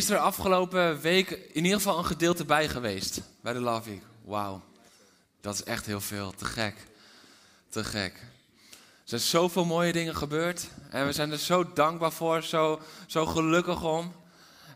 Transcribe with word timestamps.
Is 0.00 0.10
er 0.10 0.18
afgelopen 0.18 1.00
week 1.00 1.30
in 1.30 1.64
ieder 1.64 1.78
geval 1.78 1.98
een 1.98 2.04
gedeelte 2.04 2.44
bij 2.44 2.68
geweest 2.68 3.22
bij 3.40 3.52
de 3.52 3.60
Love 3.60 3.90
Week? 3.90 4.02
Wauw, 4.24 4.62
dat 5.40 5.54
is 5.54 5.62
echt 5.62 5.86
heel 5.86 6.00
veel. 6.00 6.32
Te 6.32 6.44
gek. 6.44 6.74
Te 7.68 7.84
gek. 7.84 8.12
Er 8.72 8.78
zijn 9.04 9.20
zoveel 9.20 9.64
mooie 9.64 9.92
dingen 9.92 10.16
gebeurd 10.16 10.68
en 10.90 11.06
we 11.06 11.12
zijn 11.12 11.30
er 11.30 11.38
zo 11.38 11.72
dankbaar 11.72 12.12
voor, 12.12 12.42
zo, 12.42 12.80
zo 13.06 13.26
gelukkig 13.26 13.82
om. 13.82 14.12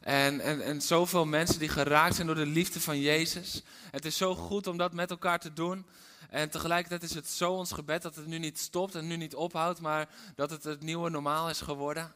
En, 0.00 0.40
en, 0.40 0.60
en 0.62 0.82
zoveel 0.82 1.24
mensen 1.24 1.58
die 1.58 1.68
geraakt 1.68 2.14
zijn 2.14 2.26
door 2.26 2.36
de 2.36 2.46
liefde 2.46 2.80
van 2.80 3.00
Jezus. 3.00 3.62
Het 3.90 4.04
is 4.04 4.16
zo 4.16 4.34
goed 4.34 4.66
om 4.66 4.76
dat 4.76 4.92
met 4.92 5.10
elkaar 5.10 5.38
te 5.40 5.52
doen. 5.52 5.86
En 6.30 6.50
tegelijkertijd 6.50 7.02
is 7.02 7.14
het 7.14 7.28
zo 7.28 7.52
ons 7.52 7.72
gebed 7.72 8.02
dat 8.02 8.14
het 8.14 8.26
nu 8.26 8.38
niet 8.38 8.58
stopt 8.58 8.94
en 8.94 9.06
nu 9.06 9.16
niet 9.16 9.34
ophoudt, 9.34 9.80
maar 9.80 10.08
dat 10.34 10.50
het 10.50 10.64
het 10.64 10.82
nieuwe 10.82 11.10
normaal 11.10 11.48
is 11.48 11.60
geworden. 11.60 12.12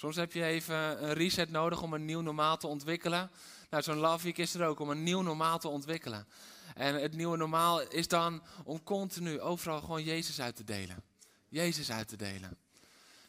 Soms 0.00 0.16
heb 0.16 0.32
je 0.32 0.44
even 0.44 1.04
een 1.04 1.12
reset 1.12 1.50
nodig 1.50 1.82
om 1.82 1.92
een 1.92 2.04
nieuw 2.04 2.20
normaal 2.20 2.56
te 2.56 2.66
ontwikkelen. 2.66 3.30
Nou, 3.70 3.82
zo'n 3.82 3.96
Love 3.96 4.24
Week 4.24 4.38
is 4.38 4.54
er 4.54 4.66
ook 4.66 4.80
om 4.80 4.90
een 4.90 5.02
nieuw 5.02 5.20
normaal 5.20 5.58
te 5.58 5.68
ontwikkelen. 5.68 6.26
En 6.74 6.94
het 6.94 7.14
nieuwe 7.14 7.36
normaal 7.36 7.80
is 7.80 8.08
dan 8.08 8.42
om 8.64 8.82
continu 8.82 9.40
overal 9.40 9.80
gewoon 9.80 10.02
Jezus 10.02 10.40
uit 10.40 10.56
te 10.56 10.64
delen. 10.64 11.02
Jezus 11.48 11.90
uit 11.90 12.08
te 12.08 12.16
delen. 12.16 12.56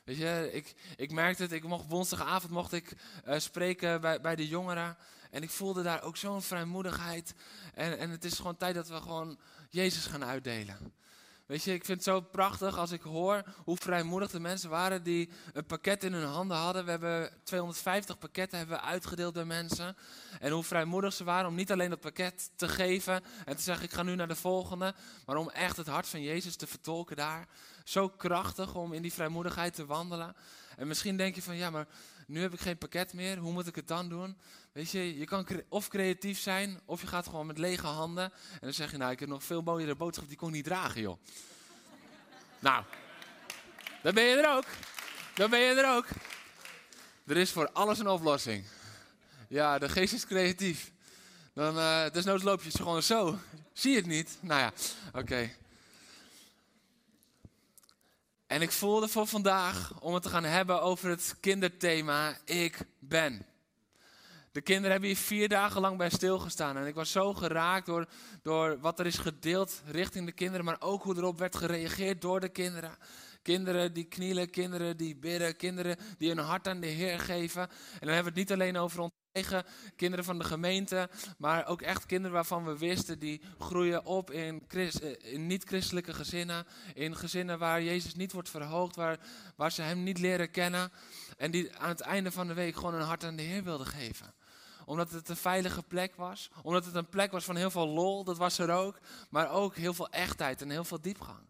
Weet 0.04 0.18
je, 0.18 0.50
ik, 0.54 0.76
ik 0.96 1.12
merkte 1.12 1.44
het, 1.44 1.52
ik 1.52 1.64
mocht, 1.64 1.88
woensdagavond 1.88 2.52
mocht 2.52 2.74
ik 2.74 2.94
uh, 3.28 3.40
spreken 3.40 4.02
bij, 4.02 4.22
bij 4.22 4.36
de 4.36 4.48
jongeren. 4.48 4.98
En 5.32 5.44
ik 5.44 5.50
voelde 5.50 5.84
daar 5.84 6.04
ook 6.04 6.18
zo'n 6.18 6.42
vrijmoedigheid. 6.42 7.34
En, 7.74 7.98
en 7.98 8.10
het 8.10 8.26
is 8.26 8.36
gewoon 8.36 8.58
tijd 8.58 8.76
dat 8.76 8.88
we 8.88 9.02
gewoon 9.02 9.40
Jezus 9.70 10.06
gaan 10.06 10.26
uitdelen. 10.26 10.94
Weet 11.52 11.64
je, 11.64 11.74
ik 11.74 11.86
vind 11.86 11.98
het 11.98 12.08
zo 12.08 12.22
prachtig 12.22 12.78
als 12.78 12.92
ik 12.92 13.02
hoor 13.02 13.44
hoe 13.64 13.78
vrijmoedig 13.78 14.32
de 14.32 14.40
mensen 14.40 14.70
waren 14.70 15.04
die 15.04 15.30
een 15.54 15.66
pakket 15.66 16.04
in 16.04 16.14
hun 16.14 16.28
handen 16.28 16.58
hadden. 16.58 16.86
We 16.86 16.92
hebben 16.92 17.30
250 17.44 18.18
pakketten 18.18 18.58
hebben 18.58 18.78
we 18.78 18.84
uitgedeeld 18.84 19.34
bij 19.34 19.46
mensen. 19.46 19.96
En 20.40 20.52
hoe 20.52 20.64
vrijmoedig 20.64 21.14
ze 21.14 21.24
waren 21.24 21.48
om 21.50 21.56
niet 21.56 21.72
alleen 21.72 21.90
dat 21.90 22.00
pakket 22.00 22.52
te 22.56 22.68
geven 22.68 23.24
en 23.46 23.56
te 23.56 23.62
zeggen 23.62 23.86
ik 23.86 23.94
ga 23.94 24.04
nu 24.04 24.16
naar 24.16 24.28
de 24.28 24.36
volgende. 24.36 24.94
Maar 25.26 25.36
om 25.36 25.50
echt 25.50 25.78
het 25.78 25.88
hart 25.88 26.08
van 26.08 26.22
Jezus 26.22 26.56
te 26.56 26.68
vertolken 26.68 27.16
daar. 27.16 27.48
Zo 27.92 28.10
krachtig 28.10 28.76
om 28.76 28.94
in 28.94 29.02
die 29.02 29.14
vrijmoedigheid 29.14 29.74
te 29.74 29.86
wandelen. 29.86 30.36
En 30.78 30.88
misschien 30.88 31.18
denk 31.18 31.36
je 31.36 31.42
van 31.42 31.56
ja, 31.56 31.70
maar 31.70 31.88
nu 32.28 32.42
heb 32.42 32.54
ik 32.54 32.60
geen 32.60 32.78
pakket 32.78 33.14
meer. 33.14 33.38
Hoe 33.38 33.52
moet 33.52 33.68
ik 33.68 33.76
het 33.76 33.88
dan 33.88 34.10
doen? 34.10 34.38
Weet 34.72 34.92
je, 34.92 35.18
je 35.18 35.26
kan 35.26 35.48
of 35.70 35.88
creatief 35.88 36.40
zijn, 36.40 36.80
of 36.86 37.02
je 37.02 37.08
gaat 37.08 37.26
gewoon 37.28 37.46
met 37.46 37.58
lege 37.58 37.88
handen. 37.88 38.24
En 38.24 38.60
dan 38.60 38.74
zeg 38.74 38.92
je, 38.92 38.98
nou, 38.98 39.12
ik 39.12 39.20
heb 39.20 39.30
nog 39.30 39.44
veel 39.44 39.62
mooiere 39.62 39.96
boodschap, 39.96 40.28
die 40.28 40.38
kon 40.38 40.48
ik 40.48 40.54
niet 40.54 40.64
dragen, 40.64 41.02
joh. 41.02 41.18
nou, 42.60 42.84
dan 44.02 44.14
ben 44.14 44.24
je 44.24 44.36
er 44.36 44.56
ook. 44.56 44.66
Dan 45.34 45.50
ben 45.50 45.60
je 45.60 45.74
er 45.74 45.96
ook. 45.96 46.06
Er 47.26 47.38
is 47.38 47.52
voor 47.52 47.72
alles 47.72 48.00
een 48.00 48.08
oplossing. 48.08 48.66
Ja, 49.48 49.80
de 49.80 49.90
geest 49.90 50.14
is 50.14 50.26
creatief. 50.26 50.92
Dan, 51.54 51.78
uh, 51.78 52.10
desnoods 52.10 52.44
loop 52.44 52.62
je 52.62 52.68
het 52.68 52.78
gewoon 52.78 53.04
zo. 53.04 53.40
Zie 53.74 53.92
je 53.92 53.98
het 53.98 54.06
niet? 54.06 54.38
Nou 54.42 54.60
ja, 54.60 54.74
oké. 55.14 55.60
En 58.52 58.62
ik 58.62 58.72
voelde 58.72 59.08
voor 59.08 59.28
vandaag 59.28 59.94
om 60.00 60.14
het 60.14 60.24
te 60.24 60.30
gaan 60.30 60.44
hebben 60.44 60.82
over 60.82 61.10
het 61.10 61.36
kinderthema 61.40 62.38
Ik 62.46 62.78
ben. 63.00 63.46
De 64.52 64.62
kinderen 64.62 64.92
hebben 64.92 65.10
hier 65.10 65.18
vier 65.18 65.50
dagen 65.50 65.82
lang 65.82 65.98
bij 65.98 66.10
stilgestaan. 66.10 66.78
En 66.78 66.86
ik 66.86 66.96
was 66.96 67.12
zo 67.12 67.34
geraakt 67.34 67.86
door, 67.86 68.06
door 68.44 68.80
wat 68.80 69.00
er 69.00 69.06
is 69.06 69.18
gedeeld 69.18 69.82
richting 69.86 70.26
de 70.26 70.32
kinderen, 70.32 70.66
maar 70.66 70.76
ook 70.80 71.04
hoe 71.04 71.16
erop 71.16 71.40
werd 71.40 71.56
gereageerd 71.56 72.22
door 72.22 72.40
de 72.40 72.50
kinderen. 72.50 72.98
Kinderen 73.42 73.94
die 73.94 74.04
knielen, 74.04 74.50
kinderen 74.50 74.98
die 74.98 75.16
bidden, 75.16 75.56
kinderen 75.56 75.98
die 76.18 76.30
hun 76.30 76.38
hart 76.38 76.68
aan 76.68 76.80
de 76.80 76.88
Heer 76.88 77.20
geven. 77.20 77.62
En 77.62 77.70
dan 78.00 78.14
hebben 78.14 78.34
we 78.34 78.40
het 78.40 78.50
niet 78.50 78.52
alleen 78.52 78.78
over 78.78 79.00
ons 79.00 79.12
eigen 79.32 79.64
kinderen 79.96 80.26
van 80.26 80.38
de 80.38 80.44
gemeente, 80.44 81.10
maar 81.38 81.68
ook 81.68 81.82
echt 81.82 82.06
kinderen 82.06 82.32
waarvan 82.32 82.66
we 82.66 82.78
wisten 82.78 83.20
die 83.20 83.42
groeien 83.60 84.06
op 84.06 84.32
in, 84.32 84.68
in 85.22 85.48
niet-christelijke 85.48 86.14
gezinnen. 86.14 86.66
In 86.94 87.16
gezinnen 87.16 87.60
waar 87.60 87.84
Jezus 87.84 88.16
niet 88.16 88.32
wordt 88.32 88.50
verhoogd, 88.50 88.96
waar, 88.96 89.20
waar 89.56 89.72
ze 89.72 89.82
Hem 89.82 90.04
niet 90.04 90.20
leren 90.20 90.52
kennen. 90.52 90.92
En 91.38 91.52
die 91.52 91.78
aan 91.78 91.90
het 91.90 92.02
einde 92.02 92.32
van 92.32 92.48
de 92.48 92.54
week 92.54 92.76
gewoon 92.76 92.94
hun 92.94 93.04
hart 93.04 93.24
aan 93.24 93.36
de 93.36 93.44
Heer 93.44 93.64
wilden 93.64 93.88
geven 93.88 94.34
omdat 94.86 95.12
het 95.12 95.30
een 95.30 95.36
veilige 95.36 95.84
plek 95.84 96.16
was. 96.16 96.52
Omdat 96.62 96.86
het 96.86 96.96
een 96.96 97.10
plek 97.10 97.32
was 97.32 97.44
van 97.44 97.56
heel 97.56 97.72
veel 97.72 97.88
lol, 97.88 98.24
dat 98.24 98.38
was 98.38 98.58
er 98.58 98.72
ook. 98.72 99.00
Maar 99.30 99.50
ook 99.50 99.76
heel 99.76 99.94
veel 99.94 100.10
echtheid 100.10 100.62
en 100.62 100.70
heel 100.70 100.84
veel 100.84 101.02
diepgang. 101.02 101.50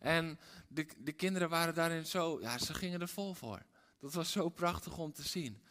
En 0.00 0.38
de, 0.72 0.86
de 0.96 1.12
kinderen 1.12 1.48
waren 1.48 1.74
daarin 1.74 2.06
zo, 2.06 2.40
ja, 2.40 2.58
ze 2.58 2.74
gingen 2.74 3.00
er 3.00 3.08
vol 3.08 3.34
voor. 3.34 3.62
Dat 4.00 4.14
was 4.14 4.32
zo 4.32 4.48
prachtig 4.48 4.98
om 4.98 5.12
te 5.12 5.22
zien. 5.22 5.62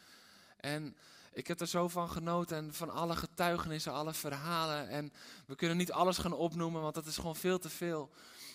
En 0.56 0.96
ik 1.32 1.46
heb 1.46 1.60
er 1.60 1.66
zo 1.66 1.88
van 1.88 2.10
genoten 2.10 2.56
en 2.56 2.74
van 2.74 2.90
alle 2.90 3.16
getuigenissen, 3.16 3.92
alle 3.92 4.14
verhalen. 4.14 4.88
En 4.88 5.12
we 5.46 5.54
kunnen 5.54 5.76
niet 5.76 5.92
alles 5.92 6.18
gaan 6.18 6.32
opnoemen, 6.32 6.82
want 6.82 6.94
dat 6.94 7.06
is 7.06 7.16
gewoon 7.16 7.36
veel 7.36 7.58
te 7.58 7.68
veel. 7.68 8.10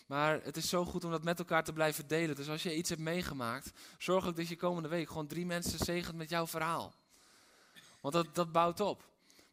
Maar 0.07 0.43
het 0.43 0.57
is 0.57 0.69
zo 0.69 0.85
goed 0.85 1.03
om 1.03 1.11
dat 1.11 1.23
met 1.23 1.39
elkaar 1.39 1.63
te 1.63 1.73
blijven 1.73 2.07
delen. 2.07 2.35
Dus 2.35 2.49
als 2.49 2.63
je 2.63 2.75
iets 2.75 2.89
hebt 2.89 3.01
meegemaakt, 3.01 3.71
zorg 3.97 4.27
ook 4.27 4.35
dat 4.35 4.47
je 4.47 4.55
komende 4.55 4.89
week 4.89 5.07
gewoon 5.07 5.27
drie 5.27 5.45
mensen 5.45 5.79
zegent 5.79 6.15
met 6.15 6.29
jouw 6.29 6.47
verhaal. 6.47 6.93
Want 8.01 8.13
dat, 8.13 8.35
dat 8.35 8.51
bouwt 8.51 8.79
op. 8.79 9.03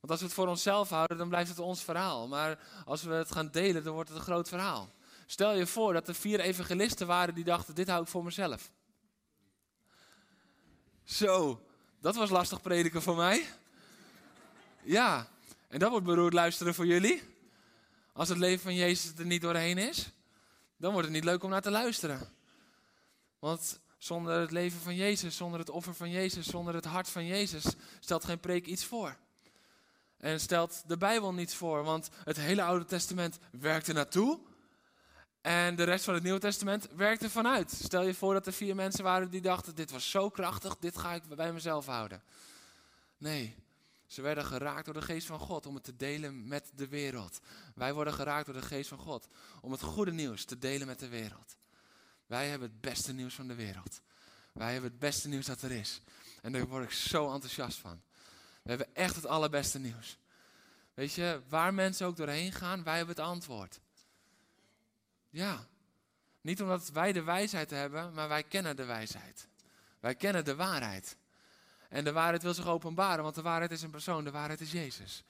Want 0.01 0.13
als 0.13 0.21
we 0.21 0.27
het 0.27 0.35
voor 0.35 0.49
onszelf 0.49 0.89
houden, 0.89 1.19
dan 1.19 1.29
blijft 1.29 1.49
het 1.49 1.59
ons 1.59 1.83
verhaal. 1.83 2.29
Maar 2.29 2.59
als 2.85 3.03
we 3.03 3.13
het 3.13 3.33
gaan 3.33 3.51
delen, 3.51 3.85
dan 3.85 3.95
wordt 3.95 4.09
het 4.09 4.19
een 4.19 4.25
groot 4.25 4.49
verhaal. 4.49 4.91
Stel 5.33 5.55
je 5.55 5.67
voor 5.67 5.93
dat 5.93 6.09
er 6.09 6.15
vier 6.15 6.41
evangelisten 6.41 7.07
waren 7.07 7.35
die 7.35 7.45
dachten, 7.45 7.75
dit 7.75 7.89
hou 7.89 8.03
ik 8.03 8.09
voor 8.09 8.25
mezelf. 8.25 8.71
Zo, 11.05 11.63
dat 12.01 12.15
was 12.15 12.31
lastig 12.31 12.61
prediken 12.61 13.03
voor 13.03 13.17
mij. 13.17 13.47
Ja, 14.83 15.29
en 15.69 15.79
dat 15.79 15.91
wordt 15.91 16.07
beroerd 16.07 16.33
luisteren 16.33 16.75
voor 16.75 16.87
jullie. 16.87 17.23
Als 18.13 18.29
het 18.29 18.39
leven 18.39 18.63
van 18.63 18.75
Jezus 18.75 19.13
er 19.19 19.27
niet 19.27 19.41
doorheen 19.41 19.79
is, 19.79 20.11
dan 20.77 20.93
wordt 20.93 21.07
het 21.07 21.17
niet 21.17 21.25
leuk 21.25 21.43
om 21.43 21.51
naar 21.51 21.63
te 21.63 21.71
luisteren. 21.71 22.29
Want 23.39 23.81
zonder 23.99 24.41
het 24.41 24.51
leven 24.51 24.81
van 24.81 24.95
Jezus, 24.95 25.37
zonder 25.37 25.59
het 25.59 25.71
offer 25.71 25.95
van 25.95 26.11
Jezus, 26.11 26.47
zonder 26.47 26.75
het 26.75 26.85
hart 26.85 27.09
van 27.09 27.27
Jezus, 27.27 27.65
stelt 28.01 28.25
geen 28.25 28.41
preek 28.41 28.67
iets 28.67 28.85
voor. 28.85 29.17
En 30.17 30.41
stelt 30.41 30.83
de 30.87 30.97
Bijbel 30.97 31.33
niets 31.33 31.55
voor, 31.55 31.85
want 31.85 32.11
het 32.25 32.37
hele 32.37 32.63
Oude 32.63 32.85
Testament 32.85 33.39
werkt 33.51 33.89
er 33.89 33.95
naartoe. 33.95 34.51
En 35.43 35.77
de 35.77 35.85
rest 35.85 36.05
van 36.05 36.15
het 36.15 36.23
Nieuwe 36.23 36.39
Testament 36.39 36.89
werkt 36.97 37.23
er 37.23 37.31
vanuit. 37.31 37.71
Stel 37.71 38.03
je 38.03 38.15
voor 38.15 38.35
dat 38.35 38.47
er 38.47 38.53
vier 38.53 38.75
mensen 38.75 39.05
waren 39.05 39.31
die 39.31 39.41
dachten: 39.41 39.75
dit 39.75 39.91
was 39.91 40.11
zo 40.11 40.29
krachtig, 40.31 40.77
dit 40.77 40.99
ga 40.99 41.15
ik 41.15 41.23
bij 41.37 41.53
mezelf 41.53 41.87
houden. 41.87 42.23
Nee, 43.17 43.57
ze 44.07 44.23
werden 44.23 44.45
geraakt 44.45 44.85
door 44.85 44.95
de 44.95 45.03
geest 45.03 45.27
van 45.27 45.39
God 45.39 45.67
om 45.67 45.75
het 45.75 45.85
te 45.85 45.97
delen 45.97 46.49
met 46.49 46.71
de 46.75 46.89
wereld. 46.89 47.41
Wij 47.75 47.95
worden 47.95 48.13
geraakt 48.13 48.47
door 48.47 48.55
de 48.55 48.63
geest 48.63 48.89
van 48.89 48.99
God 48.99 49.27
om 49.61 49.73
het 49.73 49.83
goede 49.83 50.13
nieuws 50.13 50.45
te 50.45 50.59
delen 50.59 50.87
met 50.87 50.99
de 50.99 51.09
wereld. 51.09 51.57
Wij 52.27 52.49
hebben 52.49 52.69
het 52.69 52.81
beste 52.81 53.13
nieuws 53.13 53.35
van 53.35 53.49
de 53.49 53.55
wereld. 53.55 54.01
Wij 54.53 54.73
hebben 54.73 54.91
het 54.91 54.99
beste 54.99 55.29
nieuws 55.29 55.47
dat 55.47 55.63
er 55.63 55.71
is. 55.71 56.01
En 56.43 56.53
daar 56.53 56.67
word 56.67 56.85
ik 56.85 56.93
zo 56.93 57.33
enthousiast 57.33 57.79
van. 57.79 58.03
We 58.63 58.69
hebben 58.69 58.95
echt 58.95 59.15
het 59.15 59.27
allerbeste 59.27 59.79
nieuws. 59.79 60.19
Weet 60.95 61.13
je, 61.13 61.41
waar 61.49 61.75
mensen 61.75 62.07
ook 62.07 62.17
doorheen 62.17 62.53
gaan, 62.53 62.83
wij 62.83 62.97
hebben 62.97 63.15
het 63.15 63.25
antwoord. 63.25 63.81
Ja. 65.33 65.67
Niet 66.41 66.63
omdat 66.63 66.89
wij 66.89 67.13
de 67.13 67.23
wijsheid 67.23 67.71
hebben, 67.71 68.13
maar 68.15 68.29
wij 68.29 68.43
kennen 68.43 68.77
de 68.77 68.85
wijsheid. 68.85 69.49
Wij 70.01 70.15
kennen 70.15 70.45
de 70.45 70.55
waarheid. 70.55 71.17
En 71.89 72.05
de 72.05 72.13
waarheid 72.13 72.43
wil 72.43 72.55
zich 72.55 72.67
openbaren, 72.67 73.23
want 73.23 73.35
de 73.35 73.43
waarheid 73.43 73.71
is 73.71 73.83
een 73.83 73.91
persoon, 73.91 74.25
de 74.25 74.31
waarheid 74.31 74.61
is 74.61 74.73
Jezus. 74.73 75.25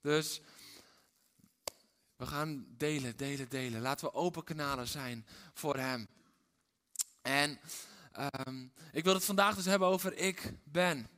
Dus 0.00 0.40
we 2.16 2.26
gaan 2.26 2.66
delen, 2.68 3.16
delen, 3.16 3.48
delen. 3.48 3.80
Laten 3.80 4.06
we 4.06 4.14
open 4.14 4.44
kanalen 4.44 4.88
zijn 4.88 5.26
voor 5.54 5.76
Hem. 5.76 6.08
En 7.22 7.58
um, 8.46 8.72
ik 8.92 9.04
wil 9.04 9.14
het 9.14 9.24
vandaag 9.24 9.54
dus 9.54 9.64
hebben 9.64 9.88
over 9.88 10.16
ik 10.16 10.52
ben. 10.64 11.08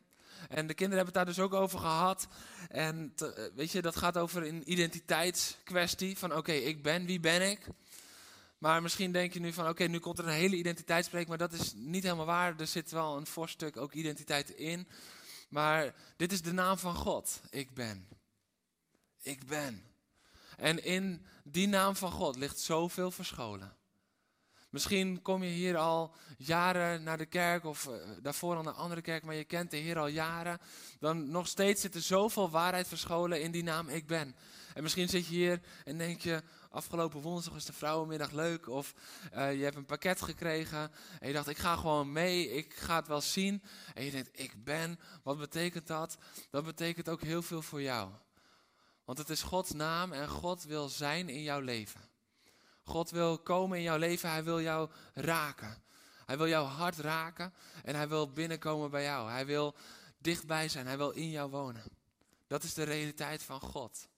En 0.48 0.66
de 0.66 0.74
kinderen 0.74 1.04
hebben 1.04 1.04
het 1.04 1.14
daar 1.14 1.24
dus 1.24 1.38
ook 1.38 1.54
over 1.54 1.78
gehad. 1.78 2.28
En 2.69 3.12
te, 3.14 3.52
weet 3.54 3.72
je, 3.72 3.82
dat 3.82 3.96
gaat 3.96 4.19
over 4.19 4.46
een 4.46 4.72
identiteitskwestie. 4.72 6.19
Van 6.19 6.34
oké, 6.34 6.52
ik 6.52 6.82
ben, 6.82 7.04
wie 7.06 7.20
ben 7.20 7.50
ik? 7.50 7.66
Maar 8.62 8.82
misschien 8.82 9.12
denk 9.12 9.32
je 9.32 9.40
nu 9.40 9.52
van, 9.52 9.68
oké, 9.68 9.84
nu 9.84 9.98
komt 9.98 10.18
er 10.18 10.26
een 10.26 10.32
hele 10.32 10.56
identiteitsspreek, 10.56 11.28
maar 11.28 11.38
dat 11.38 11.52
is 11.52 11.72
niet 11.74 12.02
helemaal 12.02 12.26
waar. 12.26 12.60
Er 12.60 12.66
zit 12.66 12.90
wel 12.90 13.16
een 13.16 13.26
voorstuk 13.26 13.76
ook 13.76 13.92
identiteit 13.92 14.50
in. 14.50 14.88
Maar 15.48 15.94
dit 16.16 16.32
is 16.32 16.42
de 16.42 16.52
naam 16.52 16.78
van 16.78 16.94
God, 16.94 17.40
ik 17.50 17.74
ben. 17.74 18.08
Ik 19.22 19.46
ben. 19.46 19.82
En 20.56 20.84
in 20.84 21.26
die 21.44 21.68
naam 21.68 21.96
van 21.96 22.10
God 22.10 22.36
ligt 22.36 22.58
zoveel 22.58 23.10
verscholen. 23.10 23.76
Misschien 24.70 25.22
kom 25.22 25.42
je 25.42 25.50
hier 25.50 25.76
al 25.76 26.14
jaren 26.38 27.02
naar 27.02 27.18
de 27.18 27.26
kerk 27.26 27.64
of 27.64 27.86
uh, 27.86 27.94
daarvoor 28.20 28.56
al 28.56 28.62
naar 28.62 28.72
een 28.72 28.78
andere 28.78 29.00
kerk, 29.00 29.24
maar 29.24 29.34
je 29.34 29.44
kent 29.44 29.70
de 29.70 29.76
Heer 29.76 29.98
al 29.98 30.06
jaren. 30.06 30.60
Dan 30.98 31.30
nog 31.30 31.48
steeds 31.48 31.80
zit 31.80 31.94
er 31.94 32.02
zoveel 32.02 32.50
waarheid 32.50 32.88
verscholen 32.88 33.42
in 33.42 33.50
die 33.50 33.62
naam 33.62 33.88
Ik 33.88 34.06
Ben. 34.06 34.34
En 34.74 34.82
misschien 34.82 35.08
zit 35.08 35.26
je 35.26 35.34
hier 35.34 35.60
en 35.84 35.98
denk 35.98 36.20
je, 36.20 36.42
afgelopen 36.70 37.20
woensdag 37.20 37.54
was 37.54 37.64
de 37.64 37.72
vrouwenmiddag 37.72 38.30
leuk. 38.30 38.69
Of 38.69 38.94
uh, 39.34 39.54
je 39.54 39.64
hebt 39.64 39.76
een 39.76 39.84
pakket 39.84 40.22
gekregen 40.22 40.92
en 41.20 41.28
je 41.28 41.34
dacht, 41.34 41.48
ik 41.48 41.58
ga 41.58 41.76
gewoon 41.76 42.12
mee, 42.12 42.50
ik 42.50 42.74
ga 42.74 42.96
het 42.96 43.08
wel 43.08 43.20
zien. 43.20 43.62
En 43.94 44.04
je 44.04 44.10
denkt, 44.10 44.30
ik 44.32 44.64
ben, 44.64 44.98
wat 45.22 45.38
betekent 45.38 45.86
dat? 45.86 46.16
Dat 46.50 46.64
betekent 46.64 47.08
ook 47.08 47.22
heel 47.22 47.42
veel 47.42 47.62
voor 47.62 47.82
jou. 47.82 48.10
Want 49.04 49.19
het 49.19 49.30
is 49.30 49.42
Gods 49.42 49.72
naam 49.72 50.12
en 50.12 50.28
God 50.28 50.64
wil 50.64 50.88
zijn 50.88 51.28
in 51.28 51.42
jouw 51.42 51.60
leven. 51.60 52.00
God 52.84 53.10
wil 53.10 53.38
komen 53.38 53.76
in 53.76 53.82
jouw 53.82 53.98
leven, 53.98 54.30
hij 54.30 54.44
wil 54.44 54.60
jou 54.60 54.90
raken. 55.14 55.82
Hij 56.26 56.36
wil 56.36 56.48
jouw 56.48 56.64
hart 56.64 56.98
raken 56.98 57.54
en 57.84 57.94
hij 57.94 58.08
wil 58.08 58.32
binnenkomen 58.32 58.90
bij 58.90 59.02
jou. 59.02 59.30
Hij 59.30 59.46
wil 59.46 59.74
dichtbij 60.19 60.69
zijn, 60.69 60.86
hij 60.86 60.96
wil 60.96 61.10
in 61.10 61.30
jou 61.30 61.50
wonen. 61.50 61.82
Dat 62.46 62.62
is 62.62 62.74
de 62.74 62.82
realiteit 62.82 63.42
van 63.42 63.60
God. 63.60 64.08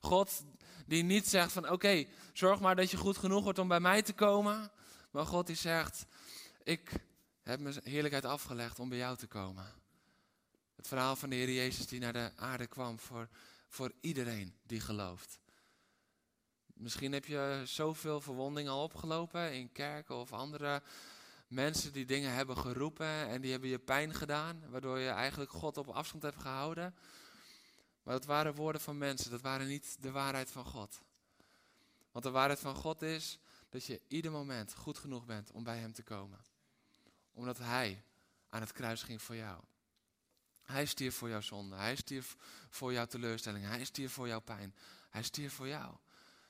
God 0.00 0.44
die 0.86 1.02
niet 1.02 1.28
zegt 1.28 1.52
van 1.52 1.70
oké, 1.70 2.06
zorg 2.32 2.60
maar 2.60 2.76
dat 2.76 2.90
je 2.90 2.96
goed 2.96 3.16
genoeg 3.16 3.44
wordt 3.44 3.58
om 3.58 3.68
bij 3.68 3.80
mij 3.80 4.02
te 4.02 4.12
komen. 4.12 4.70
Maar 5.10 5.26
God 5.26 5.46
die 5.46 5.56
zegt, 5.56 6.06
ik 6.62 6.92
heb 7.42 7.60
mijn 7.60 7.80
heerlijkheid 7.82 8.24
afgelegd 8.24 8.78
om 8.78 8.88
bij 8.88 8.98
jou 8.98 9.16
te 9.16 9.26
komen. 9.26 9.64
Het 10.76 10.88
verhaal 10.88 11.16
van 11.16 11.30
de 11.30 11.36
Heer 11.36 11.52
Jezus 11.52 11.86
die 11.86 12.00
naar 12.00 12.12
de 12.12 12.32
aarde 12.36 12.66
kwam 12.66 12.98
voor, 12.98 13.28
voor 13.68 13.92
iedereen 14.00 14.54
die 14.62 14.80
gelooft. 14.80 15.38
Misschien 16.74 17.12
heb 17.12 17.24
je 17.24 17.62
zoveel 17.64 18.20
verwondingen 18.20 18.72
al 18.72 18.82
opgelopen 18.82 19.54
in 19.54 19.72
kerken 19.72 20.14
of 20.14 20.32
andere 20.32 20.82
mensen 21.48 21.92
die 21.92 22.04
dingen 22.04 22.32
hebben 22.32 22.58
geroepen 22.58 23.28
en 23.28 23.40
die 23.40 23.50
hebben 23.50 23.70
je 23.70 23.78
pijn 23.78 24.14
gedaan, 24.14 24.62
waardoor 24.70 24.98
je 24.98 25.08
eigenlijk 25.08 25.50
God 25.50 25.76
op 25.76 25.88
afstand 25.88 26.22
hebt 26.22 26.40
gehouden. 26.40 26.94
Maar 28.06 28.14
dat 28.14 28.24
waren 28.24 28.54
woorden 28.54 28.80
van 28.80 28.98
mensen, 28.98 29.30
dat 29.30 29.40
waren 29.40 29.66
niet 29.66 29.96
de 30.00 30.10
waarheid 30.10 30.50
van 30.50 30.64
God. 30.64 31.00
Want 32.10 32.24
de 32.24 32.30
waarheid 32.30 32.60
van 32.60 32.74
God 32.74 33.02
is 33.02 33.38
dat 33.68 33.84
je 33.84 34.00
ieder 34.08 34.30
moment 34.30 34.74
goed 34.74 34.98
genoeg 34.98 35.24
bent 35.24 35.50
om 35.50 35.64
bij 35.64 35.78
Hem 35.78 35.92
te 35.92 36.02
komen. 36.02 36.38
Omdat 37.32 37.58
Hij 37.58 38.04
aan 38.48 38.60
het 38.60 38.72
kruis 38.72 39.02
ging 39.02 39.22
voor 39.22 39.36
jou. 39.36 39.62
Hij 40.62 40.86
stierf 40.86 41.14
voor 41.14 41.28
jouw 41.28 41.40
zonde, 41.40 41.76
Hij 41.76 41.96
stierf 41.96 42.36
voor 42.70 42.92
jouw 42.92 43.06
teleurstelling, 43.06 43.64
Hij 43.64 43.84
stierf 43.84 44.12
voor 44.12 44.28
jouw 44.28 44.40
pijn. 44.40 44.74
Hij 45.10 45.22
stierf 45.22 45.52
voor 45.52 45.68
jou 45.68 45.96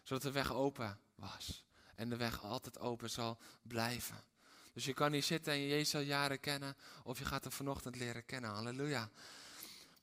zodat 0.07 0.23
de 0.23 0.31
weg 0.31 0.53
open 0.53 0.99
was. 1.15 1.65
En 1.95 2.09
de 2.09 2.17
weg 2.17 2.43
altijd 2.43 2.79
open 2.79 3.11
zal 3.11 3.39
blijven. 3.63 4.25
Dus 4.73 4.85
je 4.85 4.95
kan 4.95 5.11
niet 5.11 5.25
zitten 5.25 5.53
en 5.53 5.59
je 5.59 5.69
Jezus 5.69 5.95
al 5.95 6.01
jaren 6.01 6.41
kennen. 6.41 6.77
Of 7.05 7.19
je 7.19 7.25
gaat 7.25 7.45
hem 7.45 7.53
vanochtend 7.53 7.97
leren 7.97 8.25
kennen. 8.25 8.51
Halleluja. 8.51 9.11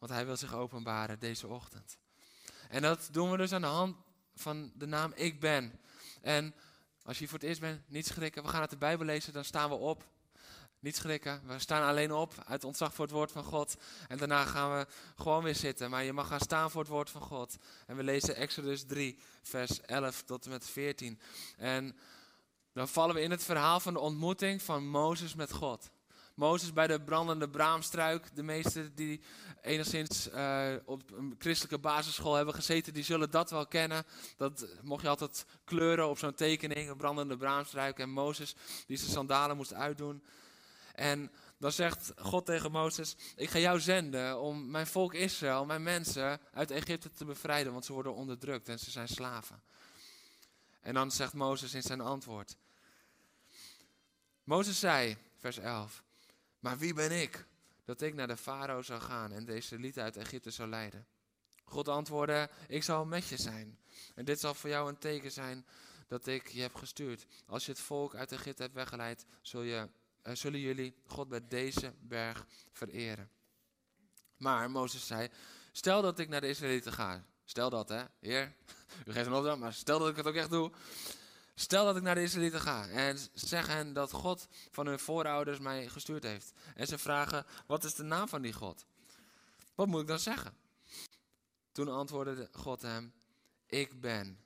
Want 0.04 0.16
hij 0.16 0.26
wil 0.26 0.38
zich 0.38 0.54
openbaren 0.54 1.20
deze 1.20 1.48
ochtend. 1.48 1.98
En 2.70 2.82
dat 2.82 3.08
doen 3.12 3.32
we 3.32 3.38
dus 3.38 3.52
aan 3.52 3.62
de 3.62 3.68
hand 3.68 3.96
van 4.36 4.72
de 4.76 4.86
naam 4.86 5.12
Ik 5.16 5.40
Ben. 5.40 5.80
En 6.22 6.56
als 7.04 7.20
je 7.20 7.28
voor 7.28 7.40
het 7.40 7.48
eerst 7.48 7.62
bent, 7.62 7.90
niet 7.90 8.08
schrikken. 8.08 8.44
We 8.44 8.50
gaan 8.50 8.62
uit 8.62 8.70
de 8.70 8.78
Bijbel 8.78 9.06
lezen, 9.06 9.34
dan 9.34 9.44
staan 9.44 9.70
we 9.70 9.76
op. 9.76 10.06
Niet 10.80 10.96
schrikken. 10.96 11.42
We 11.48 11.60
staan 11.60 11.88
alleen 11.88 12.12
op 12.12 12.34
uit 12.46 12.64
ontzag 12.64 12.94
voor 12.94 13.06
het 13.06 13.14
woord 13.14 13.32
van 13.32 13.44
God. 13.44 13.76
En 14.08 14.18
daarna 14.18 14.46
gaan 14.46 14.78
we 14.78 14.88
gewoon 15.16 15.44
weer 15.44 15.56
zitten. 15.56 15.90
Maar 15.90 16.04
je 16.04 16.14
mag 16.14 16.28
gaan 16.28 16.40
staan 16.40 16.72
voor 16.72 16.82
het 16.82 16.92
woord 16.92 17.10
van 17.10 17.22
God. 17.22 17.58
En 17.88 17.96
we 17.96 18.04
lezen 18.04 18.36
Exodus 18.36 18.86
3, 18.86 19.20
vers 19.42 19.82
11 19.82 20.22
tot 20.22 20.46
en 20.46 20.52
met 20.52 20.70
14. 20.70 21.20
En 21.58 21.98
dan 22.74 22.88
vallen 22.88 23.16
we 23.16 23.22
in 23.22 23.32
het 23.32 23.44
verhaal 23.44 23.80
van 23.80 23.94
de 23.94 24.00
ontmoeting 24.00 24.62
van 24.62 24.88
Mozes 24.88 25.36
met 25.36 25.52
God. 25.52 25.90
Mozes 26.34 26.74
bij 26.74 26.88
de 26.88 27.02
brandende 27.02 27.50
braamstruik. 27.50 28.36
De 28.36 28.44
meesten 28.44 28.96
die 28.96 29.22
enigszins 29.62 30.30
uh, 30.30 30.74
op 30.86 31.12
een 31.12 31.36
christelijke 31.38 31.78
basisschool 31.78 32.36
hebben 32.36 32.54
gezeten, 32.54 32.94
die 32.94 33.04
zullen 33.04 33.32
dat 33.32 33.50
wel 33.50 33.68
kennen. 33.68 34.06
Dat 34.38 34.68
mocht 34.82 35.02
je 35.02 35.08
altijd 35.08 35.46
kleuren 35.64 36.10
op 36.10 36.18
zo'n 36.18 36.36
tekening, 36.36 36.90
een 36.90 36.98
brandende 36.98 37.38
braamstruik. 37.38 38.00
En 38.00 38.10
Mozes 38.10 38.56
die 38.88 38.98
zijn 38.98 39.12
sandalen 39.12 39.58
moest 39.58 39.74
uitdoen. 39.74 40.24
En 40.94 41.32
dan 41.58 41.72
zegt 41.72 42.12
God 42.16 42.46
tegen 42.46 42.72
Mozes: 42.72 43.16
Ik 43.36 43.50
ga 43.50 43.60
jou 43.60 43.80
zenden 43.80 44.40
om 44.40 44.72
mijn 44.72 44.88
volk 44.88 45.14
Israël, 45.14 45.66
mijn 45.66 45.84
mensen 45.84 46.40
uit 46.54 46.72
Egypte 46.72 47.12
te 47.12 47.26
bevrijden, 47.26 47.72
want 47.72 47.86
ze 47.86 47.94
worden 47.94 48.14
onderdrukt 48.14 48.70
en 48.70 48.80
ze 48.80 48.92
zijn 48.92 49.08
slaven. 49.08 49.62
En 50.82 50.94
dan 50.94 51.12
zegt 51.12 51.34
Mozes 51.34 51.74
in 51.74 51.82
zijn 51.82 52.02
antwoord: 52.02 52.56
Mozes 54.44 54.80
zei, 54.80 55.18
vers 55.38 55.58
11: 55.58 56.04
Maar 56.64 56.78
wie 56.78 56.94
ben 56.94 57.22
ik 57.22 57.46
dat 57.84 58.02
ik 58.02 58.14
naar 58.14 58.28
de 58.28 58.38
farao 58.38 58.82
zou 58.82 59.02
gaan 59.02 59.32
en 59.32 59.46
deze 59.46 59.80
lied 59.80 60.00
uit 60.00 60.18
Egypte 60.18 60.52
zou 60.52 60.70
leiden? 60.70 61.08
God 61.64 61.88
antwoordde: 61.88 62.50
Ik 62.68 62.84
zal 62.84 63.06
met 63.06 63.28
je 63.28 63.38
zijn. 63.38 63.80
En 64.16 64.26
dit 64.26 64.40
zal 64.40 64.54
voor 64.54 64.70
jou 64.70 64.90
een 64.90 64.98
teken 64.98 65.32
zijn 65.32 65.66
dat 66.08 66.28
ik 66.28 66.48
je 66.48 66.62
heb 66.62 66.76
gestuurd. 66.76 67.26
Als 67.46 67.66
je 67.66 67.72
het 67.72 67.82
volk 67.82 68.16
uit 68.16 68.32
Egypte 68.32 68.62
hebt 68.62 68.74
weggeleid, 68.74 69.26
zul 69.42 69.62
je 69.62 69.90
uh, 70.24 70.36
zullen 70.36 70.60
jullie 70.60 70.96
God 71.06 71.30
bij 71.30 71.48
deze 71.48 71.94
berg 72.00 72.46
vereren. 72.72 73.30
Maar 74.38 74.72
Mozes 74.72 75.08
zei, 75.08 75.30
stel 75.72 76.02
dat 76.02 76.20
ik 76.20 76.30
naar 76.30 76.42
de 76.42 76.48
Israëlieten 76.48 76.94
ga. 76.94 77.26
Stel 77.46 77.70
dat 77.70 77.90
hè, 77.90 78.04
heer, 78.20 78.54
u 79.06 79.12
geeft 79.12 79.26
een 79.28 79.34
opdracht, 79.34 79.60
maar 79.60 79.74
stel 79.74 80.00
dat 80.00 80.10
ik 80.10 80.16
het 80.16 80.28
ook 80.28 80.36
echt 80.36 80.50
doe. 80.50 80.72
Stel 81.56 81.86
dat 81.86 81.96
ik 81.96 82.02
naar 82.02 82.16
de 82.16 82.22
Israëlieten 82.22 82.62
ga 82.62 82.88
en 82.88 83.18
zeg 83.34 83.68
hen 83.68 83.94
dat 83.94 84.12
God 84.12 84.48
van 84.72 84.88
hun 84.88 85.00
voorouders 85.00 85.60
mij 85.60 85.88
gestuurd 85.88 86.24
heeft. 86.24 86.52
En 86.76 86.88
ze 86.88 86.98
vragen, 86.98 87.46
wat 87.66 87.84
is 87.84 87.94
de 87.94 88.04
naam 88.04 88.28
van 88.28 88.42
die 88.42 88.54
God? 88.54 88.86
Wat 89.76 89.88
moet 89.88 90.02
ik 90.02 90.08
dan 90.08 90.20
zeggen? 90.20 90.54
Toen 91.72 91.88
antwoordde 91.88 92.50
God 92.52 92.82
hem, 92.82 93.14
ik 93.66 94.02
ben, 94.02 94.40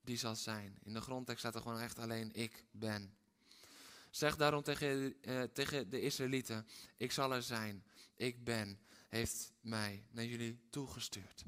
die 0.00 0.16
zal 0.16 0.36
zijn. 0.36 0.78
In 0.82 0.94
de 0.94 1.00
grondtekst 1.00 1.40
staat 1.40 1.54
er 1.54 1.60
gewoon 1.60 1.80
echt 1.80 1.98
alleen, 1.98 2.32
ik 2.32 2.64
ben. 2.70 3.16
Zeg 4.10 4.36
daarom 4.36 4.62
tegen, 4.62 5.14
uh, 5.22 5.42
tegen 5.42 5.90
de 5.90 6.00
Israëlieten: 6.00 6.66
Ik 6.96 7.12
zal 7.12 7.34
er 7.34 7.42
zijn. 7.42 7.84
Ik 8.14 8.44
ben, 8.44 8.80
heeft 9.08 9.52
mij 9.60 10.06
naar 10.10 10.24
jullie 10.24 10.60
toegestuurd. 10.70 11.44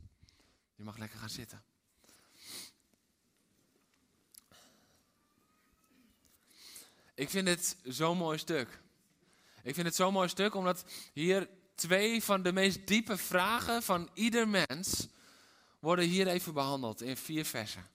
Je 0.74 0.84
mag 0.84 0.96
lekker 0.96 1.18
gaan 1.18 1.30
zitten. 1.30 1.64
Ik 7.16 7.30
vind 7.30 7.48
het 7.48 7.76
zo'n 7.84 8.16
mooi 8.16 8.38
stuk. 8.38 8.80
Ik 9.62 9.74
vind 9.74 9.86
het 9.86 9.94
zo'n 9.94 10.12
mooi 10.12 10.28
stuk 10.28 10.54
omdat 10.54 10.84
hier 11.12 11.48
twee 11.74 12.22
van 12.22 12.42
de 12.42 12.52
meest 12.52 12.86
diepe 12.86 13.16
vragen 13.16 13.82
van 13.82 14.08
ieder 14.14 14.48
mens 14.48 15.08
worden 15.78 16.04
hier 16.04 16.26
even 16.26 16.54
behandeld 16.54 17.02
in 17.02 17.16
vier 17.16 17.44
versen. 17.44 17.86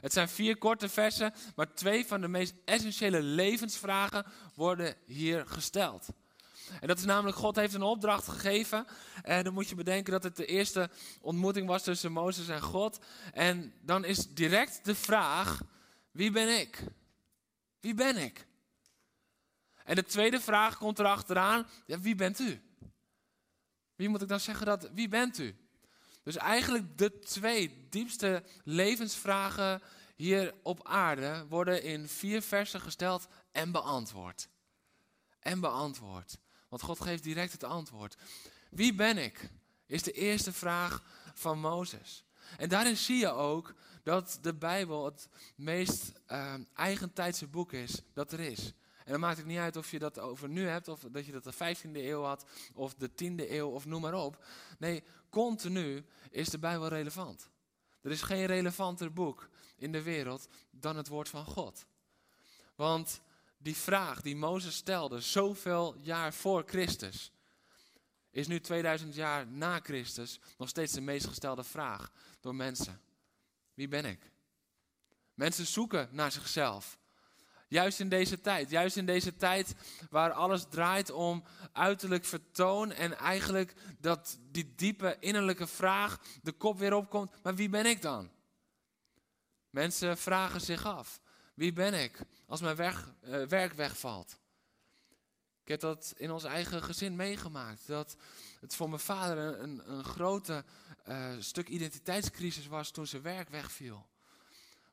Het 0.00 0.12
zijn 0.12 0.28
vier 0.28 0.56
korte 0.56 0.88
versen, 0.88 1.34
maar 1.56 1.74
twee 1.74 2.06
van 2.06 2.20
de 2.20 2.28
meest 2.28 2.54
essentiële 2.64 3.22
levensvragen 3.22 4.26
worden 4.54 4.96
hier 5.06 5.46
gesteld. 5.46 6.08
En 6.80 6.88
dat 6.88 6.98
is 6.98 7.04
namelijk, 7.04 7.36
God 7.36 7.56
heeft 7.56 7.74
een 7.74 7.82
opdracht 7.82 8.28
gegeven. 8.28 8.86
En 9.22 9.44
dan 9.44 9.52
moet 9.52 9.68
je 9.68 9.74
bedenken 9.74 10.12
dat 10.12 10.22
het 10.22 10.36
de 10.36 10.46
eerste 10.46 10.90
ontmoeting 11.20 11.66
was 11.66 11.82
tussen 11.82 12.12
Mozes 12.12 12.48
en 12.48 12.62
God. 12.62 12.98
En 13.32 13.72
dan 13.80 14.04
is 14.04 14.34
direct 14.34 14.84
de 14.84 14.94
vraag, 14.94 15.60
wie 16.10 16.30
ben 16.30 16.60
ik? 16.60 16.84
Wie 17.80 17.94
ben 17.94 18.16
ik? 18.16 18.48
En 19.90 19.96
de 19.96 20.04
tweede 20.04 20.40
vraag 20.40 20.78
komt 20.78 20.98
erachteraan, 20.98 21.66
ja, 21.86 22.00
wie 22.00 22.14
bent 22.14 22.38
u? 22.38 22.60
Wie 23.96 24.08
moet 24.08 24.22
ik 24.22 24.28
dan 24.28 24.40
zeggen 24.40 24.66
dat, 24.66 24.90
wie 24.94 25.08
bent 25.08 25.38
u? 25.38 25.56
Dus 26.22 26.36
eigenlijk 26.36 26.98
de 26.98 27.18
twee 27.18 27.86
diepste 27.88 28.42
levensvragen 28.64 29.82
hier 30.16 30.54
op 30.62 30.86
aarde 30.86 31.46
worden 31.48 31.82
in 31.82 32.08
vier 32.08 32.42
versen 32.42 32.80
gesteld 32.80 33.28
en 33.52 33.72
beantwoord. 33.72 34.48
En 35.40 35.60
beantwoord. 35.60 36.38
Want 36.68 36.82
God 36.82 37.00
geeft 37.00 37.22
direct 37.22 37.52
het 37.52 37.64
antwoord. 37.64 38.16
Wie 38.70 38.94
ben 38.94 39.18
ik? 39.18 39.50
Is 39.86 40.02
de 40.02 40.12
eerste 40.12 40.52
vraag 40.52 41.02
van 41.34 41.60
Mozes. 41.60 42.24
En 42.56 42.68
daarin 42.68 42.96
zie 42.96 43.18
je 43.18 43.30
ook 43.30 43.74
dat 44.02 44.38
de 44.40 44.54
Bijbel 44.54 45.04
het 45.04 45.28
meest 45.56 46.12
uh, 46.28 46.54
eigentijdse 46.74 47.46
boek 47.46 47.72
is 47.72 48.00
dat 48.12 48.32
er 48.32 48.40
is. 48.40 48.72
En 49.04 49.10
dan 49.10 49.20
maakt 49.20 49.36
het 49.36 49.46
niet 49.46 49.58
uit 49.58 49.76
of 49.76 49.90
je 49.90 49.98
dat 49.98 50.18
over 50.18 50.48
nu 50.48 50.66
hebt, 50.66 50.88
of 50.88 51.00
dat 51.10 51.26
je 51.26 51.32
dat 51.32 51.44
de 51.44 51.54
15e 51.54 51.90
eeuw 51.92 52.22
had, 52.22 52.44
of 52.74 52.94
de 52.94 53.10
10e 53.10 53.50
eeuw, 53.50 53.68
of 53.68 53.86
noem 53.86 54.00
maar 54.00 54.14
op. 54.14 54.44
Nee, 54.78 55.04
continu 55.30 56.04
is 56.30 56.48
de 56.48 56.58
Bijbel 56.58 56.88
relevant. 56.88 57.48
Er 58.02 58.10
is 58.10 58.22
geen 58.22 58.46
relevanter 58.46 59.12
boek 59.12 59.48
in 59.76 59.92
de 59.92 60.02
wereld 60.02 60.48
dan 60.70 60.96
het 60.96 61.08
woord 61.08 61.28
van 61.28 61.44
God. 61.44 61.86
Want 62.74 63.20
die 63.58 63.76
vraag 63.76 64.20
die 64.20 64.36
Mozes 64.36 64.74
stelde, 64.74 65.20
zoveel 65.20 65.96
jaar 65.98 66.34
voor 66.34 66.62
Christus, 66.66 67.32
is 68.30 68.46
nu 68.46 68.60
2000 68.60 69.14
jaar 69.14 69.46
na 69.46 69.80
Christus 69.80 70.40
nog 70.58 70.68
steeds 70.68 70.92
de 70.92 71.00
meest 71.00 71.26
gestelde 71.26 71.64
vraag 71.64 72.12
door 72.40 72.54
mensen. 72.54 73.00
Wie 73.74 73.88
ben 73.88 74.04
ik? 74.04 74.30
Mensen 75.34 75.66
zoeken 75.66 76.08
naar 76.12 76.32
zichzelf. 76.32 76.98
Juist 77.70 78.00
in 78.00 78.08
deze 78.08 78.40
tijd, 78.40 78.70
juist 78.70 78.96
in 78.96 79.06
deze 79.06 79.36
tijd 79.36 79.74
waar 80.10 80.32
alles 80.32 80.64
draait 80.70 81.10
om 81.10 81.44
uiterlijk 81.72 82.24
vertoon 82.24 82.92
en 82.92 83.18
eigenlijk 83.18 83.74
dat 84.00 84.38
die 84.50 84.74
diepe 84.76 85.16
innerlijke 85.20 85.66
vraag 85.66 86.20
de 86.42 86.52
kop 86.52 86.78
weer 86.78 86.94
opkomt. 86.94 87.32
Maar 87.42 87.54
wie 87.54 87.68
ben 87.68 87.86
ik 87.86 88.02
dan? 88.02 88.30
Mensen 89.70 90.18
vragen 90.18 90.60
zich 90.60 90.86
af, 90.86 91.20
wie 91.54 91.72
ben 91.72 91.94
ik 91.94 92.20
als 92.46 92.60
mijn 92.60 92.76
weg, 92.76 93.14
uh, 93.24 93.46
werk 93.46 93.72
wegvalt? 93.72 94.38
Ik 95.62 95.68
heb 95.68 95.80
dat 95.80 96.14
in 96.16 96.30
ons 96.30 96.44
eigen 96.44 96.82
gezin 96.82 97.16
meegemaakt. 97.16 97.86
Dat 97.86 98.16
het 98.60 98.74
voor 98.74 98.88
mijn 98.88 99.00
vader 99.00 99.60
een, 99.60 99.92
een, 99.92 100.04
grote 100.04 100.64
uh, 101.08 101.34
stuk 101.38 101.68
identiteitscrisis 101.68 102.66
was 102.66 102.90
toen 102.90 103.06
zijn 103.06 103.22
werk 103.22 103.48
wegviel. 103.48 104.09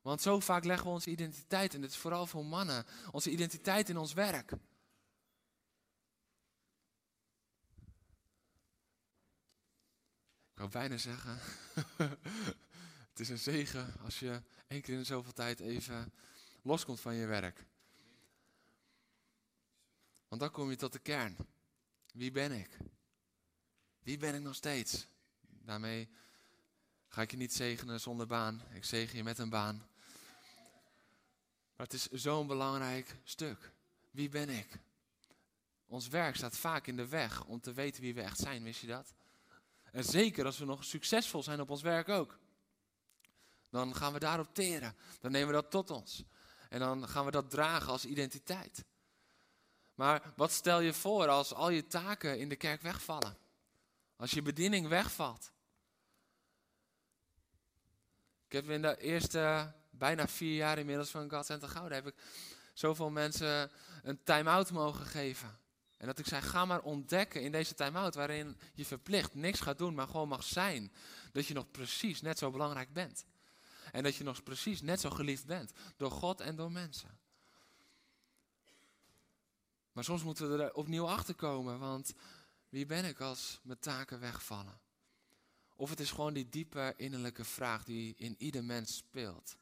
Want 0.07 0.21
zo 0.21 0.39
vaak 0.39 0.63
leggen 0.63 0.87
we 0.87 0.93
onze 0.93 1.09
identiteit, 1.09 1.73
en 1.73 1.81
dit 1.81 1.89
is 1.89 1.97
vooral 1.97 2.27
voor 2.27 2.45
mannen, 2.45 2.85
onze 3.11 3.29
identiteit 3.31 3.89
in 3.89 3.97
ons 3.97 4.13
werk. 4.13 4.51
Ik 4.51 4.57
wou 10.53 10.69
bijna 10.69 10.97
zeggen, 10.97 11.39
het 13.09 13.19
is 13.19 13.29
een 13.29 13.37
zegen 13.37 13.93
als 14.03 14.19
je 14.19 14.41
één 14.67 14.81
keer 14.81 14.97
in 14.97 15.05
zoveel 15.05 15.33
tijd 15.33 15.59
even 15.59 16.13
loskomt 16.61 16.99
van 16.99 17.15
je 17.15 17.25
werk. 17.25 17.65
Want 20.27 20.41
dan 20.41 20.51
kom 20.51 20.69
je 20.69 20.75
tot 20.75 20.93
de 20.93 20.99
kern. 20.99 21.37
Wie 22.13 22.31
ben 22.31 22.51
ik? 22.51 22.77
Wie 23.99 24.17
ben 24.17 24.35
ik 24.35 24.41
nog 24.41 24.55
steeds? 24.55 25.07
Daarmee 25.41 26.09
ga 27.07 27.21
ik 27.21 27.31
je 27.31 27.37
niet 27.37 27.53
zegenen 27.53 27.99
zonder 27.99 28.27
baan. 28.27 28.61
Ik 28.73 28.85
zegen 28.85 29.17
je 29.17 29.23
met 29.23 29.37
een 29.37 29.49
baan. 29.49 29.95
Maar 31.77 31.85
het 31.85 31.93
is 31.93 32.07
zo'n 32.07 32.47
belangrijk 32.47 33.15
stuk. 33.23 33.71
Wie 34.11 34.29
ben 34.29 34.49
ik? 34.49 34.79
Ons 35.85 36.07
werk 36.07 36.35
staat 36.35 36.57
vaak 36.57 36.87
in 36.87 36.95
de 36.95 37.07
weg 37.07 37.45
om 37.45 37.61
te 37.61 37.73
weten 37.73 38.01
wie 38.01 38.13
we 38.13 38.21
echt 38.21 38.39
zijn, 38.39 38.63
wist 38.63 38.81
je 38.81 38.87
dat? 38.87 39.13
En 39.91 40.03
zeker 40.03 40.45
als 40.45 40.57
we 40.57 40.65
nog 40.65 40.83
succesvol 40.83 41.43
zijn 41.43 41.61
op 41.61 41.69
ons 41.69 41.81
werk 41.81 42.09
ook. 42.09 42.39
Dan 43.69 43.95
gaan 43.95 44.13
we 44.13 44.19
daarop 44.19 44.53
teren. 44.53 44.95
Dan 45.19 45.31
nemen 45.31 45.47
we 45.47 45.53
dat 45.53 45.71
tot 45.71 45.89
ons. 45.89 46.23
En 46.69 46.79
dan 46.79 47.07
gaan 47.07 47.25
we 47.25 47.31
dat 47.31 47.49
dragen 47.49 47.91
als 47.91 48.05
identiteit. 48.05 48.85
Maar 49.95 50.33
wat 50.35 50.51
stel 50.51 50.79
je 50.79 50.93
voor 50.93 51.27
als 51.27 51.53
al 51.53 51.69
je 51.69 51.87
taken 51.87 52.39
in 52.39 52.49
de 52.49 52.55
kerk 52.55 52.81
wegvallen? 52.81 53.37
Als 54.15 54.31
je 54.31 54.41
bediening 54.41 54.87
wegvalt? 54.87 55.51
Ik 58.45 58.51
heb 58.51 58.69
in 58.69 58.81
de 58.81 58.97
eerste 58.97 59.73
bijna 59.97 60.27
vier 60.27 60.55
jaar 60.55 60.77
inmiddels 60.77 61.09
van 61.09 61.29
God 61.29 61.45
Center 61.45 61.69
Gouden 61.69 61.97
heb 61.97 62.07
ik 62.07 62.15
zoveel 62.73 63.09
mensen 63.09 63.71
een 64.03 64.23
time-out 64.23 64.71
mogen 64.71 65.05
geven. 65.05 65.59
En 65.97 66.07
dat 66.07 66.19
ik 66.19 66.27
zei, 66.27 66.41
ga 66.41 66.65
maar 66.65 66.81
ontdekken 66.81 67.41
in 67.41 67.51
deze 67.51 67.73
time-out 67.73 68.15
waarin 68.15 68.57
je 68.73 68.85
verplicht 68.85 69.33
niks 69.33 69.59
gaat 69.59 69.77
doen, 69.77 69.93
maar 69.93 70.07
gewoon 70.07 70.27
mag 70.27 70.43
zijn. 70.43 70.91
Dat 71.31 71.45
je 71.45 71.53
nog 71.53 71.71
precies 71.71 72.21
net 72.21 72.37
zo 72.37 72.51
belangrijk 72.51 72.93
bent. 72.93 73.25
En 73.91 74.03
dat 74.03 74.15
je 74.15 74.23
nog 74.23 74.43
precies 74.43 74.81
net 74.81 74.99
zo 74.99 75.09
geliefd 75.09 75.45
bent. 75.45 75.71
Door 75.95 76.11
God 76.11 76.39
en 76.39 76.55
door 76.55 76.71
mensen. 76.71 77.19
Maar 79.91 80.03
soms 80.03 80.23
moeten 80.23 80.57
we 80.57 80.63
er 80.63 80.73
opnieuw 80.73 81.07
achter 81.07 81.35
komen, 81.35 81.79
want 81.79 82.13
wie 82.69 82.85
ben 82.85 83.05
ik 83.05 83.19
als 83.19 83.59
mijn 83.63 83.79
taken 83.79 84.19
wegvallen? 84.19 84.79
Of 85.75 85.89
het 85.89 85.99
is 85.99 86.11
gewoon 86.11 86.33
die 86.33 86.49
diepe 86.49 86.93
innerlijke 86.97 87.43
vraag 87.43 87.83
die 87.83 88.15
in 88.17 88.35
ieder 88.37 88.63
mens 88.63 88.95
speelt. 88.95 89.57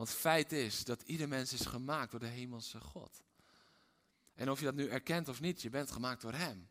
Want 0.00 0.12
feit 0.12 0.52
is 0.52 0.84
dat 0.84 1.02
ieder 1.02 1.28
mens 1.28 1.52
is 1.52 1.66
gemaakt 1.66 2.10
door 2.10 2.20
de 2.20 2.26
hemelse 2.26 2.80
God. 2.80 3.22
En 4.34 4.50
of 4.50 4.58
je 4.58 4.64
dat 4.64 4.74
nu 4.74 4.88
erkent 4.88 5.28
of 5.28 5.40
niet, 5.40 5.62
je 5.62 5.70
bent 5.70 5.90
gemaakt 5.90 6.20
door 6.20 6.32
Hem. 6.32 6.68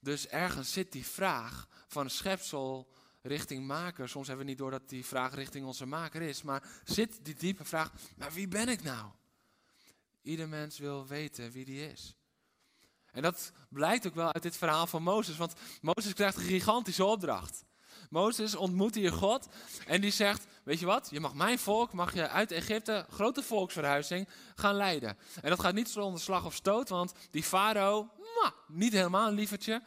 Dus 0.00 0.26
ergens 0.26 0.72
zit 0.72 0.92
die 0.92 1.06
vraag 1.06 1.68
van 1.88 2.10
schepsel 2.10 2.92
richting 3.22 3.66
maker. 3.66 4.08
Soms 4.08 4.26
hebben 4.26 4.44
we 4.44 4.50
niet 4.50 4.60
door 4.60 4.70
dat 4.70 4.88
die 4.88 5.04
vraag 5.04 5.34
richting 5.34 5.66
onze 5.66 5.86
maker 5.86 6.22
is. 6.22 6.42
Maar 6.42 6.68
zit 6.84 7.24
die 7.24 7.34
diepe 7.34 7.64
vraag, 7.64 7.92
maar 8.16 8.32
wie 8.32 8.48
ben 8.48 8.68
ik 8.68 8.82
nou? 8.82 9.10
Ieder 10.22 10.48
mens 10.48 10.78
wil 10.78 11.06
weten 11.06 11.50
wie 11.50 11.64
die 11.64 11.90
is. 11.90 12.16
En 13.10 13.22
dat 13.22 13.52
blijkt 13.68 14.06
ook 14.06 14.14
wel 14.14 14.32
uit 14.32 14.42
dit 14.42 14.56
verhaal 14.56 14.86
van 14.86 15.02
Mozes. 15.02 15.36
Want 15.36 15.54
Mozes 15.80 16.12
krijgt 16.12 16.36
een 16.36 16.42
gigantische 16.42 17.04
opdracht. 17.04 17.64
Mozes 18.08 18.54
ontmoet 18.54 18.94
hier 18.94 19.12
God 19.12 19.48
en 19.86 20.00
die 20.00 20.10
zegt, 20.10 20.46
weet 20.64 20.80
je 20.80 20.86
wat, 20.86 21.08
je 21.10 21.20
mag 21.20 21.34
mijn 21.34 21.58
volk, 21.58 21.92
mag 21.92 22.14
je 22.14 22.28
uit 22.28 22.50
Egypte, 22.50 23.06
grote 23.10 23.42
volksverhuizing, 23.42 24.28
gaan 24.54 24.74
leiden. 24.74 25.18
En 25.40 25.50
dat 25.50 25.60
gaat 25.60 25.74
niet 25.74 25.88
zonder 25.88 26.20
slag 26.20 26.44
of 26.44 26.54
stoot, 26.54 26.88
want 26.88 27.12
die 27.30 27.42
farao, 27.42 28.10
niet 28.66 28.92
helemaal 28.92 29.28
een 29.28 29.34
lievertje, 29.34 29.82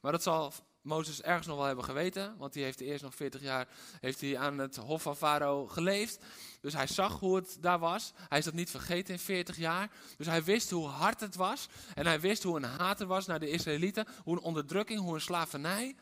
maar 0.00 0.12
dat 0.12 0.22
zal 0.22 0.52
Mozes 0.84 1.22
ergens 1.22 1.46
nog 1.46 1.56
wel 1.56 1.66
hebben 1.66 1.84
geweten, 1.84 2.34
want 2.38 2.52
die 2.52 2.62
heeft 2.62 2.80
eerst 2.80 3.02
nog 3.02 3.14
40 3.14 3.42
jaar 3.42 3.68
heeft 4.00 4.20
hij 4.20 4.38
aan 4.38 4.58
het 4.58 4.76
hof 4.76 5.02
van 5.02 5.16
farao 5.16 5.66
geleefd. 5.66 6.18
Dus 6.60 6.74
hij 6.74 6.86
zag 6.86 7.20
hoe 7.20 7.36
het 7.36 7.56
daar 7.60 7.78
was. 7.78 8.12
Hij 8.28 8.38
is 8.38 8.44
dat 8.44 8.54
niet 8.54 8.70
vergeten 8.70 9.14
in 9.14 9.20
40 9.20 9.56
jaar. 9.56 9.90
Dus 10.16 10.26
hij 10.26 10.44
wist 10.44 10.70
hoe 10.70 10.86
hard 10.86 11.20
het 11.20 11.34
was. 11.34 11.68
En 11.94 12.06
hij 12.06 12.20
wist 12.20 12.42
hoe 12.42 12.56
een 12.56 12.64
haat 12.64 13.00
er 13.00 13.06
was 13.06 13.26
naar 13.26 13.40
de 13.40 13.50
Israëlieten. 13.50 14.06
Hoe 14.24 14.36
een 14.36 14.42
onderdrukking, 14.42 15.00
hoe 15.00 15.14
een 15.14 15.20
slavernij. 15.20 15.96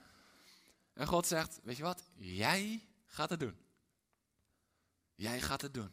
En 0.93 1.07
God 1.07 1.27
zegt, 1.27 1.61
weet 1.63 1.77
je 1.77 1.83
wat, 1.83 2.03
jij 2.15 2.89
gaat 3.07 3.31
het 3.31 3.41
doen. 3.41 3.57
Jij 5.15 5.41
gaat 5.41 5.61
het 5.61 5.75
doen. 5.75 5.93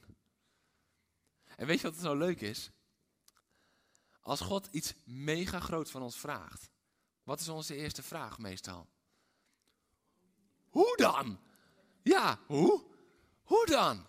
En 1.56 1.68
weet 1.68 1.80
je 1.80 1.90
wat 1.90 2.00
zo 2.00 2.16
leuk 2.16 2.42
is? 2.42 2.72
Als 4.22 4.42
God 4.42 4.68
iets 4.72 4.94
mega 5.06 5.60
groot 5.60 5.92
van 5.92 6.02
ons 6.02 6.18
vraagt, 6.18 6.70
wat 7.24 7.40
is 7.40 7.50
onze 7.50 7.76
eerste 7.76 8.04
vraag 8.04 8.38
meestal? 8.38 8.88
Hoe 10.70 10.98
dan? 10.98 11.40
Ja, 12.02 12.40
hoe? 12.46 12.84
Hoe 13.44 13.66
dan? 13.66 14.06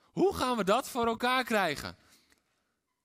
Hoe 0.00 0.34
gaan 0.34 0.56
we 0.56 0.64
dat 0.64 0.88
voor 0.88 1.06
elkaar 1.06 1.44
krijgen? 1.44 1.96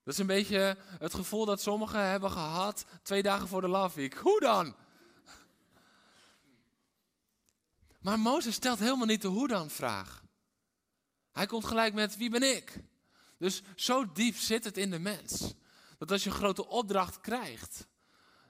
Dat 0.04 0.14
is 0.14 0.20
een 0.20 0.28
beetje 0.28 0.78
het 1.00 1.14
gevoel 1.14 1.46
dat 1.46 1.62
sommigen 1.62 2.10
hebben 2.10 2.32
gehad 2.32 2.86
twee 3.04 3.24
dagen 3.24 3.48
voor 3.48 3.62
de 3.62 3.68
Love 3.68 3.96
Week. 3.96 4.14
Hoe 4.14 4.40
dan? 4.40 4.76
Maar 8.04 8.20
Mozes 8.20 8.56
stelt 8.56 8.80
helemaal 8.80 9.06
niet 9.06 9.22
de 9.22 9.28
hoe 9.28 9.48
dan 9.48 9.70
vraag. 9.70 10.24
Hij 11.32 11.46
komt 11.46 11.66
gelijk 11.66 11.94
met 11.94 12.18
wie 12.18 12.30
ben 12.30 12.56
ik? 12.56 12.84
Dus 13.38 13.62
zo 13.76 14.12
diep 14.12 14.36
zit 14.36 14.64
het 14.64 14.78
in 14.78 14.90
de 14.90 15.00
mens. 15.00 15.54
Dat 15.98 16.12
als 16.12 16.24
je 16.24 16.30
een 16.30 16.36
grote 16.36 16.68
opdracht 16.68 17.20
krijgt, 17.20 17.88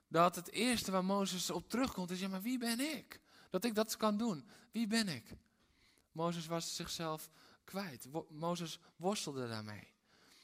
dat 0.08 0.36
het 0.36 0.52
eerste 0.52 0.92
waar 0.92 1.06
Mozes 1.06 1.50
op 1.50 1.70
terugkomt 1.70 2.12
is, 2.12 2.20
ja 2.20 2.28
maar 2.28 2.42
wie 2.42 2.58
ben 2.58 2.80
ik? 2.80 3.22
Dat 3.50 3.64
ik 3.64 3.76
dat 3.76 3.98
kan 3.98 4.18
doen. 4.18 4.50
Wie 4.72 4.88
ben 4.88 5.08
ik? 5.08 5.26
Mozes 6.12 6.46
was 6.46 6.76
zichzelf 6.76 7.30
kwijt. 7.64 8.08
Mozes 8.30 8.80
worstelde 8.96 9.48
daarmee. 9.48 9.92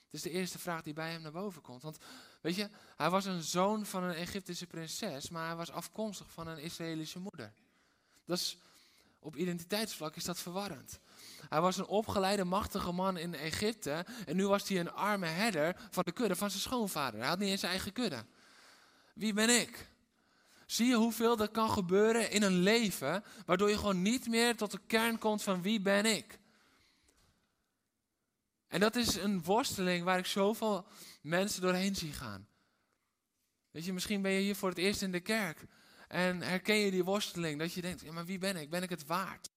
Het 0.04 0.14
is 0.14 0.22
de 0.22 0.30
eerste 0.30 0.60
vraag 0.60 0.82
die 0.82 0.94
bij 0.94 1.12
hem 1.12 1.22
naar 1.22 1.32
boven 1.32 1.62
komt. 1.62 1.82
Want 1.82 1.98
weet 2.42 2.56
je, 2.56 2.70
hij 2.98 3.10
was 3.10 3.26
een 3.26 3.44
zoon 3.44 3.86
van 3.86 4.04
een 4.04 4.16
Egyptische 4.16 4.68
prinses, 4.68 5.30
maar 5.30 5.48
hij 5.48 5.56
was 5.56 5.72
afkomstig 5.72 6.32
van 6.32 6.48
een 6.48 6.58
Israëlische 6.58 7.20
moeder. 7.20 7.54
Dat 8.26 8.38
is 8.38 8.58
op 9.20 9.36
identiteitsvlak 9.36 10.16
is 10.16 10.24
dat 10.24 10.40
verwarrend. 10.40 11.00
Hij 11.50 11.62
was 11.62 11.78
een 11.78 11.88
opgeleide, 11.88 12.44
machtige 12.44 12.92
man 12.92 13.18
in 13.18 13.36
Egypte. 13.36 14.06
En 14.26 14.36
nu 14.36 14.48
was 14.48 14.70
hij 14.70 14.80
een 14.80 14.92
arme 14.92 15.26
herder 15.26 15.76
van 15.90 16.04
de 16.04 16.12
kudde 16.12 16.36
van 16.36 16.50
zijn 16.50 16.62
schoonvader. 16.62 17.20
Hij 17.20 17.30
had 17.30 17.40
niet 17.40 17.50
eens 17.50 17.60
zijn 17.60 17.72
eigen 17.72 17.94
kudde. 17.94 18.26
Wie 19.14 19.34
ben 19.34 19.62
ik? 19.62 19.90
Zie 20.66 20.88
je 20.88 20.96
hoeveel 20.96 21.40
er 21.40 21.50
kan 21.50 21.70
gebeuren 21.70 22.32
in 22.32 22.44
een 22.44 22.60
leven, 22.60 23.24
waardoor 23.46 23.70
je 23.70 23.78
gewoon 23.78 24.02
niet 24.02 24.28
meer 24.28 24.56
tot 24.56 24.72
de 24.72 24.80
kern 24.88 25.18
komt 25.18 25.44
van 25.44 25.62
wie 25.62 25.82
ben 25.82 26.06
ik? 26.06 26.40
En 28.68 28.80
dat 28.80 28.96
is 28.96 29.16
een 29.16 29.44
worsteling 29.44 30.04
waar 30.04 30.18
ik 30.18 30.26
zoveel 30.26 30.88
mensen 31.22 31.62
doorheen 31.62 31.96
zie 31.96 32.14
gaan. 32.14 32.48
Weet 33.72 33.86
je, 33.86 33.94
misschien 33.94 34.22
ben 34.22 34.32
je 34.32 34.40
hier 34.40 34.56
voor 34.56 34.70
het 34.70 34.78
eerst 34.78 35.02
in 35.02 35.12
de 35.12 35.20
kerk. 35.20 35.66
En 36.10 36.42
herken 36.42 36.76
je 36.76 36.92
die 36.92 37.04
worsteling 37.04 37.60
dat 37.60 37.74
je 37.74 37.82
denkt, 37.82 38.02
ja, 38.02 38.12
maar 38.12 38.26
wie 38.26 38.38
ben 38.38 38.56
ik? 38.56 38.70
Ben 38.70 38.84
ik 38.84 38.90
het 38.90 39.06
waard? 39.06 39.50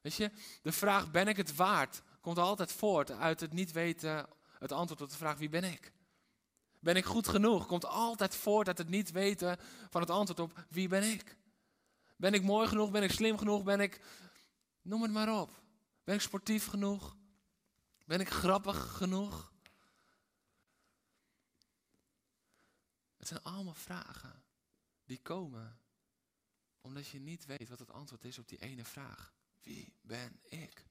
Weet 0.00 0.14
je, 0.14 0.30
de 0.62 0.72
vraag 0.72 1.10
ben 1.10 1.28
ik 1.28 1.36
het 1.36 1.54
waard 1.54 2.02
komt 2.22 2.38
altijd 2.38 2.72
voort 2.72 3.10
uit 3.10 3.40
het 3.40 3.52
niet 3.52 3.72
weten, 3.72 4.26
het 4.58 4.72
antwoord 4.72 5.00
op 5.00 5.10
de 5.10 5.16
vraag 5.16 5.38
wie 5.38 5.48
ben 5.48 5.64
ik? 5.64 5.92
Ben 6.78 6.96
ik 6.96 7.04
goed 7.04 7.28
genoeg? 7.28 7.66
Komt 7.66 7.84
altijd 7.84 8.36
voort 8.36 8.66
uit 8.66 8.78
het 8.78 8.88
niet 8.88 9.10
weten 9.10 9.58
van 9.90 10.00
het 10.00 10.10
antwoord 10.10 10.40
op 10.40 10.64
wie 10.68 10.88
ben 10.88 11.02
ik? 11.02 11.36
Ben 12.16 12.34
ik 12.34 12.42
mooi 12.42 12.68
genoeg? 12.68 12.90
Ben 12.90 13.02
ik 13.02 13.10
slim 13.10 13.38
genoeg? 13.38 13.62
Ben 13.62 13.80
ik, 13.80 14.00
noem 14.82 15.02
het 15.02 15.12
maar 15.12 15.40
op. 15.40 15.50
Ben 16.04 16.14
ik 16.14 16.20
sportief 16.20 16.66
genoeg? 16.66 17.16
Ben 18.04 18.20
ik 18.20 18.28
grappig 18.28 18.96
genoeg? 18.96 19.52
Het 23.16 23.28
zijn 23.28 23.42
allemaal 23.42 23.74
vragen 23.74 24.41
die 25.04 25.18
komen 25.22 25.80
omdat 26.80 27.06
je 27.06 27.20
niet 27.20 27.44
weet 27.44 27.68
wat 27.68 27.78
het 27.78 27.90
antwoord 27.90 28.24
is 28.24 28.38
op 28.38 28.48
die 28.48 28.60
ene 28.60 28.84
vraag. 28.84 29.34
Wie 29.60 29.94
ben 30.00 30.40
ik? 30.42 30.86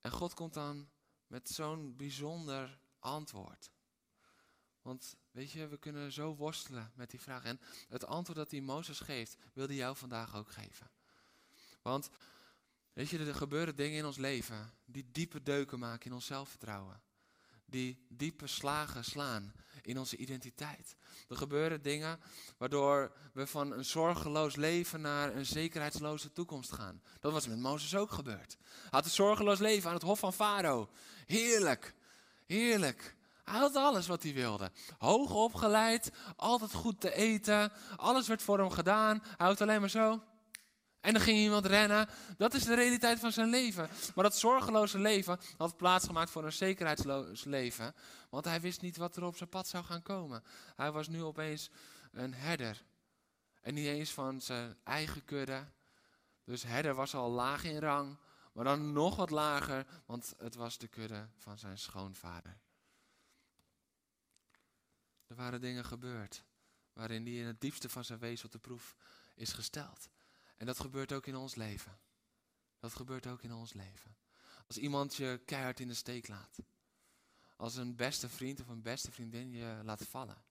En 0.00 0.10
God 0.10 0.34
komt 0.34 0.54
dan 0.54 0.90
met 1.26 1.48
zo'n 1.48 1.96
bijzonder 1.96 2.80
antwoord. 2.98 3.70
Want 4.82 5.16
weet 5.30 5.50
je, 5.50 5.66
we 5.66 5.78
kunnen 5.78 6.12
zo 6.12 6.34
worstelen 6.34 6.92
met 6.94 7.10
die 7.10 7.20
vraag. 7.20 7.44
En 7.44 7.60
het 7.88 8.04
antwoord 8.04 8.38
dat 8.38 8.50
die 8.50 8.62
Mozes 8.62 9.00
geeft, 9.00 9.36
wil 9.52 9.66
hij 9.66 9.76
jou 9.76 9.96
vandaag 9.96 10.34
ook 10.34 10.50
geven. 10.50 10.90
Want, 11.82 12.10
weet 12.92 13.08
je, 13.08 13.18
er 13.18 13.34
gebeuren 13.34 13.76
dingen 13.76 13.98
in 13.98 14.06
ons 14.06 14.16
leven 14.16 14.72
die 14.84 15.10
diepe 15.10 15.42
deuken 15.42 15.78
maken 15.78 16.06
in 16.06 16.12
ons 16.12 16.26
zelfvertrouwen. 16.26 17.02
Die 17.70 17.98
diepe 18.08 18.46
slagen 18.46 19.04
slaan 19.04 19.52
in 19.82 19.98
onze 19.98 20.16
identiteit. 20.16 20.96
Er 21.28 21.36
gebeuren 21.36 21.82
dingen 21.82 22.20
waardoor 22.58 23.12
we 23.32 23.46
van 23.46 23.72
een 23.72 23.84
zorgeloos 23.84 24.56
leven 24.56 25.00
naar 25.00 25.36
een 25.36 25.46
zekerheidsloze 25.46 26.32
toekomst 26.32 26.72
gaan. 26.72 27.02
Dat 27.20 27.32
was 27.32 27.46
met 27.46 27.58
Mozes 27.58 27.94
ook 27.94 28.10
gebeurd. 28.10 28.56
Hij 28.60 28.88
had 28.90 29.04
een 29.04 29.10
zorgeloos 29.10 29.58
leven 29.58 29.88
aan 29.88 29.94
het 29.94 30.04
hof 30.04 30.18
van 30.18 30.32
Farao. 30.32 30.88
Heerlijk, 31.26 31.94
heerlijk. 32.46 33.16
Hij 33.44 33.58
had 33.58 33.76
alles 33.76 34.06
wat 34.06 34.22
hij 34.22 34.34
wilde. 34.34 34.70
Hoog 34.98 35.34
opgeleid, 35.34 36.10
altijd 36.36 36.72
goed 36.72 37.00
te 37.00 37.14
eten, 37.14 37.72
alles 37.96 38.28
werd 38.28 38.42
voor 38.42 38.58
hem 38.58 38.70
gedaan. 38.70 39.18
Hij 39.22 39.34
houdt 39.36 39.60
alleen 39.60 39.80
maar 39.80 39.90
zo. 39.90 40.20
En 41.00 41.12
dan 41.12 41.22
ging 41.22 41.38
iemand 41.38 41.66
rennen. 41.66 42.08
Dat 42.36 42.54
is 42.54 42.64
de 42.64 42.74
realiteit 42.74 43.20
van 43.20 43.32
zijn 43.32 43.48
leven. 43.48 43.88
Maar 44.14 44.24
dat 44.24 44.36
zorgeloze 44.36 44.98
leven 44.98 45.40
had 45.56 45.76
plaatsgemaakt 45.76 46.30
voor 46.30 46.44
een 46.44 46.52
zekerheidsloos 46.52 47.44
leven. 47.44 47.94
Want 48.30 48.44
hij 48.44 48.60
wist 48.60 48.80
niet 48.80 48.96
wat 48.96 49.16
er 49.16 49.24
op 49.24 49.36
zijn 49.36 49.48
pad 49.48 49.68
zou 49.68 49.84
gaan 49.84 50.02
komen. 50.02 50.42
Hij 50.76 50.92
was 50.92 51.08
nu 51.08 51.22
opeens 51.22 51.70
een 52.12 52.34
herder. 52.34 52.82
En 53.60 53.74
niet 53.74 53.86
eens 53.86 54.10
van 54.10 54.40
zijn 54.40 54.76
eigen 54.84 55.24
kudde. 55.24 55.64
Dus 56.44 56.62
herder 56.62 56.94
was 56.94 57.14
al 57.14 57.30
laag 57.30 57.64
in 57.64 57.78
rang. 57.78 58.16
Maar 58.52 58.64
dan 58.64 58.92
nog 58.92 59.16
wat 59.16 59.30
lager, 59.30 59.86
want 60.06 60.34
het 60.38 60.54
was 60.54 60.78
de 60.78 60.88
kudde 60.88 61.28
van 61.36 61.58
zijn 61.58 61.78
schoonvader. 61.78 62.58
Er 65.26 65.36
waren 65.36 65.60
dingen 65.60 65.84
gebeurd 65.84 66.44
waarin 66.92 67.26
hij 67.26 67.34
in 67.34 67.46
het 67.46 67.60
diepste 67.60 67.88
van 67.88 68.04
zijn 68.04 68.18
wezen 68.18 68.46
op 68.46 68.52
de 68.52 68.58
proef 68.58 68.96
is 69.34 69.52
gesteld. 69.52 70.08
En 70.60 70.66
dat 70.66 70.80
gebeurt 70.80 71.12
ook 71.12 71.26
in 71.26 71.36
ons 71.36 71.54
leven. 71.54 71.98
Dat 72.78 72.94
gebeurt 72.94 73.26
ook 73.26 73.42
in 73.42 73.52
ons 73.52 73.72
leven. 73.72 74.16
Als 74.66 74.76
iemand 74.76 75.14
je 75.14 75.40
keihard 75.44 75.80
in 75.80 75.88
de 75.88 75.94
steek 75.94 76.28
laat. 76.28 76.58
Als 77.56 77.76
een 77.76 77.96
beste 77.96 78.28
vriend 78.28 78.60
of 78.60 78.68
een 78.68 78.82
beste 78.82 79.12
vriendin 79.12 79.52
je 79.52 79.80
laat 79.82 80.06
vallen. 80.06 80.42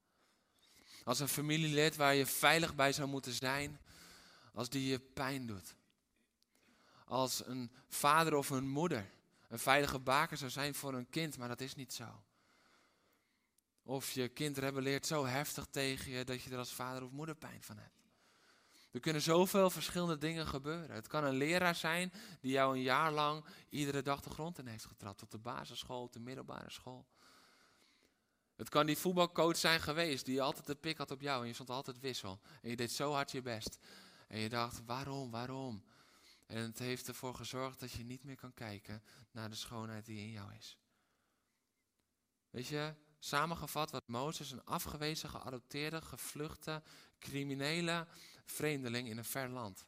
Als 1.03 1.19
een 1.19 1.27
familielid 1.27 1.95
waar 1.95 2.15
je 2.15 2.25
veilig 2.25 2.75
bij 2.75 2.93
zou 2.93 3.07
moeten 3.07 3.33
zijn, 3.33 3.79
als 4.53 4.69
die 4.69 4.87
je 4.87 4.99
pijn 4.99 5.45
doet. 5.45 5.75
Als 7.05 7.45
een 7.45 7.71
vader 7.87 8.35
of 8.35 8.49
een 8.49 8.67
moeder 8.67 9.09
een 9.49 9.59
veilige 9.59 9.99
baker 9.99 10.37
zou 10.37 10.51
zijn 10.51 10.75
voor 10.75 10.93
een 10.93 11.09
kind, 11.09 11.37
maar 11.37 11.47
dat 11.47 11.61
is 11.61 11.75
niet 11.75 11.93
zo. 11.93 12.23
Of 13.83 14.11
je 14.11 14.27
kind 14.27 14.57
rebelleert 14.57 15.05
zo 15.05 15.25
heftig 15.25 15.65
tegen 15.65 16.11
je 16.11 16.23
dat 16.23 16.41
je 16.41 16.49
er 16.49 16.57
als 16.57 16.73
vader 16.73 17.03
of 17.03 17.11
moeder 17.11 17.35
pijn 17.35 17.63
van 17.63 17.77
hebt. 17.77 17.98
Er 18.91 18.99
kunnen 18.99 19.21
zoveel 19.21 19.69
verschillende 19.69 20.17
dingen 20.17 20.47
gebeuren. 20.47 20.95
Het 20.95 21.07
kan 21.07 21.23
een 21.23 21.35
leraar 21.35 21.75
zijn 21.75 22.13
die 22.39 22.51
jou 22.51 22.75
een 22.75 22.81
jaar 22.81 23.11
lang 23.11 23.45
iedere 23.69 24.01
dag 24.01 24.21
de 24.21 24.29
grond 24.29 24.59
in 24.59 24.67
heeft 24.67 24.85
getrapt. 24.85 25.21
Op 25.21 25.31
de 25.31 25.37
basisschool, 25.37 26.01
op 26.01 26.13
de 26.13 26.19
middelbare 26.19 26.71
school. 26.71 27.07
Het 28.55 28.69
kan 28.69 28.85
die 28.85 28.97
voetbalcoach 28.97 29.57
zijn 29.57 29.81
geweest 29.81 30.25
die 30.25 30.41
altijd 30.41 30.65
de 30.65 30.75
pik 30.75 30.97
had 30.97 31.11
op 31.11 31.21
jou 31.21 31.41
en 31.41 31.47
je 31.47 31.53
stond 31.53 31.69
altijd 31.69 31.99
wissel. 31.99 32.39
En 32.61 32.69
je 32.69 32.75
deed 32.75 32.91
zo 32.91 33.11
hard 33.11 33.31
je 33.31 33.41
best. 33.41 33.79
En 34.27 34.39
je 34.39 34.49
dacht, 34.49 34.81
waarom, 34.85 35.31
waarom? 35.31 35.83
En 36.45 36.61
het 36.61 36.79
heeft 36.79 37.07
ervoor 37.07 37.35
gezorgd 37.35 37.79
dat 37.79 37.91
je 37.91 38.03
niet 38.03 38.23
meer 38.23 38.35
kan 38.35 38.53
kijken 38.53 39.03
naar 39.31 39.49
de 39.49 39.55
schoonheid 39.55 40.05
die 40.05 40.19
in 40.19 40.31
jou 40.31 40.53
is. 40.53 40.77
Weet 42.49 42.67
je, 42.67 42.93
samengevat 43.19 43.91
wat 43.91 44.07
Mozes, 44.07 44.51
een 44.51 44.65
afgewezen, 44.65 45.29
geadopteerde, 45.29 46.01
gevluchte, 46.01 46.81
criminele 47.19 48.07
vreemdeling 48.45 49.07
in 49.07 49.17
een 49.17 49.25
ver 49.25 49.49
land. 49.49 49.85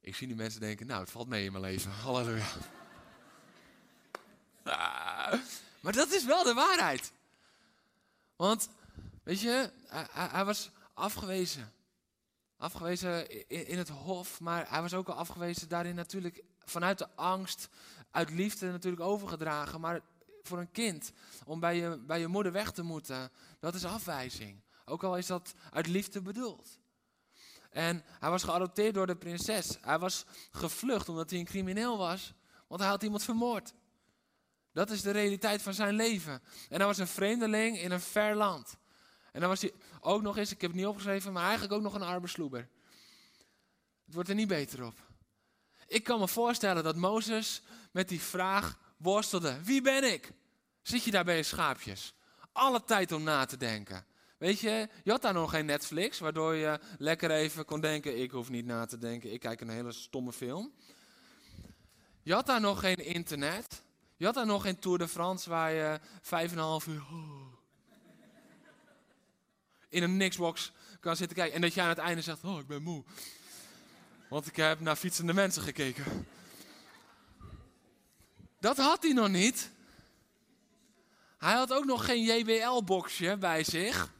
Ik 0.00 0.14
zie 0.14 0.26
nu 0.26 0.34
mensen 0.34 0.60
denken, 0.60 0.86
nou, 0.86 1.00
het 1.00 1.10
valt 1.10 1.28
mee 1.28 1.44
in 1.44 1.52
mijn 1.52 1.64
leven. 1.64 1.90
Halleluja. 2.04 2.46
Ah, 4.62 5.32
maar 5.80 5.92
dat 5.92 6.10
is 6.12 6.24
wel 6.24 6.44
de 6.44 6.54
waarheid. 6.54 7.12
Want, 8.36 8.68
weet 9.22 9.40
je, 9.40 9.72
hij, 10.12 10.44
was 10.44 10.70
afgewezen. 10.94 11.72
Afgewezen 12.56 13.48
in, 13.48 13.78
het 13.78 13.88
hof, 13.88 14.40
maar 14.40 14.70
hij 14.70 14.80
was 14.80 14.94
ook 14.94 15.08
al 15.08 15.14
afgewezen 15.14 15.68
daarin 15.68 15.94
natuurlijk 15.94 16.44
vanuit 16.72 16.98
de 16.98 17.08
angst, 17.14 17.68
uit 18.10 18.30
liefde 18.30 18.70
natuurlijk 18.70 19.02
overgedragen. 19.02 19.80
Maar 19.80 20.00
voor 20.42 20.58
een 20.58 20.70
kind 20.70 21.12
om 21.44 21.60
bij 21.60 21.76
je, 21.76 21.98
bij 21.98 22.20
je 22.20 22.26
moeder 22.26 22.52
weg 22.52 22.70
te 22.70 22.82
moeten, 22.82 23.30
dat 23.60 23.74
is 23.74 23.84
afwijzing. 23.84 24.62
Ook 24.84 25.04
al 25.04 25.16
is 25.16 25.26
dat 25.26 25.54
uit 25.70 25.86
liefde 25.86 26.22
bedoeld. 26.22 26.78
En 27.70 28.04
hij 28.18 28.30
was 28.30 28.42
geadopteerd 28.42 28.94
door 28.94 29.06
de 29.06 29.16
prinses. 29.16 29.78
Hij 29.80 29.98
was 29.98 30.24
gevlucht 30.50 31.08
omdat 31.08 31.30
hij 31.30 31.38
een 31.38 31.44
crimineel 31.44 31.98
was, 31.98 32.34
want 32.68 32.80
hij 32.80 32.90
had 32.90 33.02
iemand 33.02 33.24
vermoord. 33.24 33.72
Dat 34.72 34.90
is 34.90 35.02
de 35.02 35.10
realiteit 35.10 35.62
van 35.62 35.74
zijn 35.74 35.94
leven. 35.94 36.42
En 36.68 36.76
hij 36.76 36.86
was 36.86 36.98
een 36.98 37.06
vreemdeling 37.06 37.78
in 37.78 37.90
een 37.90 38.00
ver 38.00 38.34
land. 38.34 38.76
En 39.32 39.40
dan 39.40 39.48
was 39.48 39.60
hij 39.60 39.72
ook 40.00 40.22
nog 40.22 40.36
eens, 40.36 40.50
ik 40.50 40.60
heb 40.60 40.70
het 40.70 40.78
niet 40.78 40.88
opgeschreven, 40.88 41.32
maar 41.32 41.42
eigenlijk 41.42 41.72
ook 41.72 41.82
nog 41.82 41.94
een 41.94 42.02
arme 42.02 42.26
sloeber. 42.26 42.68
Het 44.04 44.14
wordt 44.14 44.28
er 44.28 44.34
niet 44.34 44.48
beter 44.48 44.84
op. 44.84 45.11
Ik 45.92 46.04
kan 46.04 46.18
me 46.18 46.28
voorstellen 46.28 46.84
dat 46.84 46.96
Mozes 46.96 47.62
met 47.90 48.08
die 48.08 48.20
vraag 48.20 48.78
worstelde. 48.96 49.62
Wie 49.62 49.80
ben 49.80 50.12
ik? 50.12 50.32
Zit 50.82 51.04
je 51.04 51.10
daar 51.10 51.24
bij 51.24 51.36
je 51.36 51.42
schaapjes? 51.42 52.14
Alle 52.52 52.84
tijd 52.84 53.12
om 53.12 53.22
na 53.22 53.44
te 53.44 53.56
denken. 53.56 54.04
Weet 54.38 54.60
je, 54.60 54.88
je 55.04 55.10
had 55.10 55.22
daar 55.22 55.32
nog 55.32 55.50
geen 55.50 55.66
Netflix, 55.66 56.18
waardoor 56.18 56.54
je 56.54 56.80
lekker 56.98 57.30
even 57.30 57.64
kon 57.64 57.80
denken: 57.80 58.20
ik 58.20 58.30
hoef 58.30 58.50
niet 58.50 58.64
na 58.64 58.86
te 58.86 58.98
denken, 58.98 59.32
ik 59.32 59.40
kijk 59.40 59.60
een 59.60 59.68
hele 59.68 59.92
stomme 59.92 60.32
film. 60.32 60.72
Je 62.22 62.34
had 62.34 62.46
daar 62.46 62.60
nog 62.60 62.80
geen 62.80 63.04
internet. 63.04 63.82
Je 64.16 64.24
had 64.24 64.34
daar 64.34 64.46
nog 64.46 64.62
geen 64.62 64.78
Tour 64.78 64.98
de 64.98 65.08
France 65.08 65.50
waar 65.50 65.72
je 65.72 66.00
vijf 66.22 66.52
en 66.52 66.58
een 66.58 66.64
half 66.64 66.86
uur 66.86 67.02
in 69.88 70.02
een 70.02 70.16
Nixbox 70.16 70.72
kan 71.00 71.16
zitten 71.16 71.36
kijken. 71.36 71.54
En 71.54 71.60
dat 71.60 71.74
je 71.74 71.80
aan 71.80 71.88
het 71.88 71.98
einde 71.98 72.22
zegt: 72.22 72.44
Oh, 72.44 72.58
ik 72.58 72.66
ben 72.66 72.82
moe. 72.82 73.04
Want 74.32 74.46
ik 74.46 74.56
heb 74.56 74.80
naar 74.80 74.96
fietsende 74.96 75.32
mensen 75.32 75.62
gekeken. 75.62 76.26
Dat 78.60 78.76
had 78.76 79.02
hij 79.02 79.12
nog 79.12 79.28
niet. 79.28 79.70
Hij 81.38 81.54
had 81.54 81.72
ook 81.72 81.84
nog 81.84 82.04
geen 82.04 82.22
JBL-boxje 82.22 83.36
bij 83.36 83.64
zich. 83.64 84.12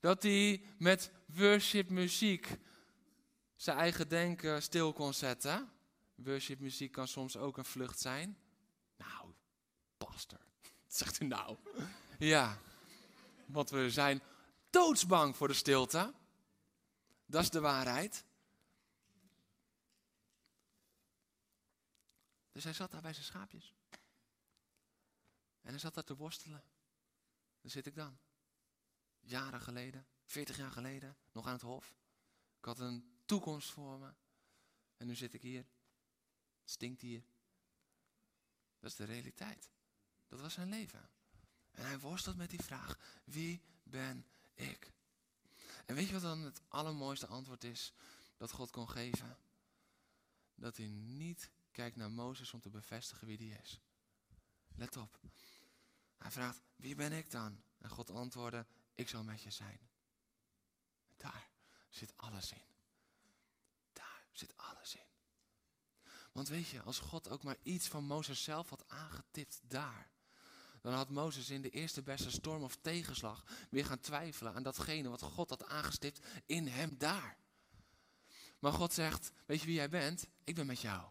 Dat 0.00 0.22
hij 0.22 0.62
met 0.78 1.10
worship 1.26 1.90
muziek 1.90 2.56
zijn 3.56 3.78
eigen 3.78 4.08
denken 4.08 4.62
stil 4.62 4.92
kon 4.92 5.14
zetten. 5.14 5.68
Worship 6.14 6.60
muziek 6.60 6.92
kan 6.92 7.08
soms 7.08 7.36
ook 7.36 7.56
een 7.56 7.64
vlucht 7.64 8.00
zijn. 8.00 8.38
Nou, 8.96 9.32
pastor. 9.98 10.40
Zegt 10.86 11.20
u 11.20 11.26
nou? 11.26 11.56
Ja, 12.18 12.58
want 13.46 13.70
we 13.70 13.90
zijn 13.90 14.22
doodsbang 14.70 15.36
voor 15.36 15.48
de 15.48 15.54
stilte. 15.54 16.12
Dat 17.26 17.42
is 17.42 17.50
de 17.50 17.60
waarheid. 17.60 18.26
Dus 22.58 22.66
hij 22.66 22.76
zat 22.76 22.90
daar 22.90 23.02
bij 23.02 23.12
zijn 23.12 23.24
schaapjes. 23.24 23.74
En 25.60 25.70
hij 25.70 25.78
zat 25.78 25.94
daar 25.94 26.04
te 26.04 26.16
worstelen. 26.16 26.64
Daar 27.60 27.70
zit 27.70 27.86
ik 27.86 27.94
dan. 27.94 28.18
Jaren 29.20 29.60
geleden, 29.60 30.06
40 30.24 30.56
jaar 30.56 30.70
geleden, 30.70 31.16
nog 31.32 31.46
aan 31.46 31.52
het 31.52 31.62
hof. 31.62 31.94
Ik 32.58 32.64
had 32.64 32.78
een 32.78 33.20
toekomst 33.24 33.70
voor 33.70 33.98
me. 33.98 34.14
En 34.96 35.06
nu 35.06 35.14
zit 35.14 35.34
ik 35.34 35.42
hier. 35.42 35.66
Stinkt 36.64 37.00
hier. 37.00 37.24
Dat 38.78 38.90
is 38.90 38.96
de 38.96 39.04
realiteit. 39.04 39.70
Dat 40.26 40.40
was 40.40 40.52
zijn 40.54 40.68
leven. 40.68 41.10
En 41.70 41.84
hij 41.84 41.98
worstelt 41.98 42.36
met 42.36 42.50
die 42.50 42.62
vraag: 42.62 43.20
wie 43.24 43.62
ben 43.82 44.26
ik? 44.54 44.92
En 45.86 45.94
weet 45.94 46.06
je 46.06 46.12
wat 46.12 46.22
dan 46.22 46.40
het 46.40 46.60
allermooiste 46.68 47.26
antwoord 47.26 47.64
is 47.64 47.92
dat 48.36 48.50
God 48.50 48.70
kon 48.70 48.88
geven? 48.88 49.38
Dat 50.54 50.76
hij 50.76 50.88
niet 50.88 51.50
kijkt 51.78 51.96
naar 51.96 52.10
Mozes 52.10 52.52
om 52.52 52.60
te 52.60 52.70
bevestigen 52.70 53.26
wie 53.26 53.36
die 53.36 53.58
is. 53.62 53.80
Let 54.74 54.96
op. 54.96 55.20
Hij 56.16 56.30
vraagt, 56.30 56.60
wie 56.76 56.94
ben 56.94 57.12
ik 57.12 57.30
dan? 57.30 57.62
En 57.78 57.90
God 57.90 58.10
antwoordde, 58.10 58.66
ik 58.94 59.08
zal 59.08 59.24
met 59.24 59.42
je 59.42 59.50
zijn. 59.50 59.88
Daar 61.16 61.50
zit 61.88 62.16
alles 62.16 62.52
in. 62.52 62.66
Daar 63.92 64.26
zit 64.32 64.56
alles 64.56 64.94
in. 64.94 65.10
Want 66.32 66.48
weet 66.48 66.68
je, 66.68 66.82
als 66.82 66.98
God 66.98 67.28
ook 67.28 67.42
maar 67.42 67.56
iets 67.62 67.88
van 67.88 68.04
Mozes 68.04 68.42
zelf 68.42 68.68
had 68.68 68.88
aangetipt 68.88 69.60
daar, 69.62 70.10
dan 70.80 70.92
had 70.92 71.10
Mozes 71.10 71.50
in 71.50 71.62
de 71.62 71.70
eerste 71.70 72.02
beste 72.02 72.30
storm 72.30 72.62
of 72.62 72.76
tegenslag 72.76 73.44
weer 73.70 73.84
gaan 73.84 74.00
twijfelen 74.00 74.54
aan 74.54 74.62
datgene 74.62 75.08
wat 75.08 75.22
God 75.22 75.50
had 75.50 75.64
aangestipt 75.64 76.26
in 76.46 76.66
hem 76.66 76.98
daar. 76.98 77.38
Maar 78.58 78.72
God 78.72 78.92
zegt, 78.92 79.32
weet 79.46 79.60
je 79.60 79.66
wie 79.66 79.74
jij 79.74 79.88
bent? 79.88 80.26
Ik 80.44 80.54
ben 80.54 80.66
met 80.66 80.80
jou. 80.80 81.10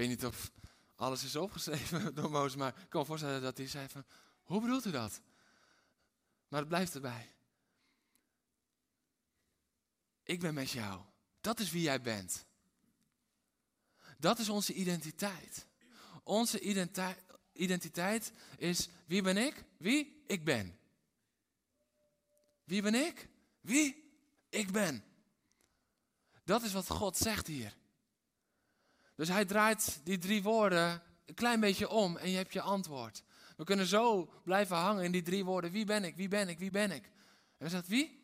Weet 0.00 0.08
niet 0.08 0.24
of 0.24 0.50
alles 0.96 1.24
is 1.24 1.36
opgeschreven 1.36 2.14
door 2.14 2.30
Mozes, 2.30 2.56
maar 2.56 2.74
ik 2.82 2.88
kan 2.88 3.00
me 3.00 3.06
voorstellen 3.06 3.42
dat 3.42 3.56
hij 3.56 3.66
zei 3.66 3.88
van, 3.88 4.04
hoe 4.42 4.60
bedoelt 4.60 4.84
u 4.84 4.90
dat? 4.90 5.20
Maar 6.48 6.60
het 6.60 6.68
blijft 6.68 6.94
erbij. 6.94 7.34
Ik 10.22 10.40
ben 10.40 10.54
met 10.54 10.70
jou. 10.70 11.00
Dat 11.40 11.60
is 11.60 11.70
wie 11.70 11.82
jij 11.82 12.00
bent. 12.00 12.44
Dat 14.18 14.38
is 14.38 14.48
onze 14.48 14.72
identiteit. 14.72 15.66
Onze 16.22 16.60
identiteit 17.52 18.32
is 18.56 18.88
wie 19.06 19.22
ben 19.22 19.36
ik? 19.36 19.64
Wie? 19.76 20.22
Ik 20.26 20.44
ben. 20.44 20.78
Wie 22.64 22.82
ben 22.82 22.94
ik? 22.94 23.28
Wie? 23.60 24.12
Ik 24.48 24.72
ben. 24.72 25.04
Dat 26.44 26.62
is 26.62 26.72
wat 26.72 26.88
God 26.88 27.16
zegt 27.16 27.46
hier. 27.46 27.78
Dus 29.20 29.28
hij 29.28 29.44
draait 29.44 30.00
die 30.04 30.18
drie 30.18 30.42
woorden 30.42 31.02
een 31.26 31.34
klein 31.34 31.60
beetje 31.60 31.88
om 31.88 32.16
en 32.16 32.30
je 32.30 32.36
hebt 32.36 32.52
je 32.52 32.60
antwoord. 32.60 33.22
We 33.56 33.64
kunnen 33.64 33.86
zo 33.86 34.32
blijven 34.44 34.76
hangen 34.76 35.04
in 35.04 35.12
die 35.12 35.22
drie 35.22 35.44
woorden. 35.44 35.70
Wie 35.70 35.84
ben 35.84 36.04
ik? 36.04 36.16
Wie 36.16 36.28
ben 36.28 36.48
ik? 36.48 36.58
Wie 36.58 36.70
ben 36.70 36.90
ik? 36.90 37.04
En 37.04 37.10
dan 37.58 37.70
zegt 37.70 37.88
wie? 37.88 38.20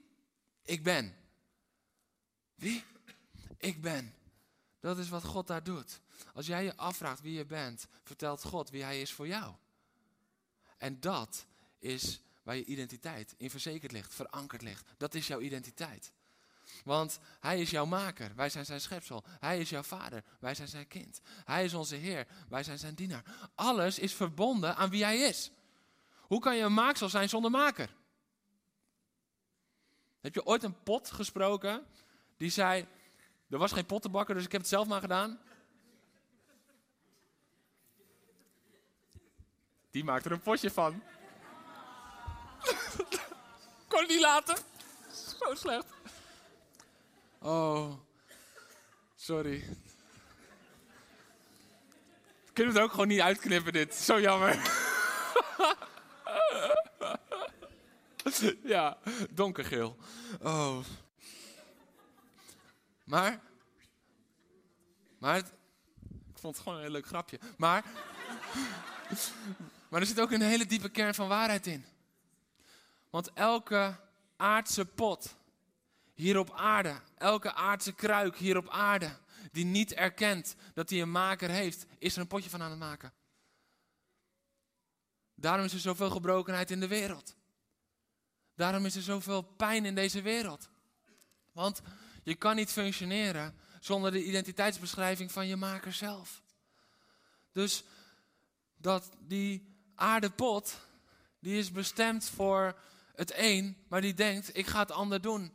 Ik 0.63 0.83
ben. 0.83 1.17
Wie? 2.55 2.85
Ik 3.59 3.81
ben. 3.81 4.15
Dat 4.81 4.99
is 4.99 5.09
wat 5.09 5.25
God 5.25 5.47
daar 5.47 5.63
doet. 5.63 6.01
Als 6.35 6.47
jij 6.47 6.65
je 6.65 6.77
afvraagt 6.77 7.21
wie 7.21 7.35
je 7.35 7.47
bent, 7.47 7.87
vertelt 8.03 8.43
God 8.43 8.71
wie 8.71 8.83
Hij 8.83 9.01
is 9.01 9.13
voor 9.13 9.27
jou. 9.27 9.55
En 10.79 11.01
dat 11.01 11.47
is 11.79 12.21
waar 12.43 12.57
je 12.57 12.65
identiteit 12.65 13.35
in 13.37 13.51
verzekerd 13.51 13.93
ligt, 13.93 14.15
verankerd 14.15 14.63
ligt. 14.63 14.89
Dat 14.97 15.15
is 15.15 15.27
jouw 15.27 15.41
identiteit. 15.41 16.13
Want 16.85 17.19
Hij 17.41 17.61
is 17.61 17.71
jouw 17.71 17.87
maker, 17.87 18.33
wij 18.35 18.49
zijn 18.49 18.65
zijn 18.65 18.81
schepsel. 18.81 19.25
Hij 19.41 19.59
is 19.59 19.71
jouw 19.71 19.83
vader, 19.83 20.25
wij 20.41 20.55
zijn 20.55 20.69
zijn 20.69 20.89
kind. 20.89 21.21
Hij 21.45 21.65
is 21.65 21.75
onze 21.75 21.97
Heer, 21.97 22.27
wij 22.49 22.63
zijn 22.63 22.79
zijn 22.79 22.95
dienaar. 22.95 23.25
Alles 23.55 23.99
is 23.99 24.15
verbonden 24.15 24.77
aan 24.77 24.91
wie 24.91 25.05
Hij 25.05 25.19
is. 25.19 25.51
Hoe 26.21 26.41
kan 26.41 26.57
je 26.57 26.63
een 26.63 26.75
maaksel 26.75 27.09
zijn 27.09 27.29
zonder 27.29 27.51
maker? 27.51 27.95
Heb 30.21 30.35
je 30.35 30.47
ooit 30.47 30.63
een 30.63 30.83
pot 30.83 31.11
gesproken 31.11 31.87
die 32.37 32.51
zei: 32.51 32.87
Er 33.51 33.59
was 33.59 33.73
geen 33.73 33.87
pottenbakker, 33.87 34.35
dus 34.35 34.45
ik 34.45 34.53
heb 34.53 34.61
het 34.61 34.71
zelf 34.71 34.87
maar 34.87 35.01
gedaan? 35.01 35.41
Die 39.91 40.05
maakt 40.05 40.25
er 40.25 40.33
een 40.33 40.41
potje 40.41 40.71
van. 40.71 41.03
Kon 43.89 44.07
niet 44.07 44.21
laten. 44.21 44.57
Zo 45.39 45.55
slecht. 45.55 45.96
Oh, 47.39 47.93
sorry. 49.15 49.65
Kunnen 52.53 52.73
we 52.73 52.79
het 52.79 52.89
ook 52.89 52.91
gewoon 52.91 53.09
niet 53.09 53.21
uitknippen 53.21 53.73
dit? 53.73 53.95
Zo 53.95 54.21
jammer. 54.21 54.85
ja, 58.65 58.99
donkergeel. 59.31 59.97
Oh. 60.43 60.79
Maar, 63.05 63.41
maar, 65.19 65.37
ik 65.37 65.45
vond 66.35 66.55
het 66.55 66.63
gewoon 66.63 66.79
een 66.79 66.85
heel 66.85 66.93
leuk 66.93 67.07
grapje. 67.07 67.39
Maar, 67.57 67.85
maar 69.89 70.01
er 70.01 70.07
zit 70.07 70.21
ook 70.21 70.31
een 70.31 70.41
hele 70.41 70.67
diepe 70.67 70.89
kern 70.89 71.15
van 71.15 71.29
waarheid 71.29 71.67
in. 71.67 71.85
Want 73.11 73.31
elke 73.35 73.97
aardse 74.37 74.85
pot 74.85 75.37
hier 76.17 76.39
op 76.39 76.53
aarde, 76.53 77.01
elke 77.19 77.55
aardse 77.55 77.93
kruik 77.93 78.37
hier 78.37 78.57
op 78.57 78.69
aarde, 78.69 79.17
die 79.53 79.65
niet 79.65 79.93
erkent 79.93 80.55
dat 80.75 80.91
hij 80.91 81.01
een 81.01 81.11
maker 81.11 81.51
heeft, 81.51 81.87
is 81.99 82.15
er 82.15 82.21
een 82.21 82.27
potje 82.27 82.51
van 82.51 82.63
aan 82.63 82.71
het 82.71 82.79
maken. 82.79 83.13
Daarom 85.35 85.65
is 85.65 85.73
er 85.73 85.79
zoveel 85.79 86.11
gebrokenheid 86.11 86.71
in 86.71 86.81
de 86.81 86.87
wereld. 86.87 87.37
Daarom 88.55 88.87
is 88.87 88.97
er 88.97 89.03
zoveel 89.03 89.43
pijn 89.43 89.85
in 89.85 89.95
deze 89.95 90.23
wereld. 90.23 90.69
Want 91.53 91.81
je 92.23 92.35
kan 92.35 92.57
niet 92.57 92.71
functioneren 92.71 93.55
zonder 93.81 94.11
de 94.11 94.25
identiteitsbeschrijving 94.25 95.33
van 95.33 95.47
je 95.47 95.57
maker 95.57 95.93
zelf. 95.93 96.43
Dus 97.53 97.85
dat 98.77 99.11
die 99.21 99.77
aardepot, 99.95 100.81
die 101.39 101.59
is 101.59 101.73
bestemd 101.73 102.29
voor 102.29 102.79
het 103.15 103.33
een, 103.35 103.85
maar 103.89 104.01
die 104.01 104.15
denkt, 104.15 104.57
ik 104.57 104.67
ga 104.67 104.79
het 104.79 104.91
ander 104.91 105.21
doen. 105.21 105.53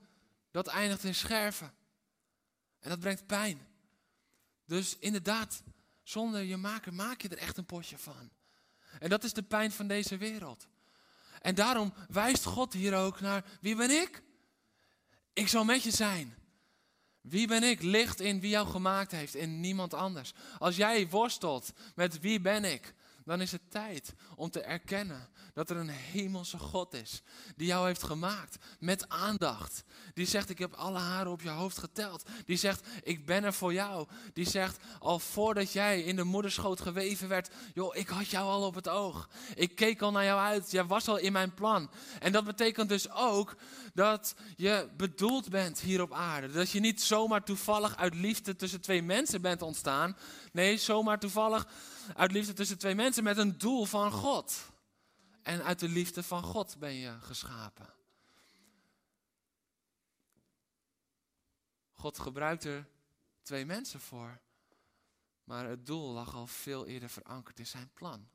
Dat 0.51 0.67
eindigt 0.67 1.03
in 1.03 1.15
scherven. 1.15 1.73
En 2.79 2.89
dat 2.89 2.99
brengt 2.99 3.25
pijn. 3.25 3.67
Dus 4.65 4.97
inderdaad, 4.97 5.63
zonder 6.03 6.41
je 6.41 6.57
maker 6.57 6.93
maak 6.93 7.21
je 7.21 7.29
er 7.29 7.37
echt 7.37 7.57
een 7.57 7.65
potje 7.65 7.97
van. 7.97 8.31
En 8.99 9.09
dat 9.09 9.23
is 9.23 9.33
de 9.33 9.43
pijn 9.43 9.71
van 9.71 9.87
deze 9.87 10.17
wereld. 10.17 10.67
En 11.41 11.55
daarom 11.55 11.93
wijst 12.09 12.43
God 12.43 12.73
hier 12.73 12.95
ook 12.95 13.19
naar, 13.19 13.45
wie 13.61 13.75
ben 13.75 13.89
ik? 14.01 14.23
Ik 15.33 15.47
zal 15.47 15.63
met 15.63 15.83
je 15.83 15.91
zijn. 15.91 16.35
Wie 17.21 17.47
ben 17.47 17.63
ik? 17.63 17.81
Licht 17.81 18.19
in 18.19 18.39
wie 18.39 18.49
jou 18.49 18.67
gemaakt 18.67 19.11
heeft, 19.11 19.35
in 19.35 19.59
niemand 19.59 19.93
anders. 19.93 20.33
Als 20.57 20.75
jij 20.75 21.09
worstelt 21.09 21.73
met 21.95 22.19
wie 22.19 22.41
ben 22.41 22.63
ik, 22.63 22.93
dan 23.31 23.41
is 23.41 23.51
het 23.51 23.71
tijd 23.71 24.13
om 24.35 24.49
te 24.49 24.61
erkennen 24.61 25.29
dat 25.53 25.69
er 25.69 25.77
een 25.77 25.89
hemelse 25.89 26.57
God 26.57 26.93
is 26.93 27.21
die 27.55 27.67
jou 27.67 27.87
heeft 27.87 28.03
gemaakt 28.03 28.57
met 28.79 29.09
aandacht. 29.09 29.83
Die 30.13 30.25
zegt, 30.25 30.49
ik 30.49 30.59
heb 30.59 30.73
alle 30.73 30.99
haren 30.99 31.31
op 31.31 31.41
je 31.41 31.49
hoofd 31.49 31.77
geteld. 31.77 32.23
Die 32.45 32.57
zegt, 32.57 32.87
ik 33.03 33.25
ben 33.25 33.43
er 33.43 33.53
voor 33.53 33.73
jou. 33.73 34.07
Die 34.33 34.49
zegt, 34.49 34.77
al 34.99 35.19
voordat 35.19 35.71
jij 35.71 36.01
in 36.01 36.15
de 36.15 36.23
moederschoot 36.23 36.81
geweven 36.81 37.27
werd, 37.27 37.49
joh, 37.73 37.95
ik 37.95 38.07
had 38.07 38.27
jou 38.27 38.47
al 38.47 38.65
op 38.65 38.75
het 38.75 38.87
oog. 38.87 39.29
Ik 39.55 39.75
keek 39.75 40.01
al 40.01 40.11
naar 40.11 40.23
jou 40.23 40.39
uit. 40.39 40.71
Jij 40.71 40.85
was 40.85 41.07
al 41.07 41.17
in 41.17 41.31
mijn 41.31 41.53
plan. 41.53 41.89
En 42.19 42.31
dat 42.31 42.43
betekent 42.43 42.89
dus 42.89 43.11
ook 43.11 43.55
dat 43.93 44.35
je 44.55 44.89
bedoeld 44.97 45.49
bent 45.49 45.79
hier 45.79 46.01
op 46.01 46.13
aarde. 46.13 46.51
Dat 46.51 46.71
je 46.71 46.79
niet 46.79 47.01
zomaar 47.01 47.43
toevallig 47.43 47.97
uit 47.97 48.15
liefde 48.15 48.55
tussen 48.55 48.81
twee 48.81 49.01
mensen 49.01 49.41
bent 49.41 49.61
ontstaan. 49.61 50.17
Nee, 50.51 50.77
zomaar 50.77 51.19
toevallig 51.19 51.67
uit 52.15 52.32
liefde 52.32 52.54
tussen 52.54 52.78
twee 52.78 52.95
mensen 52.95 53.24
met 53.24 53.38
een 53.38 53.58
doel 53.58 53.86
van 53.86 54.12
God. 54.12 54.71
En 55.41 55.63
uit 55.63 55.80
de 55.80 55.89
liefde 55.89 56.24
van 56.24 56.43
God 56.43 56.78
ben 56.80 56.93
je 56.93 57.17
geschapen. 57.21 57.93
God 61.91 62.19
gebruikt 62.19 62.63
er 62.63 62.88
twee 63.41 63.65
mensen 63.65 64.00
voor. 64.00 64.39
Maar 65.43 65.69
het 65.69 65.86
doel 65.86 66.12
lag 66.12 66.36
al 66.36 66.47
veel 66.47 66.86
eerder 66.86 67.10
verankerd 67.10 67.60
in 67.60 67.67
zijn 67.67 67.89
plan. 67.93 68.30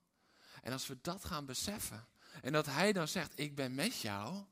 En 0.62 0.72
als 0.72 0.86
we 0.86 0.98
dat 1.00 1.24
gaan 1.24 1.46
beseffen. 1.46 2.06
En 2.42 2.52
dat 2.52 2.66
hij 2.66 2.92
dan 2.92 3.08
zegt, 3.08 3.38
ik 3.38 3.54
ben 3.54 3.74
met 3.74 4.00
jou. 4.00 4.44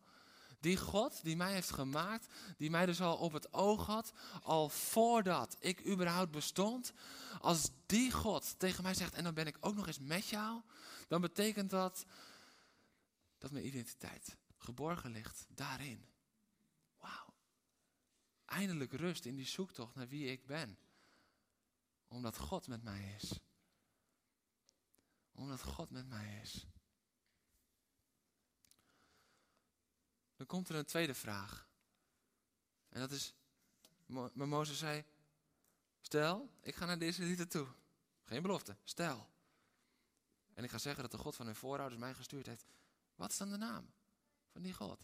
Die 0.65 0.77
God 0.77 1.23
die 1.23 1.37
mij 1.37 1.53
heeft 1.53 1.71
gemaakt, 1.71 2.27
die 2.57 2.71
mij 2.71 2.87
dus 2.87 3.01
al 3.01 3.17
op 3.17 3.33
het 3.33 3.53
oog 3.53 3.87
had, 3.87 4.13
al 4.43 4.69
voordat 4.69 5.57
ik 5.61 5.87
überhaupt 5.87 6.31
bestond. 6.31 6.93
Als 7.41 7.71
die 7.87 8.13
God 8.13 8.59
tegen 8.59 8.83
mij 8.83 8.95
zegt, 8.95 9.15
en 9.15 9.25
dan 9.25 9.35
ben 9.35 9.47
ik 9.47 9.57
ook 9.61 9.75
nog 9.75 9.87
eens 9.87 9.99
met 9.99 10.29
jou, 10.29 10.63
dan 11.09 11.21
betekent 11.21 11.71
dat 11.71 12.05
dat 13.39 13.51
mijn 13.51 13.67
identiteit 13.67 14.37
geborgen 14.59 15.11
ligt 15.11 15.47
daarin. 15.49 16.07
Wauw. 16.99 17.35
Eindelijk 18.45 18.93
rust 18.93 19.25
in 19.25 19.35
die 19.37 19.47
zoektocht 19.47 19.95
naar 19.95 20.09
wie 20.09 20.27
ik 20.31 20.47
ben. 20.47 20.79
Omdat 22.09 22.39
God 22.39 22.67
met 22.67 22.83
mij 22.83 23.15
is. 23.21 23.39
Omdat 25.33 25.63
God 25.63 25.91
met 25.91 26.09
mij 26.09 26.41
is. 26.43 26.67
Komt 30.47 30.69
er 30.69 30.75
een 30.75 30.85
tweede 30.85 31.15
vraag. 31.15 31.69
En 32.89 33.01
dat 33.01 33.11
is, 33.11 33.35
maar 34.07 34.49
Mozes 34.49 34.79
zei, 34.79 35.05
stel, 36.01 36.51
ik 36.61 36.75
ga 36.75 36.87
naar 36.87 36.99
deze 36.99 37.23
lieden 37.23 37.49
toe. 37.49 37.67
Geen 38.23 38.43
belofte, 38.43 38.77
stel. 38.85 39.29
En 40.55 40.65
ik 40.65 40.71
ga 40.71 40.79
zeggen 40.79 41.03
dat 41.03 41.11
de 41.11 41.19
God 41.19 41.37
van 41.37 41.47
hun 41.47 41.57
voorouders 41.57 42.01
mij 42.01 42.15
gestuurd 42.15 42.47
heeft. 42.47 42.67
Wat 43.15 43.31
is 43.31 43.37
dan 43.37 43.51
de 43.51 43.57
naam 43.57 43.93
van 44.53 44.63
die 44.63 44.73
God? 44.73 45.01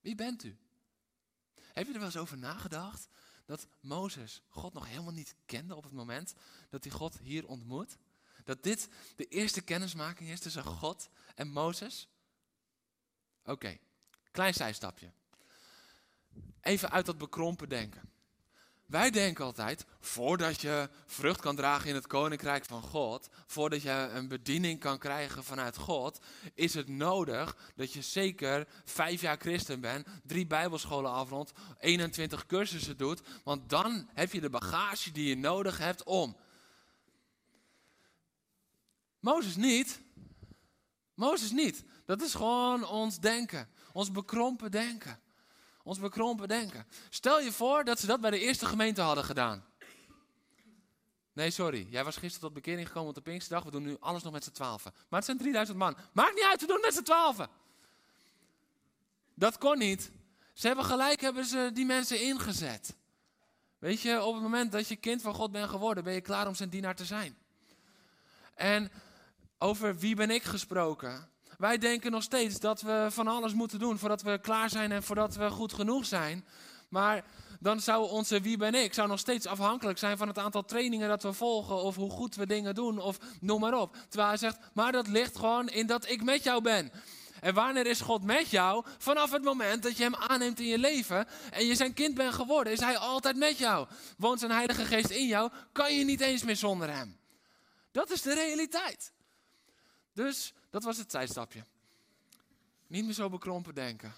Wie 0.00 0.14
bent 0.14 0.42
u? 0.42 0.58
Heb 1.54 1.86
je 1.86 1.92
er 1.92 1.98
wel 1.98 2.08
eens 2.08 2.16
over 2.16 2.38
nagedacht 2.38 3.08
dat 3.44 3.66
Mozes 3.80 4.42
God 4.48 4.72
nog 4.72 4.86
helemaal 4.86 5.12
niet 5.12 5.34
kende 5.46 5.74
op 5.74 5.84
het 5.84 5.92
moment 5.92 6.34
dat 6.68 6.84
hij 6.84 6.92
God 6.92 7.18
hier 7.18 7.46
ontmoet? 7.46 7.96
Dat 8.44 8.62
dit 8.62 8.88
de 9.16 9.26
eerste 9.28 9.60
kennismaking 9.60 10.30
is 10.30 10.40
tussen 10.40 10.64
God 10.64 11.08
en 11.34 11.48
Mozes? 11.48 12.08
Oké, 13.44 13.78
Klein 14.36 14.54
zijstapje. 14.54 15.10
even 16.60 16.90
uit 16.90 17.06
dat 17.06 17.18
bekrompen 17.18 17.68
denken. 17.68 18.10
Wij 18.86 19.10
denken 19.10 19.44
altijd, 19.44 19.84
voordat 20.00 20.60
je 20.60 20.88
vrucht 21.06 21.40
kan 21.40 21.56
dragen 21.56 21.88
in 21.88 21.94
het 21.94 22.06
koninkrijk 22.06 22.64
van 22.64 22.82
God, 22.82 23.28
voordat 23.46 23.82
je 23.82 23.90
een 23.90 24.28
bediening 24.28 24.80
kan 24.80 24.98
krijgen 24.98 25.44
vanuit 25.44 25.76
God, 25.76 26.18
is 26.54 26.74
het 26.74 26.88
nodig 26.88 27.56
dat 27.76 27.92
je 27.92 28.02
zeker 28.02 28.66
vijf 28.84 29.20
jaar 29.20 29.36
christen 29.38 29.80
bent, 29.80 30.06
drie 30.22 30.46
bijbelscholen 30.46 31.12
afrondt, 31.12 31.52
21 31.78 32.46
cursussen 32.46 32.96
doet, 32.96 33.20
want 33.44 33.68
dan 33.70 34.08
heb 34.14 34.32
je 34.32 34.40
de 34.40 34.50
bagage 34.50 35.12
die 35.12 35.28
je 35.28 35.36
nodig 35.36 35.78
hebt 35.78 36.02
om. 36.02 36.36
Mozes 39.20 39.56
niet. 39.56 40.00
Mozes 41.14 41.50
niet. 41.50 41.84
Dat 42.06 42.22
is 42.22 42.34
gewoon 42.34 42.86
ons 42.86 43.18
denken, 43.18 43.68
ons 43.96 44.10
bekrompen 44.10 44.70
denken. 44.70 45.20
Ons 45.82 45.98
bekrompen 45.98 46.48
denken. 46.48 46.86
Stel 47.10 47.40
je 47.40 47.52
voor 47.52 47.84
dat 47.84 48.00
ze 48.00 48.06
dat 48.06 48.20
bij 48.20 48.30
de 48.30 48.38
eerste 48.38 48.66
gemeente 48.66 49.00
hadden 49.00 49.24
gedaan. 49.24 49.64
Nee, 51.32 51.50
sorry. 51.50 51.86
Jij 51.90 52.04
was 52.04 52.16
gisteren 52.16 52.40
tot 52.40 52.52
bekering 52.52 52.86
gekomen 52.86 53.08
op 53.08 53.14
de 53.14 53.20
Pinksterdag. 53.20 53.64
We 53.64 53.70
doen 53.70 53.82
nu 53.82 53.96
alles 54.00 54.22
nog 54.22 54.32
met 54.32 54.44
z'n 54.44 54.50
twaalfen. 54.50 54.92
Maar 54.94 55.18
het 55.18 55.24
zijn 55.24 55.38
3000 55.38 55.78
man. 55.78 55.96
Maakt 56.12 56.34
niet 56.34 56.44
uit, 56.44 56.60
we 56.60 56.66
doen 56.66 56.76
het 56.76 56.84
met 56.84 56.94
z'n 56.94 57.02
twaalfen. 57.02 57.48
Dat 59.34 59.58
kon 59.58 59.78
niet. 59.78 60.10
Ze 60.52 60.66
hebben 60.66 60.84
gelijk 60.84 61.20
hebben 61.20 61.44
ze 61.44 61.70
die 61.72 61.86
mensen 61.86 62.20
ingezet. 62.20 62.96
Weet 63.78 64.00
je, 64.00 64.22
op 64.22 64.34
het 64.34 64.42
moment 64.42 64.72
dat 64.72 64.88
je 64.88 64.96
kind 64.96 65.22
van 65.22 65.34
God 65.34 65.52
bent 65.52 65.70
geworden, 65.70 66.04
ben 66.04 66.12
je 66.12 66.20
klaar 66.20 66.46
om 66.46 66.54
zijn 66.54 66.68
dienaar 66.68 66.96
te 66.96 67.04
zijn. 67.04 67.38
En 68.54 68.92
over 69.58 69.98
wie 69.98 70.16
ben 70.16 70.30
ik 70.30 70.42
gesproken? 70.42 71.30
Wij 71.58 71.78
denken 71.78 72.10
nog 72.10 72.22
steeds 72.22 72.60
dat 72.60 72.80
we 72.80 73.06
van 73.10 73.26
alles 73.26 73.52
moeten 73.52 73.78
doen 73.78 73.98
voordat 73.98 74.22
we 74.22 74.38
klaar 74.40 74.70
zijn 74.70 74.92
en 74.92 75.02
voordat 75.02 75.34
we 75.34 75.50
goed 75.50 75.72
genoeg 75.72 76.06
zijn. 76.06 76.46
Maar 76.88 77.24
dan 77.60 77.80
zou 77.80 78.10
onze 78.10 78.40
wie 78.40 78.56
ben 78.56 78.74
ik 78.74 78.94
zou 78.94 79.08
nog 79.08 79.18
steeds 79.18 79.46
afhankelijk 79.46 79.98
zijn 79.98 80.16
van 80.16 80.28
het 80.28 80.38
aantal 80.38 80.64
trainingen 80.64 81.08
dat 81.08 81.22
we 81.22 81.32
volgen 81.32 81.76
of 81.76 81.96
hoe 81.96 82.10
goed 82.10 82.34
we 82.34 82.46
dingen 82.46 82.74
doen 82.74 82.98
of 82.98 83.18
noem 83.40 83.60
maar 83.60 83.80
op. 83.80 83.96
Terwijl 84.08 84.28
hij 84.28 84.38
zegt, 84.38 84.58
maar 84.72 84.92
dat 84.92 85.08
ligt 85.08 85.36
gewoon 85.36 85.68
in 85.68 85.86
dat 85.86 86.08
ik 86.08 86.22
met 86.22 86.42
jou 86.42 86.62
ben. 86.62 86.92
En 87.40 87.54
wanneer 87.54 87.86
is 87.86 88.00
God 88.00 88.24
met 88.24 88.50
jou? 88.50 88.84
Vanaf 88.98 89.30
het 89.30 89.42
moment 89.42 89.82
dat 89.82 89.96
je 89.96 90.02
hem 90.02 90.14
aanneemt 90.14 90.60
in 90.60 90.66
je 90.66 90.78
leven 90.78 91.26
en 91.50 91.66
je 91.66 91.74
zijn 91.74 91.92
kind 91.92 92.14
bent 92.14 92.34
geworden, 92.34 92.72
is 92.72 92.80
hij 92.80 92.98
altijd 92.98 93.36
met 93.36 93.58
jou. 93.58 93.86
Woont 94.18 94.38
zijn 94.38 94.50
Heilige 94.50 94.84
Geest 94.84 95.10
in 95.10 95.26
jou, 95.26 95.50
kan 95.72 95.94
je 95.94 96.04
niet 96.04 96.20
eens 96.20 96.42
meer 96.42 96.56
zonder 96.56 96.90
hem. 96.90 97.18
Dat 97.92 98.10
is 98.10 98.22
de 98.22 98.34
realiteit. 98.34 99.12
Dus 100.12 100.54
dat 100.76 100.84
was 100.84 100.96
het 100.96 101.10
zijstapje. 101.10 101.64
Niet 102.86 103.04
meer 103.04 103.14
zo 103.14 103.28
bekrompen 103.28 103.74
denken. 103.74 104.14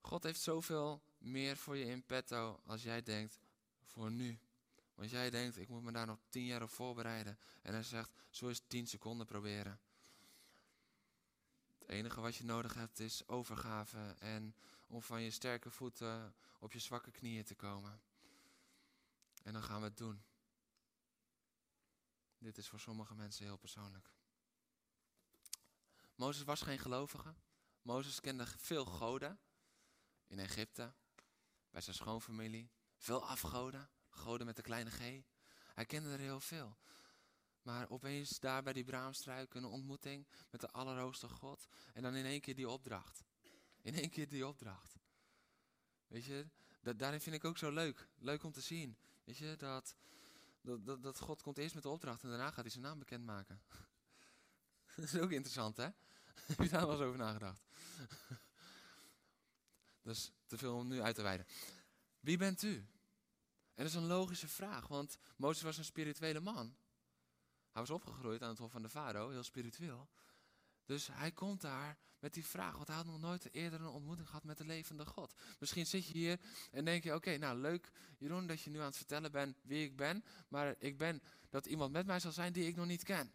God 0.00 0.22
heeft 0.22 0.40
zoveel 0.40 1.02
meer 1.18 1.56
voor 1.56 1.76
je 1.76 1.84
in 1.84 2.04
petto 2.04 2.60
als 2.66 2.82
jij 2.82 3.02
denkt 3.02 3.40
voor 3.84 4.10
nu. 4.10 4.38
Want 4.94 5.10
jij 5.10 5.30
denkt, 5.30 5.56
ik 5.56 5.68
moet 5.68 5.82
me 5.82 5.92
daar 5.92 6.06
nog 6.06 6.18
tien 6.28 6.44
jaar 6.44 6.62
op 6.62 6.70
voorbereiden. 6.70 7.38
En 7.62 7.72
hij 7.72 7.82
zegt, 7.82 8.10
zo 8.30 8.48
is 8.48 8.62
tien 8.66 8.86
seconden 8.86 9.26
proberen. 9.26 9.80
Het 11.78 11.88
enige 11.88 12.20
wat 12.20 12.36
je 12.36 12.44
nodig 12.44 12.74
hebt 12.74 13.00
is 13.00 13.28
overgave 13.28 14.14
en 14.18 14.54
om 14.86 15.02
van 15.02 15.22
je 15.22 15.30
sterke 15.30 15.70
voeten 15.70 16.34
op 16.58 16.72
je 16.72 16.78
zwakke 16.78 17.10
knieën 17.10 17.44
te 17.44 17.54
komen. 17.54 18.00
En 19.42 19.52
dan 19.52 19.62
gaan 19.62 19.80
we 19.80 19.86
het 19.86 19.96
doen. 19.96 20.22
Dit 22.38 22.58
is 22.58 22.68
voor 22.68 22.80
sommige 22.80 23.14
mensen 23.14 23.44
heel 23.44 23.56
persoonlijk. 23.56 24.12
Mozes 26.14 26.44
was 26.44 26.60
geen 26.62 26.78
gelovige. 26.78 27.34
Mozes 27.82 28.20
kende 28.20 28.46
veel 28.46 28.84
goden 28.84 29.40
in 30.26 30.38
Egypte, 30.38 30.94
bij 31.70 31.80
zijn 31.80 31.96
schoonfamilie. 31.96 32.70
Veel 32.96 33.26
afgoden, 33.26 33.90
goden 34.08 34.46
met 34.46 34.56
de 34.56 34.62
kleine 34.62 34.90
g. 34.90 34.98
Hij 35.74 35.86
kende 35.86 36.12
er 36.12 36.18
heel 36.18 36.40
veel. 36.40 36.76
Maar 37.62 37.90
opeens 37.90 38.38
daar 38.38 38.62
bij 38.62 38.72
die 38.72 38.84
braamstruik 38.84 39.54
een 39.54 39.64
ontmoeting 39.64 40.26
met 40.50 40.60
de 40.60 40.70
Allerhoogste 40.70 41.28
God. 41.28 41.66
En 41.92 42.02
dan 42.02 42.14
in 42.14 42.24
één 42.24 42.40
keer 42.40 42.54
die 42.54 42.68
opdracht. 42.68 43.24
In 43.82 43.94
één 43.94 44.10
keer 44.10 44.28
die 44.28 44.46
opdracht. 44.46 44.96
Weet 46.06 46.24
je, 46.24 46.46
daarin 46.96 47.20
vind 47.20 47.36
ik 47.36 47.44
ook 47.44 47.58
zo 47.58 47.70
leuk. 47.70 48.08
Leuk 48.18 48.42
om 48.42 48.52
te 48.52 48.60
zien. 48.60 48.98
Weet 49.24 49.36
je, 49.36 49.56
dat, 49.56 49.96
dat, 50.60 50.84
dat, 50.84 51.02
dat 51.02 51.20
God 51.20 51.42
komt 51.42 51.58
eerst 51.58 51.74
met 51.74 51.82
de 51.82 51.88
opdracht 51.88 52.22
en 52.22 52.28
daarna 52.28 52.50
gaat 52.50 52.64
hij 52.64 52.70
zijn 52.70 52.84
naam 52.84 52.98
bekendmaken. 52.98 53.62
dat 54.96 55.04
is 55.04 55.18
ook 55.18 55.30
interessant, 55.30 55.76
hè? 55.76 55.88
Heb 56.56 56.70
daar 56.70 56.86
wel 56.86 56.92
eens 56.92 57.00
over 57.00 57.18
nagedacht? 57.18 57.66
dat 60.02 60.14
is 60.14 60.32
te 60.46 60.58
veel 60.58 60.76
om 60.76 60.88
nu 60.88 61.00
uit 61.00 61.14
te 61.14 61.22
wijden. 61.22 61.46
Wie 62.20 62.36
bent 62.36 62.62
u? 62.62 62.74
En 63.74 63.84
dat 63.84 63.86
is 63.86 63.94
een 63.94 64.06
logische 64.06 64.48
vraag, 64.48 64.86
want 64.86 65.16
Mozes 65.36 65.62
was 65.62 65.78
een 65.78 65.84
spirituele 65.84 66.40
man. 66.40 66.76
Hij 67.70 67.82
was 67.82 67.90
opgegroeid 67.90 68.42
aan 68.42 68.48
het 68.48 68.58
hof 68.58 68.70
van 68.70 68.82
de 68.82 68.88
farao, 68.88 69.30
heel 69.30 69.42
spiritueel. 69.42 70.08
Dus 70.84 71.06
hij 71.12 71.32
komt 71.32 71.60
daar 71.60 71.98
met 72.18 72.34
die 72.34 72.46
vraag, 72.46 72.74
want 72.74 72.86
hij 72.86 72.96
had 72.96 73.06
nog 73.06 73.20
nooit 73.20 73.54
eerder 73.54 73.80
een 73.80 73.86
ontmoeting 73.86 74.28
gehad 74.28 74.44
met 74.44 74.58
de 74.58 74.64
levende 74.64 75.06
God. 75.06 75.34
Misschien 75.58 75.86
zit 75.86 76.06
je 76.06 76.12
hier 76.12 76.40
en 76.70 76.84
denk 76.84 77.04
je, 77.04 77.14
oké, 77.14 77.36
nou 77.36 77.58
leuk 77.58 77.90
Jeroen 78.18 78.46
dat 78.46 78.60
je 78.60 78.70
nu 78.70 78.78
aan 78.78 78.84
het 78.84 78.96
vertellen 78.96 79.32
bent 79.32 79.60
wie 79.62 79.84
ik 79.84 79.96
ben, 79.96 80.24
maar 80.48 80.74
ik 80.78 80.98
ben 80.98 81.22
dat 81.48 81.66
iemand 81.66 81.92
met 81.92 82.06
mij 82.06 82.20
zal 82.20 82.32
zijn 82.32 82.52
die 82.52 82.66
ik 82.66 82.76
nog 82.76 82.86
niet 82.86 83.02
ken. 83.02 83.32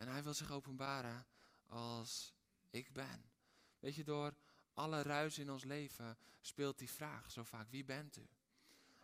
En 0.00 0.08
hij 0.08 0.22
wil 0.22 0.34
zich 0.34 0.50
openbaren 0.50 1.26
als 1.66 2.34
ik 2.70 2.92
ben. 2.92 3.30
Weet 3.78 3.94
je, 3.94 4.04
door 4.04 4.34
alle 4.72 5.02
ruis 5.02 5.38
in 5.38 5.50
ons 5.50 5.64
leven 5.64 6.18
speelt 6.40 6.78
die 6.78 6.90
vraag 6.90 7.30
zo 7.30 7.42
vaak, 7.42 7.70
wie 7.70 7.84
bent 7.84 8.16
u? 8.16 8.28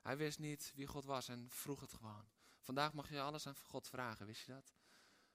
Hij 0.00 0.16
wist 0.16 0.38
niet 0.38 0.72
wie 0.74 0.86
God 0.86 1.04
was 1.04 1.28
en 1.28 1.50
vroeg 1.50 1.80
het 1.80 1.92
gewoon. 1.92 2.28
Vandaag 2.60 2.92
mag 2.92 3.10
je 3.10 3.20
alles 3.20 3.46
aan 3.46 3.56
God 3.56 3.88
vragen, 3.88 4.26
wist 4.26 4.46
je 4.46 4.52
dat? 4.52 4.74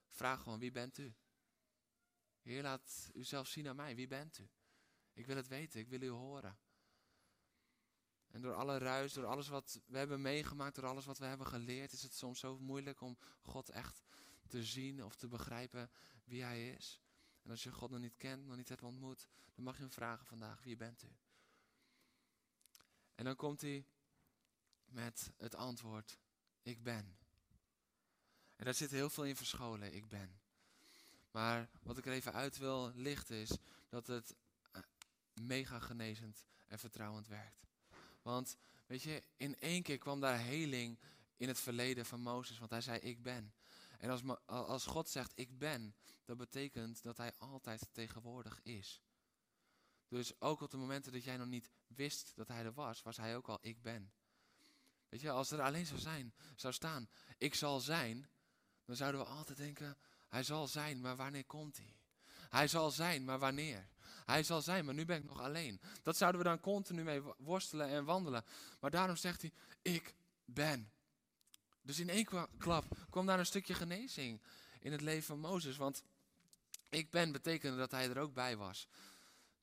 Vraag 0.08 0.42
gewoon, 0.42 0.60
wie 0.60 0.72
bent 0.72 0.98
u? 0.98 1.14
Heer, 2.42 2.64
laat 2.64 3.10
u 3.14 3.24
zelf 3.24 3.48
zien 3.48 3.68
aan 3.68 3.76
mij, 3.76 3.96
wie 3.96 4.08
bent 4.08 4.38
u? 4.38 4.50
Ik 5.14 5.26
wil 5.26 5.36
het 5.36 5.48
weten, 5.48 5.80
ik 5.80 5.88
wil 5.88 6.02
u 6.02 6.10
horen. 6.10 6.58
En 8.28 8.42
door 8.42 8.54
alle 8.54 8.78
ruis, 8.78 9.14
door 9.14 9.26
alles 9.26 9.48
wat 9.48 9.82
we 9.86 9.98
hebben 9.98 10.22
meegemaakt, 10.22 10.76
door 10.76 10.86
alles 10.86 11.06
wat 11.06 11.18
we 11.18 11.26
hebben 11.26 11.48
geleerd, 11.48 11.92
is 11.92 12.04
het 12.04 12.14
soms 12.14 12.40
zo 12.40 12.60
moeilijk 12.60 13.02
om 13.02 13.18
God 13.42 13.70
echt 13.70 14.04
te 14.52 14.64
zien 14.64 15.04
of 15.04 15.16
te 15.16 15.28
begrijpen 15.28 15.90
wie 16.24 16.44
Hij 16.44 16.70
is. 16.70 17.02
En 17.44 17.50
als 17.50 17.64
je 17.64 17.72
God 17.72 17.90
nog 17.92 18.00
niet 18.00 18.18
kent, 18.18 18.46
nog 18.46 18.56
niet 18.56 18.70
hebt 18.70 18.84
ontmoet, 18.84 19.28
dan 19.54 19.64
mag 19.64 19.76
je 19.76 19.82
hem 19.82 19.92
vragen 19.92 20.26
vandaag, 20.26 20.64
wie 20.64 20.76
bent 20.76 21.04
u? 21.04 21.16
En 23.16 23.26
dan 23.26 23.36
komt 23.36 23.62
hij 23.62 23.86
met 24.86 25.32
het 25.38 25.56
antwoord, 25.56 26.20
ik 26.62 26.84
ben. 26.84 27.18
En 28.56 28.66
daar 28.66 28.74
zit 28.74 28.92
heel 28.92 29.10
veel 29.10 29.26
in 29.26 29.36
verscholen, 29.36 29.94
ik 29.94 30.08
ben. 30.08 30.42
Maar 31.32 31.70
wat 31.84 31.98
ik 31.98 32.06
er 32.06 32.12
even 32.12 32.34
uit 32.34 32.58
wil 32.58 32.92
lichten 32.96 33.36
is 33.36 33.58
dat 33.90 34.08
het 34.08 34.36
eh, 34.72 34.82
mega 35.34 35.80
genezend 35.80 36.46
en 36.68 36.80
vertrouwend 36.80 37.28
werkt. 37.28 37.66
Want 38.22 38.58
weet 38.86 39.02
je, 39.02 39.24
in 39.38 39.60
één 39.60 39.84
keer 39.84 39.98
kwam 39.98 40.20
daar 40.20 40.40
heling 40.40 41.00
in 41.38 41.48
het 41.48 41.60
verleden 41.60 42.06
van 42.06 42.22
Mozes, 42.22 42.60
want 42.60 42.72
hij 42.72 42.82
zei 42.82 43.00
ik 43.00 43.22
ben. 43.22 43.54
En 44.02 44.10
als, 44.10 44.22
als 44.46 44.86
God 44.86 45.10
zegt 45.10 45.32
ik 45.36 45.58
ben, 45.58 45.96
dat 46.26 46.38
betekent 46.38 47.04
dat 47.04 47.18
hij 47.18 47.34
altijd 47.38 47.90
tegenwoordig 47.92 48.60
is. 48.64 49.02
Dus 50.08 50.42
ook 50.42 50.62
op 50.62 50.72
de 50.72 50.78
momenten 50.78 51.12
dat 51.12 51.24
jij 51.24 51.38
nog 51.38 51.48
niet 51.48 51.72
wist 51.88 52.36
dat 52.36 52.48
hij 52.48 52.64
er 52.64 52.74
was, 52.74 53.02
was 53.02 53.18
hij 53.18 53.36
ook 53.36 53.48
al 53.48 53.58
ik 53.62 53.82
ben. 53.82 54.14
Weet 55.10 55.22
je, 55.22 55.30
als 55.30 55.52
er 55.52 55.62
alleen 55.62 55.86
zou 55.86 56.00
zijn, 56.00 56.34
zou 56.56 56.74
staan, 56.74 57.10
ik 57.38 57.56
zal 57.56 57.80
zijn, 57.80 58.30
dan 58.86 58.96
zouden 58.96 59.22
we 59.22 59.28
altijd 59.28 59.58
denken, 59.58 59.98
hij 60.28 60.44
zal 60.44 60.68
zijn, 60.68 61.02
maar 61.02 61.16
wanneer 61.16 61.46
komt 61.46 61.78
hij? 61.78 61.96
Hij 62.50 62.68
zal 62.68 62.92
zijn, 62.92 63.26
maar 63.26 63.40
wanneer? 63.40 63.90
Hij 64.26 64.44
zal 64.44 64.62
zijn, 64.62 64.86
maar 64.86 64.94
nu 64.94 65.06
ben 65.06 65.18
ik 65.18 65.24
nog 65.24 65.40
alleen. 65.40 65.82
Dat 66.04 66.18
zouden 66.18 66.42
we 66.42 66.48
dan 66.48 66.60
continu 66.60 67.04
mee 67.04 67.22
worstelen 67.38 67.88
en 67.88 68.06
wandelen. 68.06 68.44
Maar 68.80 68.92
daarom 68.92 69.16
zegt 69.16 69.42
hij, 69.42 69.52
ik 69.82 70.16
ben. 70.46 70.92
Dus 71.82 72.00
in 72.00 72.10
één 72.10 72.28
klap 72.58 72.98
kwam 73.10 73.26
daar 73.26 73.40
een 73.40 73.46
stukje 73.46 73.74
genezing 73.74 74.42
in 74.80 74.92
het 74.92 75.02
leven 75.02 75.24
van 75.24 75.40
Mozes. 75.40 75.78
Want 75.78 76.04
ik 76.90 77.12
ben 77.12 77.32
betekende 77.32 77.78
dat 77.78 77.92
hij 77.92 78.10
er 78.10 78.20
ook 78.20 78.34
bij 78.34 78.58
was 78.58 78.88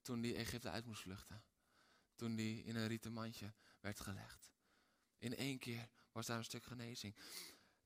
toen 0.03 0.23
hij 0.23 0.35
Egypte 0.35 0.71
uit 0.71 0.87
moest 0.87 1.03
vluchten. 1.03 1.43
Toen 2.15 2.37
hij 2.37 2.53
in 2.53 2.77
een 2.77 2.87
rieten 2.87 3.13
mandje 3.13 3.53
werd 3.81 4.01
gelegd. 4.01 4.51
In 5.19 5.37
één 5.37 5.59
keer 5.59 5.89
was 6.13 6.27
daar 6.27 6.39
een 6.39 6.45
stuk 6.45 6.65
genezing. 6.65 7.17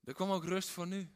Er 0.03 0.13
kwam 0.13 0.31
ook 0.31 0.43
rust 0.43 0.69
voor 0.69 0.87
nu. 0.87 1.11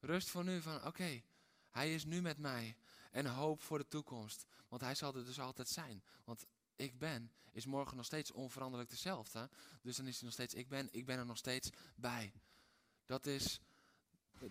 Rust 0.00 0.28
voor 0.28 0.44
nu 0.44 0.60
van 0.60 0.84
oké, 0.84 1.22
hij 1.70 1.94
is 1.94 2.04
nu 2.04 2.22
met 2.22 2.38
mij. 2.38 2.76
En 3.10 3.26
hoop 3.26 3.62
voor 3.62 3.78
de 3.78 3.88
toekomst. 3.88 4.46
Want 4.68 4.82
hij 4.82 4.94
zal 4.94 5.14
er 5.14 5.24
dus 5.24 5.40
altijd 5.40 5.68
zijn. 5.68 6.04
Want 6.24 6.46
ik 6.76 6.98
ben 6.98 7.32
is 7.50 7.66
morgen 7.66 7.96
nog 7.96 8.06
steeds 8.06 8.30
onveranderlijk 8.30 8.90
dezelfde. 8.90 9.50
Dus 9.82 9.96
dan 9.96 10.06
is 10.06 10.14
hij 10.14 10.24
nog 10.24 10.32
steeds 10.32 10.54
ik 10.54 10.68
ben, 10.68 10.88
ik 10.92 11.06
ben 11.06 11.18
er 11.18 11.26
nog 11.26 11.36
steeds 11.36 11.70
bij. 11.96 12.32
Dat 13.06 13.26
is 13.26 13.60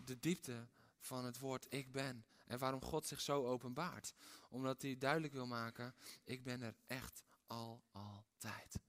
de 0.04 0.20
diepte 0.20 0.68
van 1.00 1.26
het 1.26 1.40
woord 1.40 1.74
ik 1.74 1.92
ben. 1.92 2.26
En 2.46 2.60
waarom 2.60 2.82
God 2.82 3.06
zich 3.06 3.22
zo 3.22 3.46
openbaart. 3.46 4.14
Omdat 4.50 4.82
hij 4.82 4.98
duidelijk 4.98 5.34
wil 5.34 5.48
maken, 5.48 5.96
ik 6.24 6.44
ben 6.44 6.62
er 6.62 6.76
echt 6.86 7.24
al 7.48 7.84
altijd. 7.92 8.80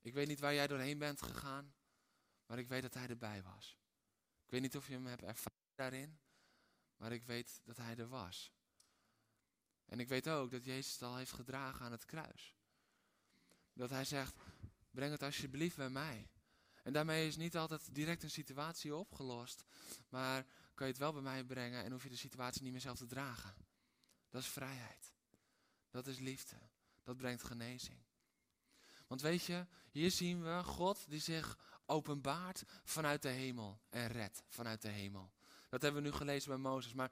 Ik 0.00 0.14
weet 0.14 0.28
niet 0.28 0.40
waar 0.40 0.54
jij 0.54 0.66
doorheen 0.66 0.98
bent 0.98 1.22
gegaan, 1.22 1.74
maar 2.46 2.58
ik 2.58 2.68
weet 2.68 2.82
dat 2.82 2.94
hij 2.94 3.08
erbij 3.08 3.42
was. 3.42 3.78
Ik 4.44 4.50
weet 4.50 4.60
niet 4.60 4.76
of 4.76 4.86
je 4.86 4.92
hem 4.92 5.06
hebt 5.06 5.22
ervaren 5.22 5.58
daarin, 5.74 6.18
maar 6.96 7.12
ik 7.12 7.24
weet 7.24 7.60
dat 7.64 7.76
hij 7.76 7.96
er 7.96 8.08
was. 8.08 8.52
En 9.84 10.00
ik 10.00 10.08
weet 10.08 10.28
ook 10.28 10.50
dat 10.50 10.64
Jezus 10.64 10.92
het 10.92 11.02
al 11.02 11.16
heeft 11.16 11.32
gedragen 11.32 11.84
aan 11.84 11.92
het 11.92 12.04
kruis. 12.04 12.54
Dat 13.72 13.90
hij 13.90 14.04
zegt, 14.04 14.36
breng 14.90 15.12
het 15.12 15.22
alsjeblieft 15.22 15.76
bij 15.76 15.90
mij. 15.90 16.28
En 16.84 16.92
daarmee 16.92 17.26
is 17.26 17.36
niet 17.36 17.56
altijd 17.56 17.94
direct 17.94 18.22
een 18.22 18.30
situatie 18.30 18.94
opgelost, 18.94 19.64
maar 20.08 20.46
kan 20.74 20.86
je 20.86 20.92
het 20.92 21.02
wel 21.02 21.12
bij 21.12 21.22
mij 21.22 21.44
brengen 21.44 21.84
en 21.84 21.92
hoef 21.92 22.02
je 22.02 22.08
de 22.08 22.16
situatie 22.16 22.62
niet 22.62 22.72
meer 22.72 22.80
zelf 22.80 22.98
te 22.98 23.06
dragen. 23.06 23.54
Dat 24.30 24.42
is 24.42 24.48
vrijheid. 24.48 25.12
Dat 25.90 26.06
is 26.06 26.18
liefde. 26.18 26.56
Dat 27.02 27.16
brengt 27.16 27.42
genezing. 27.42 27.98
Want 29.06 29.20
weet 29.20 29.44
je, 29.44 29.66
hier 29.90 30.10
zien 30.10 30.42
we 30.42 30.62
God 30.64 31.04
die 31.08 31.20
zich 31.20 31.58
openbaart 31.86 32.64
vanuit 32.84 33.22
de 33.22 33.28
hemel 33.28 33.80
en 33.88 34.06
redt 34.06 34.42
vanuit 34.48 34.82
de 34.82 34.88
hemel. 34.88 35.32
Dat 35.68 35.82
hebben 35.82 36.02
we 36.02 36.08
nu 36.08 36.14
gelezen 36.14 36.48
bij 36.48 36.58
Mozes. 36.58 36.92
Maar 36.92 37.10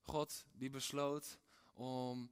God 0.00 0.44
die 0.52 0.70
besloot 0.70 1.38
om 1.72 2.30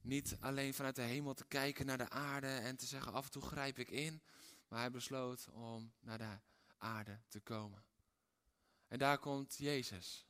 niet 0.00 0.36
alleen 0.40 0.74
vanuit 0.74 0.96
de 0.96 1.02
hemel 1.02 1.34
te 1.34 1.44
kijken 1.44 1.86
naar 1.86 1.98
de 1.98 2.08
aarde 2.08 2.46
en 2.46 2.76
te 2.76 2.86
zeggen 2.86 3.12
af 3.12 3.24
en 3.24 3.30
toe 3.30 3.42
grijp 3.42 3.78
ik 3.78 3.90
in. 3.90 4.22
Maar 4.70 4.80
hij 4.80 4.90
besloot 4.90 5.48
om 5.48 5.92
naar 6.00 6.18
de 6.18 6.38
aarde 6.78 7.20
te 7.28 7.40
komen. 7.40 7.84
En 8.88 8.98
daar 8.98 9.18
komt 9.18 9.56
Jezus, 9.56 10.26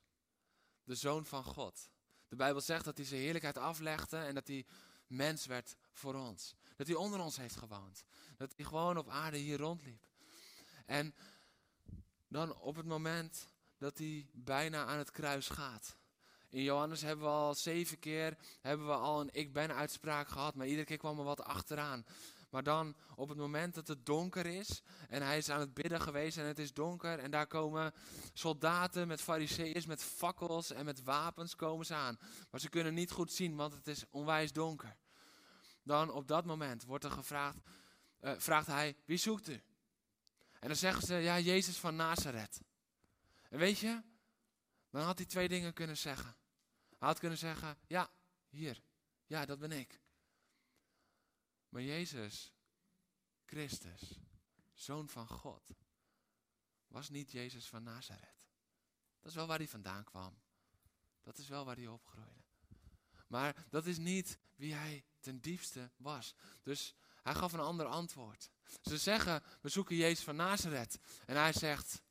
de 0.85 0.95
Zoon 0.95 1.25
van 1.27 1.45
God. 1.45 1.91
De 2.29 2.37
Bijbel 2.37 2.61
zegt 2.61 2.85
dat 2.85 2.97
hij 2.97 3.07
zijn 3.07 3.21
heerlijkheid 3.21 3.59
aflegde 3.59 4.17
en 4.17 4.35
dat 4.35 4.47
hij 4.47 4.67
mens 5.07 5.47
werd 5.47 5.77
voor 5.93 6.15
ons. 6.15 6.55
Dat 6.77 6.87
hij 6.87 6.97
onder 6.97 7.21
ons 7.21 7.37
heeft 7.37 7.57
gewoond. 7.57 8.05
Dat 8.37 8.53
hij 8.57 8.65
gewoon 8.65 8.99
op 8.99 9.09
aarde 9.09 9.37
hier 9.37 9.59
rondliep. 9.59 10.09
En 10.87 11.15
dan 12.29 12.57
op 12.57 12.77
het 12.77 12.87
moment 12.87 13.49
dat 13.79 13.99
hij 13.99 14.27
bijna 14.33 14.85
aan 14.85 14.99
het 14.99 15.11
kruis 15.11 15.49
gaat. 15.49 15.97
In 16.49 16.63
Johannes 16.63 17.03
hebben 17.03 17.25
we 17.25 17.31
al 17.31 17.55
zeven 17.55 17.99
keer 17.99 18.37
hebben 18.61 18.87
we 18.87 18.93
al 18.93 19.21
een 19.21 19.29
ik 19.33 19.53
ben 19.53 19.75
uitspraak 19.75 20.29
gehad, 20.29 20.55
maar 20.55 20.67
iedere 20.67 20.87
keer 20.87 20.97
kwam 20.97 21.19
er 21.19 21.25
wat 21.25 21.43
achteraan. 21.43 22.05
Maar 22.51 22.63
dan 22.63 22.97
op 23.15 23.29
het 23.29 23.39
moment 23.39 23.75
dat 23.75 23.89
het 23.89 24.07
donker 24.07 24.47
is 24.47 24.83
en 25.09 25.23
hij 25.23 25.39
is 25.39 25.49
aan 25.49 25.61
het 25.61 25.75
bidden 25.75 26.01
geweest 26.01 26.39
en 26.39 26.45
het 26.45 26.59
is 26.59 26.73
donker 26.73 27.19
en 27.19 27.31
daar 27.31 27.47
komen 27.47 27.93
soldaten 28.33 29.09
met 29.09 29.21
fariseeërs, 29.21 29.87
met 29.87 30.03
fakkels 30.03 30.71
en 30.71 30.85
met 30.85 31.03
wapens 31.03 31.57
komen 31.57 31.87
ze 31.87 31.95
aan. 31.95 32.19
Maar 32.51 32.61
ze 32.61 32.69
kunnen 32.69 32.95
niet 32.95 33.11
goed 33.11 33.33
zien, 33.33 33.57
want 33.57 33.75
het 33.75 33.87
is 33.87 34.05
onwijs 34.11 34.53
donker. 34.53 34.97
Dan 35.83 36.11
op 36.11 36.29
dat 36.29 36.45
moment 36.45 36.85
wordt 36.85 37.05
er 37.05 37.11
gevraagd, 37.11 37.59
uh, 38.21 38.33
vraagt 38.37 38.67
hij, 38.67 38.97
wie 39.05 39.19
zoekt 39.19 39.49
u? 39.49 39.63
En 40.61 40.69
dan 40.69 40.77
zeggen 40.77 41.07
ze, 41.07 41.15
ja, 41.15 41.39
Jezus 41.39 41.77
van 41.77 41.97
Nazareth. 41.97 42.61
En 43.49 43.59
weet 43.59 43.79
je, 43.79 44.03
dan 44.91 45.03
had 45.03 45.19
hij 45.19 45.27
twee 45.27 45.49
dingen 45.49 45.73
kunnen 45.73 45.97
zeggen. 45.97 46.37
Hij 46.99 47.09
had 47.09 47.19
kunnen 47.19 47.39
zeggen, 47.39 47.79
ja, 47.87 48.11
hier, 48.49 48.83
ja, 49.27 49.45
dat 49.45 49.59
ben 49.59 49.73
ik. 49.73 50.01
Maar 51.71 51.83
Jezus, 51.83 52.53
Christus, 53.45 54.19
zoon 54.73 55.09
van 55.09 55.27
God, 55.27 55.71
was 56.87 57.09
niet 57.09 57.33
Jezus 57.33 57.67
van 57.67 57.83
Nazareth. 57.83 58.39
Dat 59.21 59.31
is 59.31 59.35
wel 59.35 59.47
waar 59.47 59.59
hij 59.59 59.69
vandaan 59.69 60.05
kwam. 60.05 60.41
Dat 61.23 61.39
is 61.39 61.49
wel 61.49 61.65
waar 61.65 61.77
hij 61.77 61.87
opgroeide. 61.87 62.45
Maar 63.27 63.67
dat 63.69 63.87
is 63.87 63.99
niet 63.99 64.39
wie 64.57 64.75
hij 64.75 65.05
ten 65.21 65.41
diepste 65.41 65.91
was. 65.97 66.35
Dus 66.63 66.95
hij 67.23 67.35
gaf 67.35 67.53
een 67.53 67.61
ander 67.61 67.87
antwoord. 67.87 68.51
Ze 68.83 68.99
zeggen, 68.99 69.43
we 69.61 69.69
zoeken 69.69 69.97
Jezus 69.97 70.25
van 70.25 70.37
Nazareth. 70.37 70.99
En 71.27 71.37
hij 71.37 71.53
zegt, 71.53 72.03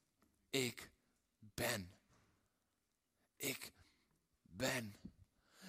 ik 0.50 0.92
ben. 1.40 1.96
Ik 3.36 3.74
ben. 4.42 4.96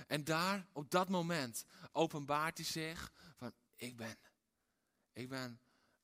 En 0.07 0.25
daar, 0.25 0.67
op 0.73 0.91
dat 0.91 1.09
moment, 1.09 1.65
openbaart 1.93 2.57
hij 2.57 2.67
zich 2.67 3.13
van, 3.37 3.53
ik 3.81 3.97
ben. 3.97 4.19
Ik 5.13 5.29
ben 5.29 5.61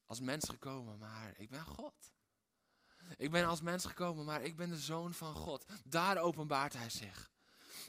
als 0.07 0.21
mens 0.21 0.49
gekomen, 0.49 0.99
maar 0.99 1.33
ik 1.37 1.51
ben 1.51 1.65
God. 1.65 2.12
Ik 3.17 3.31
ben 3.31 3.47
als 3.47 3.61
mens 3.61 3.85
gekomen, 3.85 4.25
maar 4.25 4.43
ik 4.43 4.57
ben 4.57 4.71
de 4.71 4.79
zoon 4.79 5.15
van 5.15 5.35
God. 5.35 5.65
Daar 5.85 6.19
openbaart 6.19 6.73
hij 6.73 6.91
zich. 6.91 7.31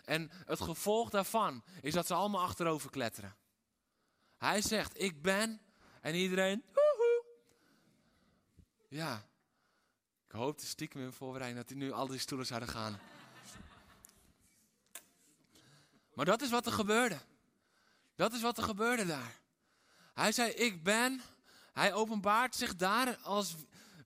En 0.06 0.30
het 0.46 0.62
gevolg 0.62 1.10
daarvan 1.10 1.64
is 1.82 1.94
dat 1.94 2.08
ze 2.08 2.14
allemaal 2.14 2.42
achterover 2.42 2.90
kletteren. 2.90 3.36
Hij 4.38 4.62
zegt, 4.62 5.02
ik 5.02 5.22
ben. 5.22 5.62
En 6.02 6.16
iedereen, 6.16 6.64
woehoe. 6.74 7.26
Ja. 8.90 9.30
Ik 10.26 10.32
hoopte 10.32 10.66
stiekem 10.66 11.02
in 11.02 11.12
voorbereiding 11.12 11.62
dat 11.62 11.70
hij 11.70 11.80
nu 11.80 11.92
al 11.92 12.08
die 12.08 12.20
stoelen 12.20 12.48
zouden 12.48 12.70
gaan. 12.70 13.00
Maar 16.14 16.26
dat 16.26 16.42
is 16.42 16.50
wat 16.50 16.66
er 16.66 16.72
gebeurde. 16.72 17.20
Dat 18.16 18.34
is 18.34 18.42
wat 18.42 18.58
er 18.58 18.64
gebeurde 18.64 19.06
daar. 19.06 19.40
Hij 20.18 20.32
zei, 20.32 20.52
ik 20.52 20.84
ben. 20.84 21.22
Hij 21.74 21.94
openbaart 21.94 22.56
zich 22.56 22.76
daar 22.76 23.18
als 23.18 23.56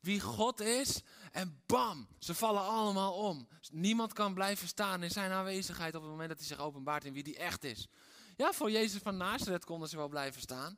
wie 0.01 0.19
God 0.19 0.59
is. 0.59 1.01
En 1.31 1.61
bam, 1.65 2.07
ze 2.19 2.33
vallen 2.33 2.61
allemaal 2.61 3.13
om. 3.13 3.47
Niemand 3.71 4.13
kan 4.13 4.33
blijven 4.33 4.67
staan 4.67 5.03
in 5.03 5.11
zijn 5.11 5.31
aanwezigheid 5.31 5.95
op 5.95 6.01
het 6.01 6.11
moment 6.11 6.29
dat 6.29 6.37
hij 6.37 6.47
zich 6.47 6.59
openbaart 6.59 7.05
in 7.05 7.13
wie 7.13 7.23
hij 7.23 7.37
echt 7.37 7.63
is. 7.63 7.87
Ja, 8.35 8.53
voor 8.53 8.71
Jezus 8.71 9.01
van 9.01 9.17
Nazareth 9.17 9.65
konden 9.65 9.89
ze 9.89 9.97
wel 9.97 10.07
blijven 10.07 10.41
staan. 10.41 10.77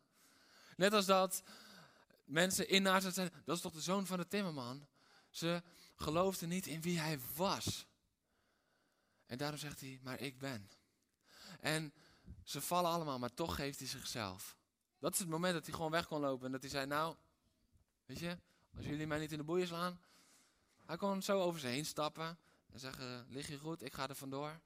Net 0.76 0.94
als 0.94 1.06
dat 1.06 1.44
mensen 2.26 2.70
in 2.70 2.82
Nazareth 2.82 3.16
zeiden, 3.16 3.42
dat 3.46 3.56
is 3.56 3.62
toch 3.62 3.74
de 3.74 3.82
zoon 3.82 4.06
van 4.06 4.18
de 4.18 4.28
timmerman. 4.28 4.88
Ze 5.30 5.64
geloofden 5.96 6.50
niet 6.50 6.68
in 6.68 6.82
wie 6.82 7.00
hij 7.00 7.20
was. 7.36 7.86
En 9.26 9.38
daarom 9.38 9.60
zegt 9.60 9.80
hij, 9.80 10.00
maar 10.04 10.20
ik 10.20 10.40
ben. 10.40 10.70
En 11.60 11.94
ze 12.44 12.62
vallen 12.62 12.92
allemaal, 12.92 13.20
maar 13.20 13.34
toch 13.34 13.56
geeft 13.56 13.80
hij 13.80 13.88
zichzelf. 13.88 14.58
Dat 15.04 15.14
is 15.14 15.20
het 15.20 15.30
moment 15.30 15.54
dat 15.54 15.66
hij 15.66 15.76
gewoon 15.76 15.92
weg 15.92 16.08
kon 16.08 16.20
lopen. 16.20 16.46
En 16.46 16.52
dat 16.52 16.62
hij 16.62 16.70
zei, 16.70 16.86
nou, 16.86 17.16
weet 18.06 18.20
je, 18.20 18.40
als 18.76 18.86
jullie 18.86 19.08
mij 19.08 19.20
niet 19.20 19.32
in 19.32 19.38
de 19.38 19.44
boeien 19.44 19.68
slaan. 19.68 20.02
Hij 20.86 20.98
kon 20.98 21.22
zo 21.22 21.42
over 21.42 21.60
ze 21.60 21.68
heen 21.68 21.86
stappen 21.86 22.40
en 22.70 22.80
zeggen, 22.80 23.26
lig 23.30 23.48
je 23.48 23.58
goed, 23.58 23.82
ik 23.82 23.94
ga 23.94 24.10
er 24.10 24.16
vandoor. 24.16 24.60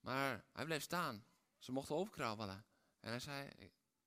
Maar 0.00 0.44
hij 0.52 0.64
bleef 0.64 0.82
staan. 0.82 1.24
Ze 1.58 1.72
mochten 1.72 1.94
opkrabbelen. 1.94 2.64
En 3.00 3.10
hij 3.10 3.20
zei, 3.20 3.50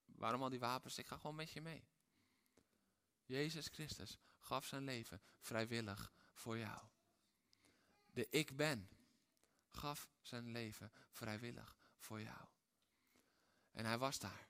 waarom 0.06 0.44
al 0.44 0.50
die 0.50 0.60
wapens? 0.60 0.98
Ik 0.98 1.08
ga 1.08 1.18
gewoon 1.18 1.36
met 1.36 1.52
je 1.52 1.62
mee. 1.62 1.88
Jezus 3.26 3.68
Christus 3.68 4.18
gaf 4.40 4.66
zijn 4.66 4.84
leven 4.84 5.22
vrijwillig 5.40 6.12
voor 6.34 6.58
jou. 6.58 6.82
De 8.12 8.28
ik 8.30 8.56
ben 8.56 8.90
gaf 9.70 10.08
zijn 10.22 10.52
leven 10.52 10.92
vrijwillig 11.10 11.76
voor 11.98 12.22
jou. 12.22 12.46
En 13.72 13.86
hij 13.86 13.98
was 13.98 14.20
daar. 14.20 14.47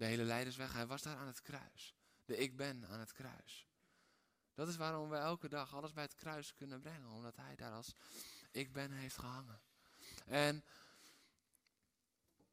De 0.00 0.06
hele 0.06 0.24
leidersweg, 0.24 0.72
hij 0.72 0.86
was 0.86 1.02
daar 1.02 1.16
aan 1.16 1.26
het 1.26 1.42
kruis. 1.42 1.94
De 2.24 2.36
ik 2.36 2.56
ben 2.56 2.86
aan 2.88 3.00
het 3.00 3.12
kruis. 3.12 3.68
Dat 4.54 4.68
is 4.68 4.76
waarom 4.76 5.08
we 5.08 5.16
elke 5.16 5.48
dag 5.48 5.74
alles 5.74 5.92
bij 5.92 6.02
het 6.02 6.14
kruis 6.14 6.54
kunnen 6.54 6.80
brengen. 6.80 7.08
Omdat 7.08 7.36
hij 7.36 7.56
daar 7.56 7.72
als 7.72 7.94
ik 8.50 8.72
ben 8.72 8.92
heeft 8.92 9.16
gehangen. 9.16 9.60
En 10.26 10.64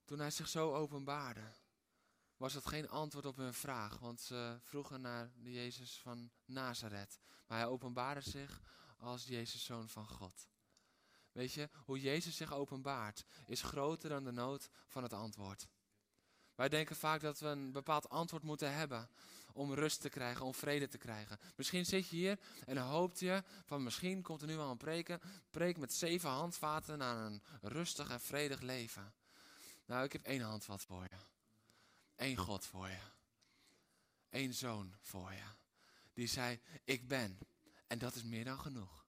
toen 0.06 0.20
hij 0.20 0.32
zich 0.32 0.48
zo 0.48 0.74
openbaarde, 0.74 1.54
was 2.38 2.54
het 2.54 2.66
geen 2.66 2.90
antwoord 2.90 3.26
op 3.26 3.36
hun 3.36 3.54
vraag. 3.54 4.00
Want 4.00 4.22
ze 4.22 4.60
vroegen 4.62 5.02
naar 5.02 5.32
de 5.36 5.52
Jezus 5.52 6.00
van 6.00 6.32
Nazareth. 6.46 7.20
Maar 7.48 7.58
hij 7.58 7.68
openbaarde 7.68 8.22
zich 8.22 8.62
als 8.98 9.26
Jezus, 9.26 9.64
zoon 9.64 9.90
van 9.90 10.08
God. 10.08 10.48
Weet 11.32 11.54
je, 11.54 11.70
hoe 11.86 12.00
Jezus 12.00 12.36
zich 12.36 12.54
openbaart 12.54 13.26
is 13.46 13.62
groter 13.62 14.10
dan 14.10 14.24
de 14.24 14.32
nood 14.32 14.70
van 14.88 15.04
het 15.04 15.14
antwoord. 15.14 15.68
Wij 16.58 16.70
denken 16.70 16.96
vaak 16.96 17.22
dat 17.22 17.40
we 17.40 17.48
een 17.48 17.72
bepaald 17.72 18.10
antwoord 18.10 18.44
moeten 18.44 18.74
hebben 18.74 19.10
om 19.54 19.74
rust 19.74 20.02
te 20.02 20.10
krijgen, 20.10 20.46
om 20.46 20.54
vrede 20.54 20.88
te 20.88 20.98
krijgen. 20.98 21.40
Misschien 21.56 21.86
zit 21.86 22.10
je 22.10 22.16
hier 22.16 22.40
en 22.66 22.78
hoopt 22.78 23.20
je 23.20 23.44
van 23.66 23.84
misschien 23.84 24.22
komt 24.22 24.42
er 24.42 24.48
nu 24.48 24.56
wel 24.56 24.72
een 24.72 24.78
preken, 24.78 25.22
preek 25.50 25.78
met 25.78 25.94
zeven 25.94 26.30
handvaten 26.30 26.98
naar 26.98 27.26
een 27.26 27.42
rustig 27.62 28.10
en 28.10 28.22
vredig 28.22 28.62
leven. 28.62 29.14
Nou, 29.86 30.04
ik 30.04 30.12
heb 30.12 30.24
één 30.24 30.42
handvat 30.42 30.82
voor 30.82 31.04
je. 31.04 31.18
Eén 32.16 32.38
God 32.38 32.66
voor 32.66 32.88
je. 32.88 33.02
Eén 34.30 34.54
zoon 34.54 34.96
voor 35.02 35.32
je. 35.32 35.46
Die 36.14 36.28
zei, 36.28 36.60
ik 36.84 37.08
ben. 37.08 37.38
En 37.88 38.00
dat 38.00 38.16
is 38.16 38.24
meer 38.24 38.44
dan 38.44 38.60
genoeg. 38.60 39.06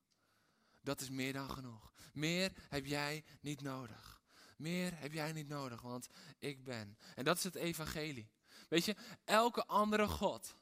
Dat 0.81 1.01
is 1.01 1.09
meer 1.09 1.33
dan 1.33 1.49
genoeg. 1.49 1.93
Meer 2.13 2.51
heb 2.69 2.85
jij 2.85 3.23
niet 3.41 3.61
nodig. 3.61 4.18
Meer 4.59 4.99
heb 4.99 5.13
jij 5.13 5.31
niet 5.31 5.47
nodig, 5.47 5.81
want 5.81 6.07
ik 6.39 6.63
ben. 6.63 6.97
En 7.15 7.23
dat 7.23 7.37
is 7.37 7.43
het 7.43 7.55
evangelie. 7.55 8.29
Weet 8.69 8.85
je, 8.85 8.95
elke 9.25 9.65
andere 9.65 10.07
God, 10.07 10.55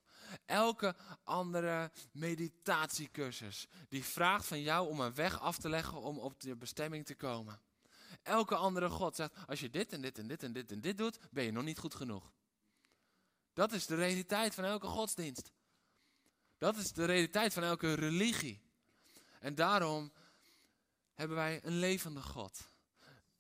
Elke 0.45 0.95
andere 1.23 1.91
meditatiecursus 2.11 3.67
die 3.89 4.03
vraagt 4.03 4.45
van 4.45 4.61
jou 4.61 4.89
om 4.89 4.99
een 4.99 5.13
weg 5.13 5.39
af 5.39 5.57
te 5.57 5.69
leggen 5.69 6.01
om 6.01 6.19
op 6.19 6.41
je 6.41 6.55
bestemming 6.55 7.05
te 7.05 7.15
komen. 7.15 7.61
Elke 8.23 8.55
andere 8.55 8.89
God 8.89 9.15
zegt, 9.15 9.33
als 9.47 9.59
je 9.59 9.69
dit 9.69 9.93
en 9.93 10.01
dit 10.01 10.17
en 10.17 10.27
dit 10.27 10.43
en 10.43 10.53
dit 10.53 10.71
en 10.71 10.81
dit 10.81 10.97
doet, 10.97 11.19
ben 11.31 11.43
je 11.43 11.51
nog 11.51 11.63
niet 11.63 11.79
goed 11.79 11.95
genoeg. 11.95 12.31
Dat 13.53 13.71
is 13.71 13.85
de 13.85 13.95
realiteit 13.95 14.53
van 14.53 14.63
elke 14.63 14.87
godsdienst. 14.87 15.51
Dat 16.57 16.75
is 16.75 16.91
de 16.91 17.05
realiteit 17.05 17.53
van 17.53 17.63
elke 17.63 17.93
religie. 17.93 18.61
En 19.39 19.55
daarom 19.55 20.11
hebben 21.13 21.37
wij 21.37 21.59
een 21.63 21.77
levende 21.79 22.21
God 22.21 22.67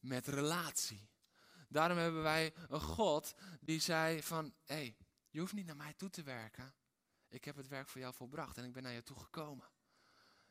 met 0.07 0.27
relatie. 0.27 1.09
Daarom 1.69 1.97
hebben 1.97 2.23
wij 2.23 2.53
een 2.69 2.81
God 2.81 3.33
die 3.61 3.79
zei 3.79 4.23
van, 4.23 4.53
hé, 4.65 4.75
hey, 4.75 4.97
je 5.29 5.39
hoeft 5.39 5.53
niet 5.53 5.65
naar 5.65 5.75
mij 5.75 5.93
toe 5.93 6.09
te 6.09 6.23
werken. 6.23 6.73
Ik 7.27 7.45
heb 7.45 7.55
het 7.55 7.67
werk 7.67 7.89
voor 7.89 8.01
jou 8.01 8.13
volbracht 8.13 8.57
en 8.57 8.63
ik 8.63 8.73
ben 8.73 8.83
naar 8.83 8.93
je 8.93 9.03
toe 9.03 9.19
gekomen. 9.19 9.69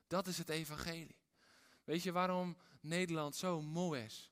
Dat 0.06 0.26
is 0.26 0.38
het 0.38 0.48
evangelie. 0.48 1.20
Weet 1.84 2.02
je 2.02 2.12
waarom 2.12 2.56
Nederland 2.80 3.36
zo 3.36 3.62
moe 3.62 4.04
is? 4.04 4.30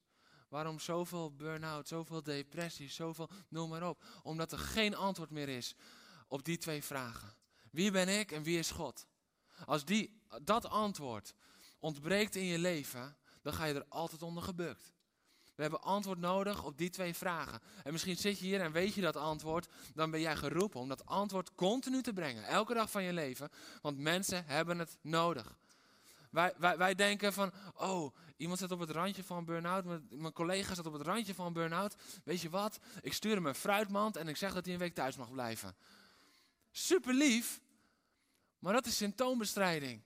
Waarom 0.48 0.78
zoveel 0.78 1.34
burn-out, 1.34 1.88
zoveel 1.88 2.22
depressie, 2.22 2.90
zoveel, 2.90 3.30
noem 3.48 3.68
maar 3.68 3.88
op. 3.88 4.04
Omdat 4.22 4.52
er 4.52 4.58
geen 4.58 4.94
antwoord 4.94 5.30
meer 5.30 5.48
is 5.48 5.74
op 6.28 6.44
die 6.44 6.58
twee 6.58 6.82
vragen. 6.82 7.36
Wie 7.70 7.90
ben 7.90 8.08
ik 8.08 8.32
en 8.32 8.42
wie 8.42 8.58
is 8.58 8.70
God? 8.70 9.06
Als 9.64 9.84
die, 9.84 10.22
dat 10.42 10.66
antwoord 10.66 11.34
ontbreekt 11.78 12.34
in 12.34 12.44
je 12.44 12.58
leven, 12.58 13.16
dan 13.42 13.52
ga 13.52 13.64
je 13.64 13.74
er 13.74 13.86
altijd 13.88 14.22
onder 14.22 14.42
gebukt. 14.42 14.94
We 15.54 15.62
hebben 15.62 15.82
antwoord 15.82 16.18
nodig 16.18 16.64
op 16.64 16.78
die 16.78 16.90
twee 16.90 17.14
vragen. 17.14 17.60
En 17.82 17.92
misschien 17.92 18.16
zit 18.16 18.38
je 18.38 18.44
hier 18.44 18.60
en 18.60 18.72
weet 18.72 18.94
je 18.94 19.00
dat 19.00 19.16
antwoord. 19.16 19.68
Dan 19.94 20.10
ben 20.10 20.20
jij 20.20 20.36
geroepen 20.36 20.80
om 20.80 20.88
dat 20.88 21.06
antwoord 21.06 21.54
continu 21.54 22.02
te 22.02 22.12
brengen. 22.12 22.44
Elke 22.44 22.74
dag 22.74 22.90
van 22.90 23.02
je 23.02 23.12
leven. 23.12 23.50
Want 23.82 23.98
mensen 23.98 24.44
hebben 24.46 24.78
het 24.78 24.96
nodig. 25.00 25.56
Wij, 26.30 26.54
wij, 26.58 26.76
wij 26.76 26.94
denken 26.94 27.32
van, 27.32 27.52
oh, 27.74 28.14
iemand 28.36 28.58
zit 28.58 28.70
op 28.70 28.80
het 28.80 28.90
randje 28.90 29.24
van 29.24 29.44
burn-out. 29.44 29.84
Mijn, 30.10 30.32
collega 30.32 30.74
zit 30.74 30.86
op 30.86 30.92
het 30.92 31.02
randje 31.02 31.34
van 31.34 31.52
burn-out. 31.52 31.96
Weet 32.24 32.40
je 32.40 32.50
wat? 32.50 32.78
Ik 33.00 33.12
stuur 33.12 33.34
hem 33.34 33.46
een 33.46 33.54
fruitmand 33.54 34.16
en 34.16 34.28
ik 34.28 34.36
zeg 34.36 34.52
dat 34.54 34.64
hij 34.64 34.74
een 34.74 34.80
week 34.80 34.94
thuis 34.94 35.16
mag 35.16 35.30
blijven. 35.30 35.76
Super 36.70 37.14
lief. 37.14 37.60
Maar 38.58 38.72
dat 38.72 38.86
is 38.86 38.96
symptoombestrijding. 38.96 40.02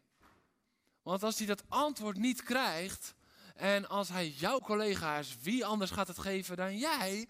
Want 1.03 1.23
als 1.23 1.39
hij 1.39 1.47
dat 1.47 1.65
antwoord 1.69 2.17
niet 2.17 2.43
krijgt, 2.43 3.15
en 3.59 3.89
als 3.89 4.09
hij 4.09 4.29
jouw 4.29 4.61
collega 4.61 5.19
is, 5.19 5.37
wie 5.43 5.65
anders 5.65 5.91
gaat 5.91 6.09
het 6.09 6.19
geven 6.19 6.57
dan 6.57 6.79
jij? 6.79 7.29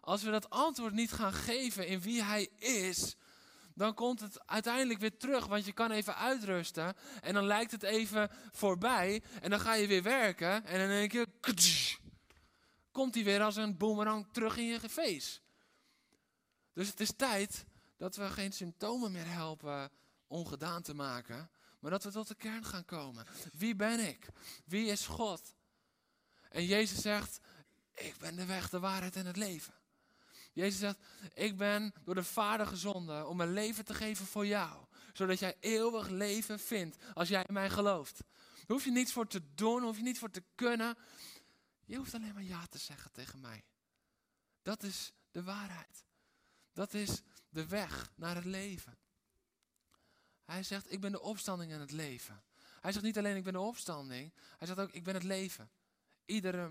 Als 0.00 0.22
we 0.22 0.30
dat 0.30 0.50
antwoord 0.50 0.92
niet 0.92 1.12
gaan 1.12 1.32
geven 1.32 1.86
in 1.86 2.00
wie 2.00 2.22
hij 2.22 2.48
is, 2.58 3.16
dan 3.74 3.94
komt 3.94 4.20
het 4.20 4.46
uiteindelijk 4.46 5.00
weer 5.00 5.16
terug. 5.16 5.46
Want 5.46 5.64
je 5.64 5.72
kan 5.72 5.90
even 5.90 6.16
uitrusten 6.16 6.94
en 7.20 7.34
dan 7.34 7.44
lijkt 7.44 7.70
het 7.70 7.82
even 7.82 8.30
voorbij. 8.52 9.22
En 9.40 9.50
dan 9.50 9.60
ga 9.60 9.74
je 9.74 9.86
weer 9.86 10.02
werken 10.02 10.64
en 10.64 10.80
in 10.80 10.90
één 10.90 11.08
keer 11.08 11.26
komt 12.92 13.14
hij 13.14 13.24
weer 13.24 13.42
als 13.42 13.56
een 13.56 13.76
boemerang 13.76 14.26
terug 14.32 14.56
in 14.56 14.64
je 14.64 14.88
face. 14.88 15.38
Dus 16.72 16.88
het 16.88 17.00
is 17.00 17.12
tijd 17.16 17.64
dat 17.96 18.16
we 18.16 18.28
geen 18.28 18.52
symptomen 18.52 19.12
meer 19.12 19.28
helpen 19.28 19.90
ongedaan 20.26 20.82
te 20.82 20.94
maken, 20.94 21.50
maar 21.78 21.90
dat 21.90 22.04
we 22.04 22.10
tot 22.10 22.28
de 22.28 22.34
kern 22.34 22.64
gaan 22.64 22.84
komen. 22.84 23.26
Wie 23.52 23.76
ben 23.76 24.08
ik? 24.08 24.28
Wie 24.64 24.86
is 24.86 25.06
God? 25.06 25.54
En 26.48 26.64
Jezus 26.64 27.00
zegt, 27.00 27.40
ik 27.94 28.16
ben 28.18 28.36
de 28.36 28.46
weg, 28.46 28.68
de 28.68 28.78
waarheid 28.78 29.16
en 29.16 29.26
het 29.26 29.36
leven. 29.36 29.74
Jezus 30.52 30.78
zegt, 30.78 30.98
ik 31.34 31.56
ben 31.56 31.94
door 32.04 32.14
de 32.14 32.24
Vader 32.24 32.66
gezonden 32.66 33.28
om 33.28 33.36
mijn 33.36 33.52
leven 33.52 33.84
te 33.84 33.94
geven 33.94 34.26
voor 34.26 34.46
jou. 34.46 34.84
Zodat 35.12 35.38
jij 35.38 35.56
eeuwig 35.60 36.08
leven 36.08 36.58
vindt 36.58 36.96
als 37.14 37.28
jij 37.28 37.44
in 37.46 37.54
mij 37.54 37.70
gelooft. 37.70 38.18
Daar 38.18 38.76
hoef 38.76 38.84
je 38.84 38.90
niets 38.90 39.12
voor 39.12 39.26
te 39.26 39.54
doen, 39.54 39.82
hoef 39.82 39.96
je 39.96 40.02
niet 40.02 40.18
voor 40.18 40.30
te 40.30 40.42
kunnen. 40.54 40.96
Je 41.84 41.96
hoeft 41.96 42.14
alleen 42.14 42.34
maar 42.34 42.42
ja 42.42 42.66
te 42.66 42.78
zeggen 42.78 43.12
tegen 43.12 43.40
mij. 43.40 43.64
Dat 44.62 44.82
is 44.82 45.12
de 45.30 45.42
waarheid. 45.42 46.04
Dat 46.72 46.94
is 46.94 47.22
de 47.48 47.66
weg 47.66 48.12
naar 48.16 48.34
het 48.34 48.44
leven. 48.44 48.98
Hij 50.48 50.62
zegt, 50.62 50.92
ik 50.92 51.00
ben 51.00 51.12
de 51.12 51.20
opstanding 51.20 51.72
en 51.72 51.80
het 51.80 51.90
leven. 51.90 52.42
Hij 52.80 52.92
zegt 52.92 53.04
niet 53.04 53.18
alleen, 53.18 53.36
ik 53.36 53.44
ben 53.44 53.52
de 53.52 53.60
opstanding. 53.60 54.32
Hij 54.58 54.66
zegt 54.66 54.78
ook, 54.78 54.90
ik 54.90 55.04
ben 55.04 55.14
het 55.14 55.22
leven. 55.22 55.70
Iedere, 56.24 56.70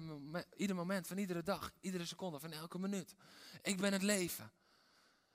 ieder 0.55 0.75
moment 0.75 1.07
van 1.07 1.17
iedere 1.17 1.43
dag, 1.43 1.71
iedere 1.79 2.05
seconde, 2.05 2.39
van 2.39 2.51
elke 2.51 2.79
minuut. 2.79 3.15
Ik 3.61 3.77
ben 3.77 3.93
het 3.93 4.01
leven. 4.01 4.51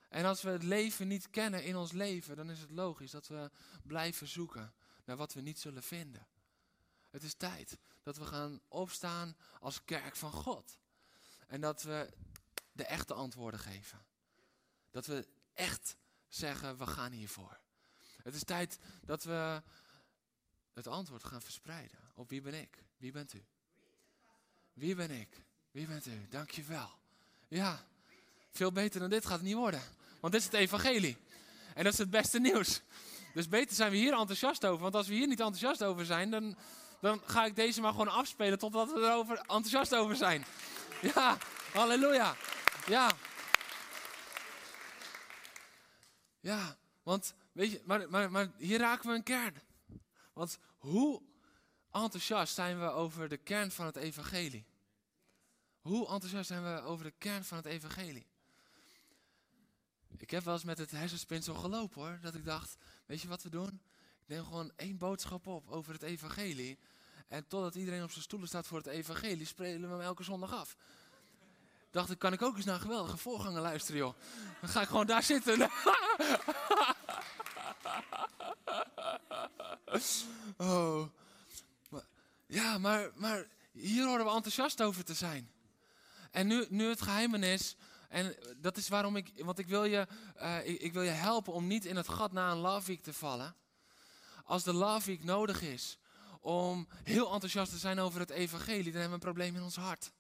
En 0.09 0.25
als 0.25 0.43
we 0.43 0.51
het 0.51 0.63
leven 0.63 1.09
niet 1.09 1.31
kennen 1.31 1.65
in 1.65 1.77
ons 1.77 1.93
leven, 1.93 2.37
dan 2.37 2.51
is 2.51 2.61
het 2.61 2.71
logisch 2.71 3.11
dat 3.11 3.29
we 3.29 3.51
blijven 3.83 4.29
zoeken 4.29 4.75
naar 5.05 5.17
wat 5.17 5.33
we 5.33 5.41
niet 5.41 5.59
zullen 5.59 5.83
vinden. 5.83 6.27
Het 7.11 7.23
is 7.23 7.35
tijd 7.35 7.79
dat 8.03 8.17
we 8.17 8.27
gaan 8.27 8.61
opstaan 8.69 9.37
als 9.61 9.85
kerk 9.85 10.17
van 10.17 10.33
God. 10.33 10.79
En 11.47 11.61
dat 11.61 11.83
we 11.83 12.09
de 12.73 12.85
echte 12.85 13.15
antwoorden 13.15 13.61
geven. 13.61 14.05
Dat 14.91 15.07
we 15.07 15.29
echt 15.53 15.97
zeggen, 16.29 16.79
we 16.79 16.87
gaan 16.87 17.13
hiervoor. 17.13 17.62
Het 18.23 18.35
is 18.35 18.45
tijd 18.45 18.79
dat 19.05 19.25
we 19.25 19.63
het 20.75 20.87
antwoord 20.87 21.25
gaan 21.25 21.43
verspreiden 21.43 21.99
op 22.15 22.31
wie 22.31 22.41
ben 22.41 22.55
ik, 22.55 22.85
wie 22.97 23.13
bent 23.13 23.35
u. 23.35 23.45
Wie 24.73 24.95
ben 24.95 25.11
ik, 25.11 25.29
wie 25.71 25.87
bent 25.87 26.07
u, 26.07 26.27
dankjewel. 26.31 26.91
Ja, 27.49 27.85
veel 28.53 28.73
beter 28.73 29.01
dan 29.01 29.11
dit 29.11 29.27
gaat 29.27 29.39
het 29.39 29.47
niet 29.47 29.55
worden. 29.55 29.83
Want 30.21 30.33
dit 30.33 30.43
is 30.43 30.47
het 30.47 30.57
evangelie. 30.57 31.17
En 31.75 31.85
dat 31.85 31.93
is 31.93 31.99
het 31.99 32.11
beste 32.11 32.39
nieuws. 32.39 32.81
Dus 33.35 33.49
beter 33.49 33.77
zijn 33.77 33.91
we 33.91 33.97
hier 33.97 34.13
enthousiast 34.13 34.67
over. 34.67 34.83
Want 34.83 34.95
als 34.95 35.09
we 35.09 35.15
hier 35.15 35.27
niet 35.27 35.41
enthousiast 35.41 35.83
over 35.85 36.05
zijn, 36.05 36.31
dan, 36.31 36.57
dan 37.01 37.23
ga 37.25 37.45
ik 37.45 37.57
deze 37.57 37.81
maar 37.81 37.91
gewoon 37.91 38.09
afspelen 38.09 38.59
totdat 38.59 38.93
we 38.93 39.01
erover 39.01 39.37
enthousiast 39.39 39.95
over 39.95 40.17
zijn. 40.17 40.45
Ja, 41.15 41.39
halleluja. 41.73 42.37
Ja. 42.87 43.11
Ja, 46.41 46.77
want 47.03 47.35
weet 47.53 47.71
je, 47.71 47.83
maar, 47.85 48.31
maar, 48.31 48.51
hier 48.57 48.79
raken 48.79 49.09
we 49.09 49.15
een 49.15 49.23
kern. 49.23 49.55
Want 50.33 50.59
hoe 50.79 51.23
enthousiast 51.91 52.55
zijn 52.55 52.81
we 52.81 52.91
over 52.91 53.29
de 53.29 53.37
kern 53.37 53.71
van 53.71 53.87
het 53.87 53.97
evangelie? 53.97 54.67
Hoe 55.81 56.09
enthousiast 56.09 56.49
zijn 56.49 56.63
we 56.63 56.81
over 56.81 57.05
de 57.05 57.15
kern 57.19 57.45
van 57.45 57.57
het 57.57 57.67
evangelie? 57.67 58.27
Ik 60.17 60.31
heb 60.31 60.45
wel 60.45 60.55
eens 60.55 60.65
met 60.65 60.79
het 60.79 60.91
hersenspinsel 60.91 61.55
gelopen 61.55 62.03
hoor. 62.03 62.19
Dat 62.21 62.35
ik 62.35 62.45
dacht, 62.45 62.77
weet 63.07 63.21
je 63.21 63.29
wat 63.29 63.43
we 63.43 63.51
doen? 63.51 63.83
Ik 64.21 64.29
neem 64.29 64.45
gewoon 64.45 64.73
één 64.77 64.99
boodschap 64.99 65.47
op 65.47 65.71
over 65.71 65.93
het 65.93 66.03
evangelie. 66.03 66.79
En 67.29 67.47
totdat 67.47 67.75
iedereen 67.75 68.03
op 68.03 68.11
zijn 68.11 68.23
stoelen 68.23 68.49
staat 68.49 68.67
voor 68.67 68.79
het 68.79 68.87
evangelie, 68.87 69.47
spelen 69.47 69.89
we 69.89 69.95
hem 69.95 70.01
elke 70.01 70.23
zondag 70.23 70.55
af. 70.55 70.77
Dacht 71.91 72.11
ik, 72.11 72.19
kan 72.19 72.33
ik 72.33 72.43
ook 72.43 72.57
eens 72.57 72.65
naar 72.65 72.81
geweldige 72.81 73.17
voorganger 73.17 73.61
luisteren 73.61 74.01
joh. 74.01 74.15
Dan 74.61 74.71
ga 74.71 74.81
ik 74.81 74.89
gewoon 74.89 75.07
daar 75.07 75.23
zitten. 75.23 75.59
oh. 80.57 81.09
ja, 82.47 82.79
maar, 82.79 83.11
maar 83.15 83.47
hier 83.73 84.07
horen 84.07 84.25
we 84.25 84.31
enthousiast 84.31 84.83
over 84.83 85.05
te 85.05 85.15
zijn. 85.15 85.51
En 86.31 86.47
nu, 86.47 86.67
nu 86.69 86.89
het 86.89 87.03
geheimenis, 87.03 87.77
en 88.09 88.37
dat 88.57 88.77
is 88.77 88.89
waarom 88.89 89.17
ik, 89.17 89.33
want 89.37 89.59
ik 89.59 89.67
wil, 89.67 89.85
je, 89.85 90.07
uh, 90.37 90.67
ik, 90.67 90.81
ik, 90.81 90.93
wil 90.93 91.03
je 91.03 91.11
helpen 91.11 91.53
om 91.53 91.67
niet 91.67 91.85
in 91.85 91.97
het 91.97 92.09
gat 92.09 92.33
na 92.33 92.51
een 92.51 92.59
love 92.59 92.87
week 92.87 93.03
te 93.03 93.13
vallen. 93.13 93.55
Als 94.45 94.63
de 94.63 94.73
love 94.73 95.07
week 95.07 95.25
nodig 95.25 95.63
is 95.63 95.99
om 96.41 96.89
heel 97.03 97.33
enthousiast 97.33 97.73
te 97.73 97.79
zijn 97.79 97.99
over 97.99 98.21
het 98.21 98.31
evangelie, 98.31 98.93
dan 98.93 99.01
hebben 99.01 99.09
we 99.09 99.15
een 99.15 99.33
probleem 99.33 99.57
in 99.57 99.63
ons 99.63 99.77
hart. 99.77 100.13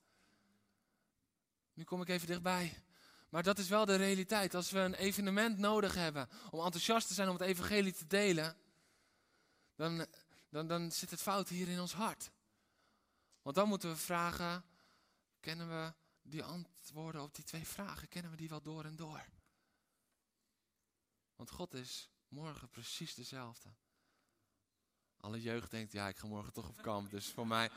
Nu 1.75 1.85
kom 1.85 2.01
ik 2.01 2.09
even 2.09 2.27
dichtbij. 2.27 2.83
Maar 3.33 3.43
dat 3.43 3.59
is 3.59 3.69
wel 3.69 3.85
de 3.85 3.97
realiteit. 3.97 4.55
Als 4.55 4.71
we 4.71 4.79
een 4.79 4.95
evenement 4.95 5.59
nodig 5.59 5.95
hebben 5.95 6.29
om 6.51 6.65
enthousiast 6.65 7.07
te 7.07 7.15
zijn 7.15 7.29
om 7.29 7.35
het 7.35 7.47
evangelie 7.49 7.93
te 7.93 8.07
delen, 8.07 8.57
dan, 9.75 10.07
dan, 10.49 10.67
dan 10.67 10.91
zit 10.91 11.11
het 11.11 11.23
fout 11.23 11.49
hier 11.49 11.69
in 11.69 11.81
ons 11.81 11.93
hart. 11.93 12.31
Want 13.43 13.57
dan 13.57 13.69
moeten 13.69 13.89
we 13.89 13.97
vragen, 13.97 14.65
kennen 15.41 15.69
we 15.69 15.93
die 16.23 16.43
antwoorden 16.43 17.23
op 17.23 17.35
die 17.35 17.45
twee 17.45 17.67
vragen, 17.67 18.09
kennen 18.09 18.31
we 18.31 18.37
die 18.37 18.49
wel 18.49 18.63
door 18.63 18.85
en 18.85 18.97
door? 18.97 19.25
Want 21.37 21.51
God 21.51 21.75
is 21.75 22.11
morgen 22.29 22.69
precies 22.69 23.15
dezelfde. 23.15 23.69
Alle 25.17 25.41
jeugd 25.41 25.71
denkt, 25.71 25.93
ja, 25.93 26.09
ik 26.09 26.17
ga 26.17 26.27
morgen 26.27 26.53
toch 26.53 26.69
op 26.69 26.83
kamp, 26.83 27.11
dus 27.11 27.31
voor 27.31 27.47
mij... 27.47 27.71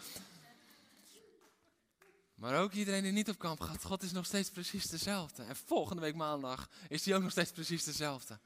Maar 2.35 2.61
ook 2.61 2.71
iedereen 2.71 3.03
die 3.03 3.11
niet 3.11 3.29
op 3.29 3.37
kamp 3.37 3.59
gaat, 3.59 3.83
God 3.83 4.03
is 4.03 4.11
nog 4.11 4.25
steeds 4.25 4.49
precies 4.49 4.87
dezelfde. 4.87 5.43
En 5.43 5.55
volgende 5.55 6.01
week 6.01 6.15
maandag 6.15 6.69
is 6.87 7.05
hij 7.05 7.15
ook 7.15 7.21
nog 7.21 7.31
steeds 7.31 7.51
precies 7.51 7.83
dezelfde. 7.83 8.39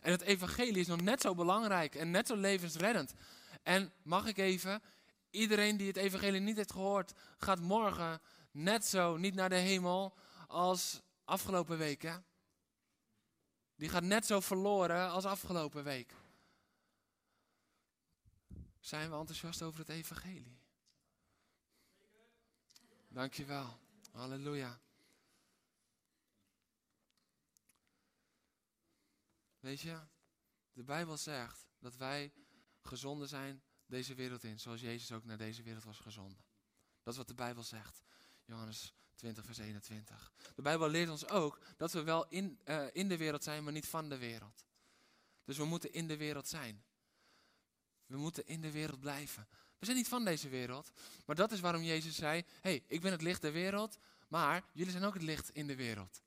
En 0.00 0.10
het 0.10 0.20
evangelie 0.20 0.80
is 0.80 0.86
nog 0.86 1.00
net 1.00 1.20
zo 1.20 1.34
belangrijk 1.34 1.94
en 1.94 2.10
net 2.10 2.26
zo 2.26 2.36
levensreddend. 2.36 3.14
En 3.62 3.92
mag 4.02 4.26
ik 4.26 4.36
even, 4.36 4.82
iedereen 5.30 5.76
die 5.76 5.86
het 5.86 5.96
evangelie 5.96 6.40
niet 6.40 6.56
heeft 6.56 6.72
gehoord, 6.72 7.12
gaat 7.38 7.60
morgen 7.60 8.20
net 8.50 8.84
zo 8.84 9.16
niet 9.16 9.34
naar 9.34 9.48
de 9.48 9.54
hemel 9.54 10.16
als 10.46 11.00
afgelopen 11.24 11.78
weken. 11.78 12.24
die 13.76 13.88
gaat 13.88 14.02
net 14.02 14.26
zo 14.26 14.40
verloren 14.40 15.10
als 15.10 15.24
afgelopen 15.24 15.84
week. 15.84 16.14
Zijn 18.80 19.10
we 19.10 19.16
enthousiast 19.16 19.62
over 19.62 19.78
het 19.80 19.88
evangelie? 19.88 20.63
Dankjewel. 23.14 23.78
Halleluja. 24.10 24.80
Weet 29.60 29.80
je, 29.80 30.00
de 30.72 30.84
Bijbel 30.84 31.16
zegt 31.16 31.66
dat 31.78 31.96
wij 31.96 32.32
gezonden 32.82 33.28
zijn 33.28 33.62
deze 33.86 34.14
wereld 34.14 34.44
in, 34.44 34.60
zoals 34.60 34.80
Jezus 34.80 35.12
ook 35.12 35.24
naar 35.24 35.36
deze 35.36 35.62
wereld 35.62 35.84
was 35.84 35.98
gezonden. 35.98 36.44
Dat 37.02 37.12
is 37.12 37.18
wat 37.18 37.28
de 37.28 37.34
Bijbel 37.34 37.62
zegt. 37.62 38.02
Johannes 38.44 38.94
20, 39.14 39.44
vers 39.44 39.58
21. 39.58 40.32
De 40.54 40.62
Bijbel 40.62 40.88
leert 40.88 41.10
ons 41.10 41.28
ook 41.28 41.60
dat 41.76 41.92
we 41.92 42.02
wel 42.02 42.28
in, 42.28 42.60
uh, 42.64 42.86
in 42.92 43.08
de 43.08 43.16
wereld 43.16 43.42
zijn, 43.42 43.64
maar 43.64 43.72
niet 43.72 43.88
van 43.88 44.08
de 44.08 44.18
wereld. 44.18 44.64
Dus 45.44 45.56
we 45.56 45.64
moeten 45.64 45.92
in 45.92 46.06
de 46.06 46.16
wereld 46.16 46.48
zijn. 46.48 46.84
We 48.14 48.20
moeten 48.20 48.46
in 48.46 48.60
de 48.60 48.70
wereld 48.70 49.00
blijven. 49.00 49.46
We 49.78 49.84
zijn 49.84 49.96
niet 49.96 50.08
van 50.08 50.24
deze 50.24 50.48
wereld. 50.48 50.92
Maar 51.26 51.36
dat 51.36 51.52
is 51.52 51.60
waarom 51.60 51.82
Jezus 51.82 52.16
zei: 52.16 52.44
hey, 52.60 52.82
ik 52.86 53.00
ben 53.00 53.12
het 53.12 53.22
licht 53.22 53.42
der 53.42 53.52
wereld, 53.52 53.98
maar 54.28 54.64
jullie 54.72 54.92
zijn 54.92 55.04
ook 55.04 55.14
het 55.14 55.22
licht 55.22 55.50
in 55.50 55.66
de 55.66 55.76
wereld. 55.76 56.22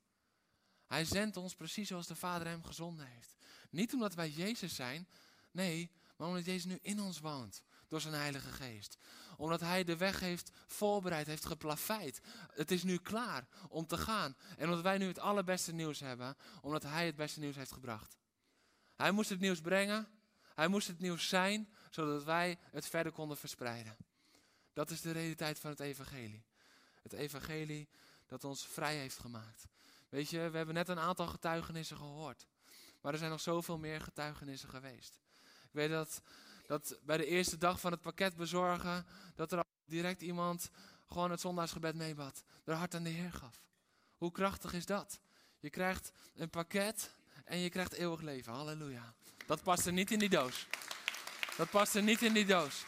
Hij 0.86 1.04
zendt 1.04 1.36
ons 1.36 1.54
precies 1.54 1.88
zoals 1.88 2.06
de 2.06 2.14
Vader 2.14 2.46
hem 2.46 2.64
gezonden 2.64 3.06
heeft. 3.06 3.36
Niet 3.70 3.92
omdat 3.92 4.14
wij 4.14 4.30
Jezus 4.30 4.74
zijn, 4.74 5.08
nee, 5.50 5.90
maar 6.16 6.28
omdat 6.28 6.44
Jezus 6.44 6.64
nu 6.64 6.78
in 6.82 7.00
ons 7.00 7.20
woont 7.20 7.62
door 7.88 8.00
zijn 8.00 8.14
Heilige 8.14 8.52
Geest. 8.52 8.98
Omdat 9.36 9.60
Hij 9.60 9.84
de 9.84 9.96
weg 9.96 10.20
heeft 10.20 10.50
voorbereid, 10.66 11.26
heeft 11.26 11.46
geplaveid. 11.46 12.20
Het 12.54 12.70
is 12.70 12.82
nu 12.82 12.96
klaar 12.96 13.48
om 13.68 13.86
te 13.86 13.96
gaan. 13.96 14.36
En 14.56 14.64
omdat 14.64 14.82
wij 14.82 14.98
nu 14.98 15.06
het 15.06 15.18
allerbeste 15.18 15.72
nieuws 15.72 16.00
hebben, 16.00 16.36
omdat 16.60 16.82
Hij 16.82 17.06
het 17.06 17.16
beste 17.16 17.40
nieuws 17.40 17.56
heeft 17.56 17.72
gebracht. 17.72 18.16
Hij 18.96 19.10
moest 19.10 19.30
het 19.30 19.40
nieuws 19.40 19.60
brengen, 19.60 20.08
Hij 20.54 20.68
moest 20.68 20.86
het 20.86 20.98
nieuws 20.98 21.28
zijn, 21.28 21.68
zodat 21.90 22.24
wij 22.24 22.58
het 22.70 22.86
verder 22.86 23.12
konden 23.12 23.36
verspreiden. 23.36 23.96
Dat 24.72 24.90
is 24.90 25.00
de 25.00 25.10
realiteit 25.10 25.58
van 25.58 25.70
het 25.70 25.80
Evangelie. 25.80 26.44
Het 27.02 27.12
Evangelie 27.12 27.88
dat 28.26 28.44
ons 28.44 28.66
vrij 28.66 28.96
heeft 28.96 29.18
gemaakt. 29.18 29.64
Weet 30.08 30.30
je, 30.30 30.50
we 30.50 30.56
hebben 30.56 30.74
net 30.74 30.88
een 30.88 30.98
aantal 30.98 31.26
getuigenissen 31.26 31.96
gehoord. 31.96 32.46
Maar 33.00 33.12
er 33.12 33.18
zijn 33.18 33.30
nog 33.30 33.40
zoveel 33.40 33.78
meer 33.78 34.00
getuigenissen 34.00 34.68
geweest. 34.68 35.20
Ik 35.44 35.70
weet 35.70 35.90
dat, 35.90 36.22
dat 36.66 36.98
bij 37.02 37.16
de 37.16 37.26
eerste 37.26 37.58
dag 37.58 37.80
van 37.80 37.92
het 37.92 38.00
pakket 38.00 38.36
bezorgen, 38.36 39.06
dat 39.34 39.52
er 39.52 39.64
direct 39.84 40.22
iemand 40.22 40.70
gewoon 41.06 41.30
het 41.30 41.40
zondagsgebed 41.40 41.94
meebad. 41.94 42.44
Er 42.64 42.74
hart 42.74 42.94
aan 42.94 43.02
de 43.02 43.10
Heer 43.10 43.32
gaf. 43.32 43.62
Hoe 44.16 44.32
krachtig 44.32 44.72
is 44.72 44.86
dat? 44.86 45.20
Je 45.58 45.70
krijgt 45.70 46.12
een 46.34 46.50
pakket 46.50 47.14
en 47.44 47.58
je 47.58 47.68
krijgt 47.68 47.92
eeuwig 47.92 48.20
leven. 48.20 48.52
Halleluja. 48.52 49.14
Dat 49.46 49.62
past 49.62 49.86
er 49.86 49.92
niet 49.92 50.10
in 50.10 50.18
die 50.18 50.28
doos. 50.28 50.66
Dat 51.58 51.70
past 51.70 51.94
er 51.94 52.02
niet 52.02 52.22
in 52.22 52.32
die 52.32 52.46
doos. 52.46 52.84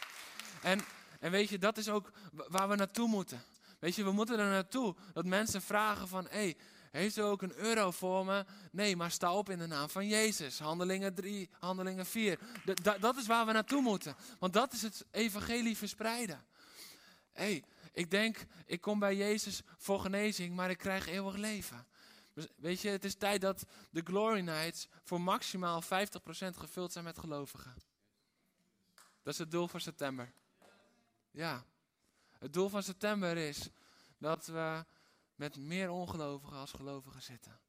En, 0.61 0.81
en 1.19 1.31
weet 1.31 1.49
je, 1.49 1.57
dat 1.57 1.77
is 1.77 1.89
ook 1.89 2.11
waar 2.31 2.69
we 2.69 2.75
naartoe 2.75 3.07
moeten. 3.07 3.43
Weet 3.79 3.95
je, 3.95 4.03
we 4.03 4.11
moeten 4.11 4.39
er 4.39 4.49
naartoe 4.49 4.95
dat 5.13 5.25
mensen 5.25 5.61
vragen 5.61 6.07
van, 6.07 6.27
hé, 6.29 6.37
hey, 6.37 6.57
heeft 6.91 7.17
u 7.17 7.21
ook 7.21 7.41
een 7.41 7.55
euro 7.55 7.91
voor 7.91 8.25
me? 8.25 8.45
Nee, 8.71 8.95
maar 8.95 9.11
sta 9.11 9.33
op 9.33 9.49
in 9.49 9.57
de 9.57 9.67
naam 9.67 9.89
van 9.89 10.07
Jezus. 10.07 10.59
Handelingen 10.59 11.13
3, 11.13 11.49
handelingen 11.59 12.05
4. 12.05 12.39
dat 12.99 13.17
is 13.17 13.27
waar 13.27 13.45
we 13.45 13.51
naartoe 13.51 13.81
moeten. 13.81 14.15
Want 14.39 14.53
dat 14.53 14.73
is 14.73 14.81
het 14.81 15.05
evangelie 15.11 15.77
verspreiden. 15.77 16.45
Hé, 17.31 17.43
hey, 17.43 17.63
ik 17.93 18.11
denk, 18.11 18.45
ik 18.65 18.81
kom 18.81 18.99
bij 18.99 19.15
Jezus 19.15 19.61
voor 19.77 19.99
genezing, 19.99 20.55
maar 20.55 20.69
ik 20.69 20.77
krijg 20.77 21.07
eeuwig 21.07 21.35
leven. 21.35 21.85
Dus, 22.33 22.47
weet 22.55 22.81
je, 22.81 22.89
het 22.89 23.05
is 23.05 23.15
tijd 23.15 23.41
dat 23.41 23.65
de 23.89 24.01
Glory 24.03 24.39
Nights 24.39 24.87
voor 25.03 25.21
maximaal 25.21 25.83
50% 25.83 25.87
gevuld 26.57 26.91
zijn 26.91 27.05
met 27.05 27.19
gelovigen. 27.19 27.90
Dat 29.23 29.33
is 29.33 29.39
het 29.39 29.51
doel 29.51 29.67
voor 29.67 29.81
september. 29.81 30.33
Ja. 31.31 31.65
Het 32.39 32.53
doel 32.53 32.69
van 32.69 32.83
september 32.83 33.37
is 33.37 33.69
dat 34.17 34.45
we 34.45 34.85
met 35.35 35.57
meer 35.57 35.89
ongelovigen 35.89 36.57
als 36.57 36.71
gelovigen 36.71 37.21
zitten. 37.21 37.59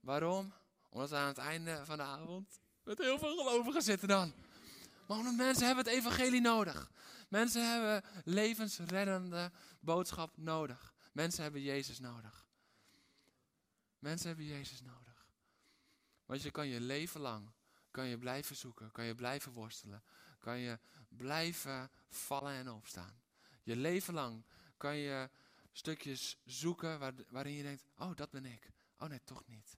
Waarom? 0.00 0.52
Omdat 0.88 1.10
we 1.10 1.16
aan 1.16 1.26
het 1.26 1.38
einde 1.38 1.84
van 1.84 1.96
de 1.96 2.02
avond 2.02 2.60
met 2.82 2.98
heel 2.98 3.18
veel 3.18 3.36
gelovigen 3.36 3.82
zitten 3.82 4.08
dan. 4.08 4.32
Maar 5.06 5.18
omdat 5.18 5.34
mensen 5.34 5.66
hebben 5.66 5.84
het 5.84 5.94
evangelie 5.94 6.40
nodig. 6.40 6.90
Mensen 7.28 7.70
hebben 7.70 8.04
levensreddende 8.24 9.50
boodschap 9.80 10.36
nodig. 10.36 10.94
Mensen 11.12 11.42
hebben 11.42 11.62
Jezus 11.62 11.98
nodig. 11.98 12.46
Mensen 13.98 14.28
hebben 14.28 14.44
Jezus 14.44 14.82
nodig. 14.82 15.26
Want 16.26 16.42
je 16.42 16.50
kan 16.50 16.68
je 16.68 16.80
leven 16.80 17.20
lang, 17.20 17.50
kan 17.90 18.06
je 18.06 18.18
blijven 18.18 18.56
zoeken, 18.56 18.92
kan 18.92 19.04
je 19.04 19.14
blijven 19.14 19.52
worstelen, 19.52 20.02
kan 20.38 20.58
je 20.58 20.78
blijven 21.08 21.90
vallen 22.08 22.52
en 22.52 22.70
opstaan. 22.70 23.20
Je 23.62 23.76
leven 23.76 24.14
lang 24.14 24.44
kan 24.76 24.96
je 24.96 25.30
stukjes 25.72 26.40
zoeken 26.44 26.98
waar, 26.98 27.12
waarin 27.28 27.52
je 27.52 27.62
denkt, 27.62 27.84
oh 27.96 28.14
dat 28.14 28.30
ben 28.30 28.44
ik. 28.44 28.70
Oh 28.98 29.08
nee, 29.08 29.20
toch 29.24 29.46
niet. 29.46 29.76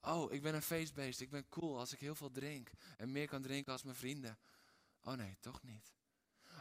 Oh, 0.00 0.32
ik 0.32 0.42
ben 0.42 0.54
een 0.54 0.62
feestbeest. 0.62 1.20
Ik 1.20 1.30
ben 1.30 1.48
cool 1.48 1.78
als 1.78 1.92
ik 1.92 2.00
heel 2.00 2.14
veel 2.14 2.30
drink. 2.30 2.70
En 2.96 3.12
meer 3.12 3.28
kan 3.28 3.42
drinken 3.42 3.72
als 3.72 3.82
mijn 3.82 3.96
vrienden. 3.96 4.38
Oh 5.02 5.12
nee, 5.12 5.36
toch 5.40 5.62
niet. 5.62 5.94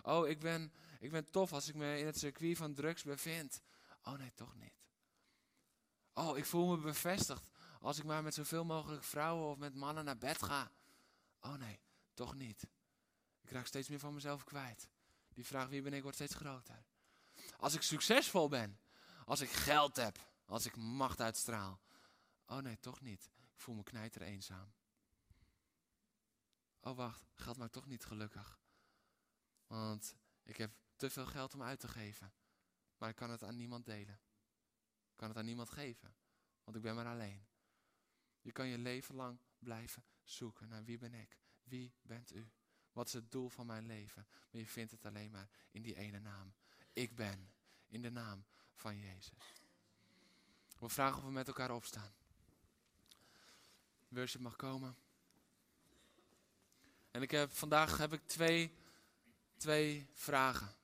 Oh, 0.02 0.28
ik 0.28 0.40
ben, 0.40 0.74
ik 1.00 1.12
ben 1.12 1.32
tof 1.32 1.54
als 1.54 1.68
ik 1.68 1.76
me 1.76 2.00
in 2.00 2.06
het 2.06 2.18
circuit 2.18 2.58
van 2.58 2.74
drugs 2.74 3.04
bevind. 3.04 3.62
Oh 4.04 4.14
nee, 4.14 4.34
toch 4.34 4.56
niet. 4.56 4.74
Oh, 6.14 6.38
ik 6.38 6.46
voel 6.46 6.68
me 6.68 6.78
bevestigd 6.78 7.52
als 7.80 7.98
ik 7.98 8.04
maar 8.04 8.24
met 8.24 8.34
zoveel 8.34 8.66
mogelijk 8.66 9.04
vrouwen 9.04 9.48
of 9.48 9.58
met 9.58 9.76
mannen 9.76 10.06
naar 10.06 10.18
bed 10.18 10.44
ga. 10.44 10.72
Oh 11.40 11.56
nee, 11.56 11.80
toch 12.14 12.36
niet. 12.36 12.68
Ik 13.48 13.54
raak 13.54 13.66
steeds 13.66 13.90
meer 13.90 14.00
van 14.00 14.14
mezelf 14.14 14.44
kwijt. 14.44 14.90
Die 15.34 15.46
vraag 15.46 15.68
wie 15.70 15.82
ben 15.82 15.94
ik 15.94 16.02
wordt 16.02 16.18
steeds 16.18 16.36
groter. 16.36 16.86
Als 17.58 17.74
ik 17.74 17.82
succesvol 17.82 18.48
ben. 18.48 18.80
Als 19.26 19.42
ik 19.42 19.50
geld 19.50 19.96
heb. 19.96 20.20
Als 20.46 20.66
ik 20.66 20.76
macht 20.76 21.22
uitstraal. 21.22 21.82
Oh 22.46 22.58
nee, 22.58 22.80
toch 22.80 23.02
niet. 23.02 23.32
Ik 23.54 23.60
voel 23.60 23.76
me 23.76 23.84
knijter 23.84 24.22
eenzaam. 24.22 24.74
Oh 26.80 26.96
wacht, 26.96 27.26
geld 27.34 27.58
maakt 27.58 27.74
toch 27.74 27.86
niet 27.86 28.06
gelukkig. 28.06 28.60
Want 29.68 30.16
ik 30.44 30.58
heb 30.58 30.72
te 30.96 31.10
veel 31.10 31.26
geld 31.26 31.54
om 31.54 31.64
uit 31.64 31.80
te 31.80 31.88
geven. 31.88 32.34
Maar 32.98 33.10
ik 33.10 33.16
kan 33.16 33.30
het 33.30 33.44
aan 33.44 33.56
niemand 33.56 33.86
delen. 33.86 34.20
Ik 35.12 35.18
kan 35.18 35.28
het 35.28 35.38
aan 35.38 35.46
niemand 35.46 35.70
geven. 35.70 36.16
Want 36.64 36.78
ik 36.78 36.84
ben 36.84 36.96
maar 36.96 37.08
alleen. 37.08 37.48
Je 38.42 38.52
kan 38.52 38.68
je 38.68 38.78
leven 38.78 39.16
lang 39.16 39.40
blijven 39.60 40.06
zoeken 40.24 40.68
naar 40.68 40.84
wie 40.84 40.98
ben 40.98 41.14
ik? 41.14 41.40
Wie 41.64 41.94
bent 42.02 42.34
u? 42.34 42.52
Wat 42.98 43.08
is 43.08 43.14
het 43.14 43.32
doel 43.32 43.50
van 43.50 43.66
mijn 43.66 43.86
leven? 43.86 44.28
Maar 44.52 44.62
je 44.62 44.68
vindt 44.68 44.92
het 44.92 45.06
alleen 45.06 45.32
maar 45.32 45.50
in 45.72 45.82
die 45.82 45.96
ene 45.96 46.20
naam. 46.20 46.54
Ik 46.94 47.16
ben. 47.16 47.52
In 47.88 48.02
de 48.02 48.10
naam 48.10 48.46
van 48.74 48.98
Jezus. 48.98 49.54
We 50.80 50.90
vragen 50.90 51.18
of 51.18 51.24
we 51.24 51.32
met 51.32 51.48
elkaar 51.48 51.72
opstaan. 51.72 52.12
Worship 54.08 54.42
mag 54.42 54.56
komen. 54.56 54.98
En 57.12 57.22
ik 57.22 57.32
heb, 57.32 57.52
vandaag 57.52 57.98
heb 57.98 58.14
ik 58.14 58.28
twee, 58.28 58.76
twee 59.58 60.10
vragen. 60.14 60.76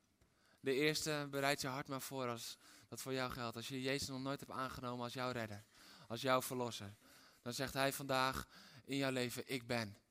De 0.60 0.74
eerste, 0.74 1.28
bereid 1.32 1.62
je 1.62 1.68
hart 1.68 1.88
maar 1.88 2.02
voor 2.02 2.28
als 2.28 2.58
dat 2.88 3.02
voor 3.02 3.14
jou 3.14 3.32
geldt. 3.32 3.56
Als 3.56 3.68
je 3.68 3.82
Jezus 3.82 4.08
nog 4.08 4.22
nooit 4.22 4.40
hebt 4.40 4.52
aangenomen 4.52 5.04
als 5.04 5.14
jouw 5.14 5.32
redder, 5.32 5.66
als 6.08 6.22
jouw 6.22 6.42
verlosser. 6.42 6.96
Dan 7.42 7.54
zegt 7.54 7.74
hij 7.74 7.94
vandaag 7.94 8.48
in 8.84 8.98
jouw 8.98 9.12
leven, 9.12 9.44
ik 9.46 9.68
ben. 9.68 10.03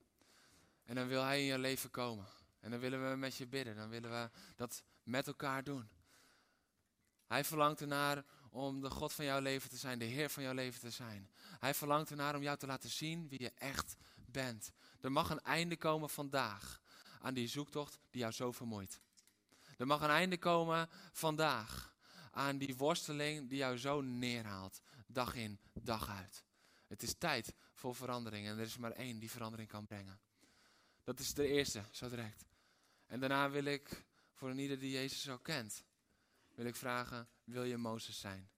En 0.93 0.99
dan 0.99 1.07
wil 1.07 1.23
hij 1.23 1.41
in 1.41 1.45
je 1.45 1.59
leven 1.59 1.91
komen. 1.91 2.27
En 2.61 2.71
dan 2.71 2.81
willen 2.81 3.11
we 3.11 3.17
met 3.17 3.37
je 3.37 3.47
bidden. 3.47 3.77
Dan 3.77 3.89
willen 3.89 4.11
we 4.11 4.31
dat 4.57 4.83
met 5.03 5.27
elkaar 5.27 5.65
doen. 5.65 5.89
Hij 7.27 7.45
verlangt 7.45 7.81
ernaar 7.81 8.25
om 8.51 8.81
de 8.81 8.91
God 8.91 9.13
van 9.13 9.25
jouw 9.25 9.41
leven 9.41 9.71
te 9.71 9.77
zijn, 9.77 9.99
de 9.99 10.05
Heer 10.05 10.31
van 10.31 10.43
jouw 10.43 10.55
leven 10.55 10.81
te 10.81 10.91
zijn. 10.91 11.31
Hij 11.59 11.75
verlangt 11.75 12.11
ernaar 12.11 12.35
om 12.35 12.43
jou 12.43 12.59
te 12.59 12.67
laten 12.67 12.91
zien 12.91 13.29
wie 13.29 13.43
je 13.43 13.51
echt 13.55 13.97
bent. 14.27 14.73
Er 15.01 15.13
mag 15.13 15.31
een 15.31 15.41
einde 15.41 15.77
komen 15.77 16.11
vandaag 16.11 16.81
aan 17.21 17.35
die 17.35 17.49
zoektocht 17.49 17.99
die 18.11 18.21
jou 18.21 18.33
zo 18.33 18.53
vermoeit. 18.53 19.01
Er 19.77 19.87
mag 19.87 20.01
een 20.01 20.11
einde 20.11 20.39
komen 20.39 20.89
vandaag 21.13 21.95
aan 22.31 22.59
die 22.59 22.77
worsteling 22.77 23.49
die 23.49 23.59
jou 23.59 23.77
zo 23.79 24.01
neerhaalt, 24.01 24.81
dag 25.07 25.35
in, 25.35 25.61
dag 25.73 26.09
uit. 26.09 26.45
Het 26.87 27.03
is 27.03 27.15
tijd 27.19 27.55
voor 27.75 27.95
verandering 27.95 28.47
en 28.47 28.59
er 28.59 28.65
is 28.65 28.77
maar 28.77 28.93
één 28.93 29.19
die 29.19 29.31
verandering 29.31 29.69
kan 29.69 29.87
brengen. 29.87 30.21
Dat 31.05 31.19
is 31.19 31.35
de 31.35 31.47
eerste, 31.47 31.85
zo 31.91 32.09
direct. 32.09 32.45
En 33.07 33.21
daarna 33.21 33.51
wil 33.51 33.65
ik, 33.65 34.05
voor 34.33 34.51
een 34.51 34.59
ieder 34.59 34.79
die 34.79 34.91
Jezus 34.91 35.23
zo 35.23 35.39
kent, 35.39 35.85
wil 36.55 36.67
ik 36.67 36.77
vragen, 36.77 37.29
wil 37.45 37.65
je 37.65 37.77
Mozes 37.77 38.21
zijn? 38.21 38.51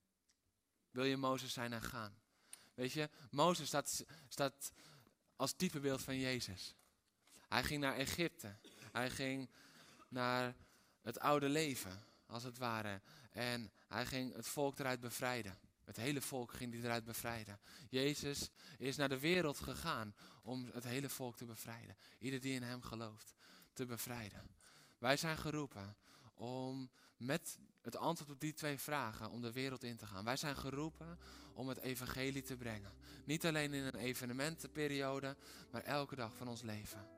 Wil 0.91 1.05
je 1.05 1.17
Mozes 1.17 1.53
zijn 1.53 1.73
en 1.73 1.83
gaan? 1.83 2.23
Weet 2.75 2.93
je, 2.93 3.11
Mozes 3.31 3.67
staat, 3.67 4.05
staat 4.29 4.73
als 5.37 5.53
typebeeld 5.53 6.03
van 6.03 6.19
Jezus. 6.19 6.75
Hij 7.49 7.65
ging 7.65 7.81
naar 7.81 7.97
Egypte. 7.97 8.57
Hij 8.93 9.11
ging 9.11 9.51
naar 10.09 10.55
het 11.03 11.19
oude 11.19 11.49
leven, 11.49 12.05
als 12.27 12.43
het 12.43 12.59
ware. 12.59 13.01
En 13.31 13.73
hij 13.89 14.07
ging 14.07 14.35
het 14.35 14.47
volk 14.47 14.79
eruit 14.79 15.01
bevrijden. 15.01 15.59
Het 15.85 15.97
hele 15.97 16.21
volk 16.21 16.53
ging 16.53 16.73
hij 16.73 16.83
eruit 16.83 17.05
bevrijden. 17.05 17.61
Jezus 17.89 18.51
is 18.79 18.97
naar 18.97 19.09
de 19.09 19.19
wereld 19.19 19.59
gegaan 19.59 20.15
om 20.43 20.71
het 20.73 20.85
hele 20.85 21.09
volk 21.09 21.37
te 21.37 21.45
bevrijden. 21.45 21.97
Ieder 22.19 22.41
die 22.41 22.55
in 22.55 22.63
hem 22.63 22.83
gelooft, 22.83 23.35
te 23.73 23.87
bevrijden. 23.87 24.47
Wij 24.99 25.17
zijn 25.17 25.39
geroepen 25.39 25.97
om 26.35 26.91
met 27.17 27.59
het 27.83 27.97
antwoord 27.97 28.31
op 28.31 28.41
die 28.41 28.53
twee 28.53 28.79
vragen, 28.79 29.31
om 29.31 29.43
de 29.43 29.53
wereld 29.53 29.83
in 29.83 29.97
te 29.97 30.07
gaan. 30.07 30.25
Wij 30.25 30.37
zijn 30.37 30.57
geroepen 30.57 31.19
om 31.55 31.69
het 31.69 31.79
evangelie 31.79 32.43
te 32.43 32.57
brengen. 32.57 32.93
Niet 33.25 33.47
alleen 33.47 33.73
in 33.73 33.85
een 33.85 33.95
evenementenperiode, 33.95 35.37
maar 35.71 35.83
elke 35.83 36.17
dag 36.17 36.37
van 36.37 36.49
ons 36.49 36.63
leven. 36.63 37.09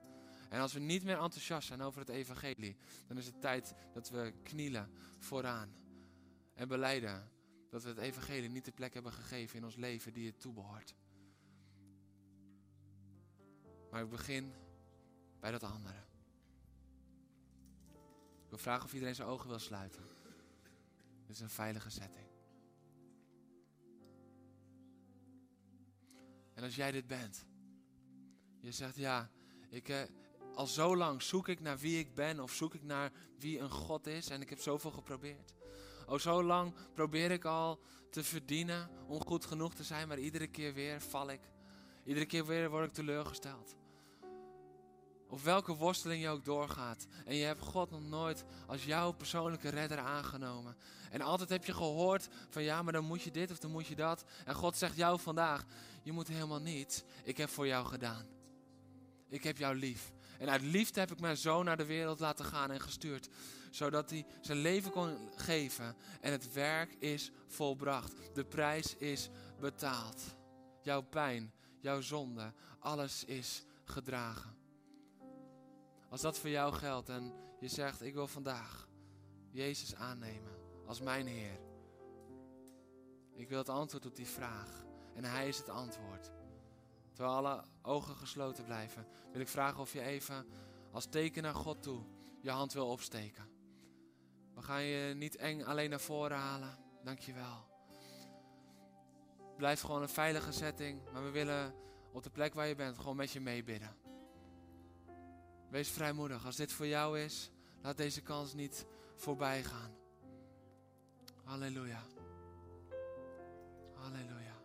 En 0.48 0.60
als 0.60 0.72
we 0.72 0.80
niet 0.80 1.04
meer 1.04 1.18
enthousiast 1.18 1.66
zijn 1.66 1.82
over 1.82 2.00
het 2.00 2.08
evangelie, 2.08 2.76
dan 3.06 3.18
is 3.18 3.26
het 3.26 3.40
tijd 3.40 3.74
dat 3.92 4.08
we 4.08 4.32
knielen 4.42 4.90
vooraan 5.18 5.74
en 6.54 6.68
beleiden 6.68 7.30
dat 7.70 7.82
we 7.82 7.88
het 7.88 7.98
evangelie 7.98 8.50
niet 8.50 8.64
de 8.64 8.72
plek 8.72 8.94
hebben 8.94 9.12
gegeven 9.12 9.56
in 9.56 9.64
ons 9.64 9.76
leven 9.76 10.12
die 10.12 10.26
het 10.26 10.40
toebehoort. 10.40 10.94
Maar 13.90 14.02
ik 14.02 14.10
begin 14.10 14.54
bij 15.40 15.50
dat 15.50 15.62
andere. 15.62 15.98
Ik 18.44 18.48
wil 18.48 18.58
vragen 18.58 18.84
of 18.84 18.92
iedereen 18.92 19.14
zijn 19.14 19.28
ogen 19.28 19.48
wil 19.48 19.58
sluiten. 19.58 20.02
Dit 21.26 21.36
is 21.36 21.40
een 21.40 21.50
veilige 21.50 21.90
setting. 21.90 22.26
En 26.54 26.62
als 26.62 26.76
jij 26.76 26.90
dit 26.90 27.06
bent, 27.06 27.44
je 28.60 28.72
zegt 28.72 28.96
ja, 28.96 29.30
ik, 29.68 29.88
eh, 29.88 30.02
al 30.54 30.66
zo 30.66 30.96
lang 30.96 31.22
zoek 31.22 31.48
ik 31.48 31.60
naar 31.60 31.78
wie 31.78 31.98
ik 31.98 32.14
ben 32.14 32.40
of 32.40 32.52
zoek 32.52 32.74
ik 32.74 32.82
naar 32.82 33.12
wie 33.38 33.58
een 33.58 33.70
God 33.70 34.06
is 34.06 34.30
en 34.30 34.40
ik 34.40 34.50
heb 34.50 34.60
zoveel 34.60 34.90
geprobeerd. 34.90 35.55
Oh, 36.06 36.18
zo 36.18 36.42
lang 36.42 36.74
probeer 36.94 37.30
ik 37.30 37.44
al 37.44 37.80
te 38.10 38.24
verdienen 38.24 38.90
om 39.06 39.24
goed 39.24 39.44
genoeg 39.44 39.74
te 39.74 39.84
zijn, 39.84 40.08
maar 40.08 40.18
iedere 40.18 40.46
keer 40.46 40.74
weer 40.74 41.00
val 41.00 41.30
ik. 41.30 41.40
Iedere 42.04 42.26
keer 42.26 42.46
weer 42.46 42.70
word 42.70 42.86
ik 42.86 42.92
teleurgesteld. 42.92 43.74
Of 45.28 45.42
welke 45.42 45.74
worsteling 45.74 46.22
je 46.22 46.28
ook 46.28 46.44
doorgaat. 46.44 47.06
En 47.24 47.34
je 47.34 47.44
hebt 47.44 47.60
God 47.60 47.90
nog 47.90 48.02
nooit 48.02 48.44
als 48.66 48.84
jouw 48.84 49.12
persoonlijke 49.12 49.68
redder 49.68 49.98
aangenomen. 49.98 50.76
En 51.10 51.20
altijd 51.20 51.48
heb 51.48 51.64
je 51.64 51.74
gehoord 51.74 52.28
van 52.50 52.62
ja, 52.62 52.82
maar 52.82 52.92
dan 52.92 53.04
moet 53.04 53.22
je 53.22 53.30
dit 53.30 53.50
of 53.50 53.58
dan 53.58 53.70
moet 53.70 53.86
je 53.86 53.94
dat. 53.96 54.24
En 54.44 54.54
God 54.54 54.76
zegt 54.76 54.96
jou 54.96 55.20
vandaag, 55.20 55.64
je 56.02 56.12
moet 56.12 56.28
helemaal 56.28 56.60
niets. 56.60 57.02
Ik 57.22 57.36
heb 57.36 57.48
voor 57.48 57.66
jou 57.66 57.86
gedaan. 57.86 58.26
Ik 59.28 59.44
heb 59.44 59.58
jou 59.58 59.74
lief. 59.74 60.12
En 60.38 60.50
uit 60.50 60.62
liefde 60.62 61.00
heb 61.00 61.10
ik 61.10 61.20
mijn 61.20 61.36
zoon 61.36 61.64
naar 61.64 61.76
de 61.76 61.84
wereld 61.84 62.20
laten 62.20 62.44
gaan 62.44 62.70
en 62.70 62.80
gestuurd. 62.80 63.28
Zodat 63.70 64.10
hij 64.10 64.26
zijn 64.40 64.58
leven 64.58 64.90
kon 64.90 65.30
geven. 65.36 65.96
En 66.20 66.32
het 66.32 66.52
werk 66.52 66.92
is 66.98 67.30
volbracht. 67.46 68.12
De 68.34 68.44
prijs 68.44 68.96
is 68.96 69.28
betaald. 69.60 70.22
Jouw 70.82 71.02
pijn, 71.02 71.52
jouw 71.80 72.00
zonde, 72.00 72.52
alles 72.78 73.24
is 73.24 73.64
gedragen. 73.84 74.56
Als 76.08 76.20
dat 76.20 76.38
voor 76.38 76.50
jou 76.50 76.72
geldt 76.72 77.08
en 77.08 77.32
je 77.60 77.68
zegt, 77.68 78.02
ik 78.02 78.14
wil 78.14 78.26
vandaag 78.26 78.88
Jezus 79.50 79.94
aannemen 79.94 80.52
als 80.86 81.00
mijn 81.00 81.26
Heer. 81.26 81.60
Ik 83.34 83.48
wil 83.48 83.58
het 83.58 83.68
antwoord 83.68 84.06
op 84.06 84.16
die 84.16 84.26
vraag. 84.26 84.84
En 85.14 85.24
Hij 85.24 85.48
is 85.48 85.58
het 85.58 85.68
antwoord. 85.68 86.30
Terwijl 87.16 87.36
alle 87.36 87.62
ogen 87.82 88.16
gesloten 88.16 88.64
blijven, 88.64 89.06
wil 89.32 89.40
ik 89.40 89.48
vragen 89.48 89.80
of 89.80 89.92
je 89.92 90.00
even 90.00 90.46
als 90.92 91.06
teken 91.06 91.42
naar 91.42 91.54
God 91.54 91.82
toe 91.82 92.02
je 92.40 92.50
hand 92.50 92.72
wil 92.72 92.88
opsteken. 92.88 93.48
We 94.54 94.62
gaan 94.62 94.82
je 94.82 95.14
niet 95.14 95.36
eng 95.36 95.62
alleen 95.62 95.90
naar 95.90 96.00
voren 96.00 96.36
halen. 96.36 96.78
Dankjewel. 97.04 97.66
Blijf 99.56 99.80
gewoon 99.80 100.02
een 100.02 100.08
veilige 100.08 100.52
setting, 100.52 101.00
maar 101.12 101.24
we 101.24 101.30
willen 101.30 101.74
op 102.12 102.22
de 102.22 102.30
plek 102.30 102.54
waar 102.54 102.66
je 102.66 102.74
bent 102.74 102.98
gewoon 102.98 103.16
met 103.16 103.30
je 103.30 103.40
meebidden. 103.40 103.96
Wees 105.70 105.90
vrijmoedig. 105.90 106.46
Als 106.46 106.56
dit 106.56 106.72
voor 106.72 106.86
jou 106.86 107.20
is, 107.20 107.50
laat 107.82 107.96
deze 107.96 108.22
kans 108.22 108.54
niet 108.54 108.86
voorbij 109.14 109.64
gaan. 109.64 109.94
Halleluja. 111.44 112.02
Halleluja. 113.94 114.55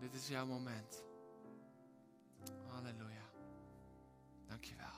Dit 0.00 0.14
is 0.14 0.28
jouw 0.28 0.46
moment. 0.46 1.02
Halleluja. 2.66 3.30
Dankjewel. 4.46 4.96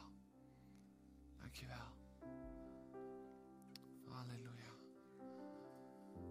Dankjewel. 1.38 1.86
Halleluja. 4.08 4.72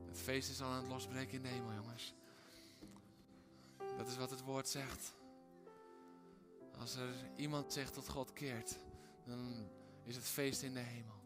Het 0.07 0.19
feest 0.19 0.49
is 0.49 0.61
al 0.61 0.67
aan 0.67 0.81
het 0.81 0.87
losbreken 0.87 1.33
in 1.33 1.41
de 1.41 1.47
hemel, 1.47 1.73
jongens. 1.73 2.13
Dat 3.97 4.07
is 4.07 4.17
wat 4.17 4.29
het 4.29 4.41
woord 4.41 4.67
zegt. 4.67 5.13
Als 6.79 6.95
er 6.95 7.13
iemand 7.35 7.73
zich 7.73 7.89
tot 7.89 8.09
God 8.09 8.33
keert, 8.33 8.77
dan 9.25 9.69
is 10.03 10.15
het 10.15 10.25
feest 10.25 10.61
in 10.61 10.73
de 10.73 10.79
hemel. 10.79 11.19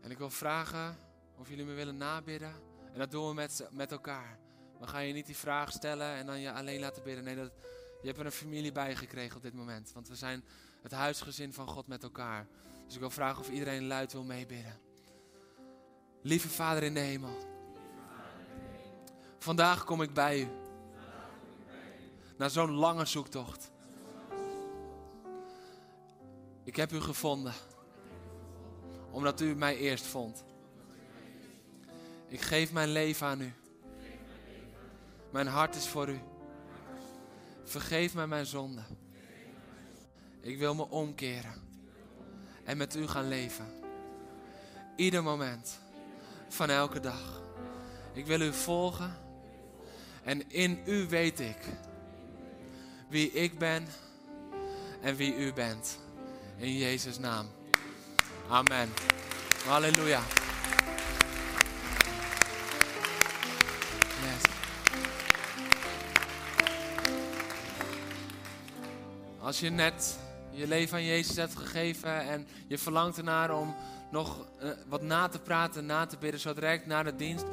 En 0.00 0.10
ik 0.10 0.18
wil 0.18 0.30
vragen 0.30 0.96
of 1.36 1.48
jullie 1.48 1.64
me 1.64 1.72
willen 1.72 1.96
nabidden. 1.96 2.71
En 2.92 2.98
dat 2.98 3.10
doen 3.10 3.28
we 3.28 3.34
met, 3.34 3.68
met 3.70 3.92
elkaar. 3.92 4.38
We 4.78 4.86
gaan 4.86 5.06
je 5.06 5.12
niet 5.12 5.26
die 5.26 5.36
vraag 5.36 5.72
stellen 5.72 6.14
en 6.14 6.26
dan 6.26 6.40
je 6.40 6.52
alleen 6.52 6.80
laten 6.80 7.02
bidden. 7.02 7.24
Nee, 7.24 7.36
dat, 7.36 7.52
je 8.00 8.06
hebt 8.06 8.18
er 8.18 8.26
een 8.26 8.32
familie 8.32 8.72
bij 8.72 8.96
gekregen 8.96 9.36
op 9.36 9.42
dit 9.42 9.54
moment. 9.54 9.92
Want 9.92 10.08
we 10.08 10.14
zijn 10.14 10.44
het 10.82 10.92
huisgezin 10.92 11.52
van 11.52 11.68
God 11.68 11.86
met 11.86 12.02
elkaar. 12.02 12.46
Dus 12.84 12.94
ik 12.94 13.00
wil 13.00 13.10
vragen 13.10 13.40
of 13.40 13.50
iedereen 13.50 13.86
luid 13.86 14.12
wil 14.12 14.24
meebidden. 14.24 14.78
Lieve 16.22 16.48
Vader 16.48 16.82
in 16.82 16.94
de 16.94 17.00
hemel. 17.00 17.36
Vandaag 19.38 19.84
kom 19.84 20.02
ik 20.02 20.14
bij 20.14 20.40
u. 20.40 20.48
Na 22.36 22.48
zo'n 22.48 22.70
lange 22.70 23.04
zoektocht. 23.04 23.70
Ik 26.64 26.76
heb 26.76 26.92
u 26.92 27.00
gevonden. 27.00 27.54
Omdat 29.10 29.40
u 29.40 29.54
mij 29.54 29.76
eerst 29.76 30.06
vond. 30.06 30.44
Ik 32.32 32.40
geef 32.40 32.72
mijn 32.72 32.88
leven 32.88 33.26
aan 33.26 33.40
u. 33.40 33.52
Mijn 35.30 35.46
hart 35.46 35.74
is 35.74 35.88
voor 35.88 36.08
u. 36.08 36.20
Vergeef 37.64 38.14
mij 38.14 38.26
mijn 38.26 38.46
zonde. 38.46 38.82
Ik 40.40 40.58
wil 40.58 40.74
me 40.74 40.88
omkeren. 40.88 41.52
En 42.64 42.76
met 42.76 42.96
u 42.96 43.06
gaan 43.06 43.28
leven. 43.28 43.66
Ieder 44.96 45.22
moment. 45.22 45.80
Van 46.48 46.70
elke 46.70 47.00
dag. 47.00 47.42
Ik 48.12 48.26
wil 48.26 48.40
u 48.40 48.52
volgen. 48.52 49.16
En 50.24 50.50
in 50.50 50.82
u 50.86 51.06
weet 51.08 51.40
ik 51.40 51.58
wie 53.08 53.32
ik 53.32 53.58
ben 53.58 53.86
en 55.00 55.16
wie 55.16 55.36
u 55.36 55.52
bent. 55.52 55.98
In 56.56 56.76
Jezus' 56.76 57.18
naam. 57.18 57.46
Amen. 58.48 58.88
Halleluja. 59.66 60.20
Als 69.52 69.60
je 69.60 69.70
net 69.70 70.18
je 70.50 70.66
leven 70.66 70.96
aan 70.96 71.04
Jezus 71.04 71.36
hebt 71.36 71.56
gegeven 71.56 72.20
en 72.20 72.46
je 72.66 72.78
verlangt 72.78 73.16
ernaar 73.16 73.58
om 73.58 73.74
nog 74.10 74.46
uh, 74.62 74.70
wat 74.88 75.02
na 75.02 75.28
te 75.28 75.38
praten, 75.38 75.86
na 75.86 76.06
te 76.06 76.16
bidden. 76.16 76.40
Zo 76.40 76.54
direct 76.54 76.86
na 76.86 77.02
de 77.02 77.16
dienst 77.16 77.44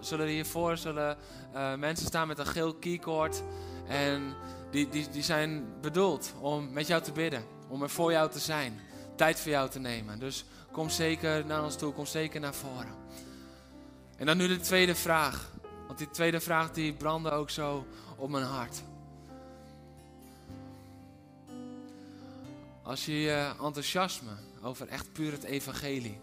zullen 0.00 0.26
hiervoor 0.26 0.76
zullen, 0.76 1.16
uh, 1.54 1.74
mensen 1.74 2.06
staan 2.06 2.28
met 2.28 2.38
een 2.38 2.46
geel 2.46 2.74
keycord. 2.74 3.42
En 3.88 4.34
die, 4.70 4.88
die, 4.88 5.10
die 5.10 5.22
zijn 5.22 5.64
bedoeld 5.80 6.32
om 6.40 6.72
met 6.72 6.86
jou 6.86 7.02
te 7.02 7.12
bidden. 7.12 7.44
Om 7.68 7.82
er 7.82 7.90
voor 7.90 8.12
jou 8.12 8.30
te 8.30 8.38
zijn. 8.38 8.80
Tijd 9.16 9.40
voor 9.40 9.50
jou 9.50 9.70
te 9.70 9.78
nemen. 9.78 10.18
Dus 10.18 10.44
kom 10.70 10.88
zeker 10.88 11.46
naar 11.46 11.64
ons 11.64 11.76
toe. 11.76 11.92
Kom 11.92 12.06
zeker 12.06 12.40
naar 12.40 12.54
voren. 12.54 12.94
En 14.16 14.26
dan 14.26 14.36
nu 14.36 14.48
de 14.48 14.60
tweede 14.60 14.94
vraag. 14.94 15.50
Want 15.86 15.98
die 15.98 16.10
tweede 16.10 16.40
vraag 16.40 16.70
die 16.70 16.92
brandde 16.92 17.30
ook 17.30 17.50
zo 17.50 17.86
op 18.16 18.30
mijn 18.30 18.44
hart. 18.44 18.82
Als 22.82 23.04
je 23.04 23.20
je 23.20 23.52
enthousiasme 23.62 24.30
over 24.62 24.88
echt 24.88 25.12
puur 25.12 25.32
het 25.32 25.44
evangelie 25.44 26.18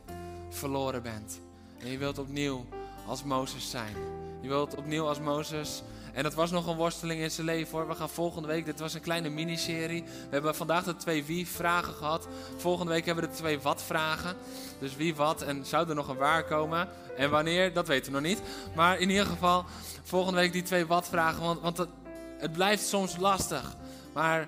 verloren 0.49 1.03
bent. 1.03 1.39
En 1.77 1.91
je 1.91 1.97
wilt 1.97 2.17
opnieuw 2.17 2.65
als 3.07 3.23
Mozes 3.23 3.69
zijn. 3.69 3.95
Je 4.41 4.47
wilt 4.47 4.75
opnieuw 4.75 5.07
als 5.07 5.19
Mozes. 5.19 5.83
En 6.13 6.23
dat 6.23 6.33
was 6.33 6.51
nog 6.51 6.67
een 6.67 6.75
worsteling 6.75 7.21
in 7.21 7.31
zijn 7.31 7.45
leven 7.45 7.77
hoor. 7.77 7.87
We 7.87 7.95
gaan 7.95 8.09
volgende 8.09 8.47
week, 8.47 8.65
dit 8.65 8.79
was 8.79 8.93
een 8.93 9.01
kleine 9.01 9.29
miniserie. 9.29 10.03
We 10.03 10.29
hebben 10.29 10.55
vandaag 10.55 10.83
de 10.83 10.95
twee 10.95 11.23
wie-vragen 11.23 11.93
gehad. 11.93 12.27
Volgende 12.57 12.91
week 12.91 13.05
hebben 13.05 13.23
we 13.23 13.29
de 13.29 13.35
twee 13.35 13.59
wat-vragen. 13.59 14.35
Dus 14.79 14.95
wie, 14.95 15.15
wat 15.15 15.41
en 15.41 15.65
zou 15.65 15.89
er 15.89 15.95
nog 15.95 16.07
een 16.07 16.17
waar 16.17 16.43
komen? 16.43 16.87
En 17.17 17.29
wanneer, 17.29 17.73
dat 17.73 17.87
weten 17.87 18.13
we 18.13 18.19
nog 18.19 18.27
niet. 18.27 18.41
Maar 18.75 18.99
in 18.99 19.09
ieder 19.09 19.25
geval, 19.25 19.65
volgende 20.03 20.39
week 20.39 20.51
die 20.51 20.63
twee 20.63 20.85
wat-vragen. 20.85 21.43
Want, 21.43 21.61
want 21.61 21.77
het, 21.77 21.89
het 22.37 22.51
blijft 22.51 22.87
soms 22.87 23.17
lastig. 23.17 23.75
Maar 24.13 24.47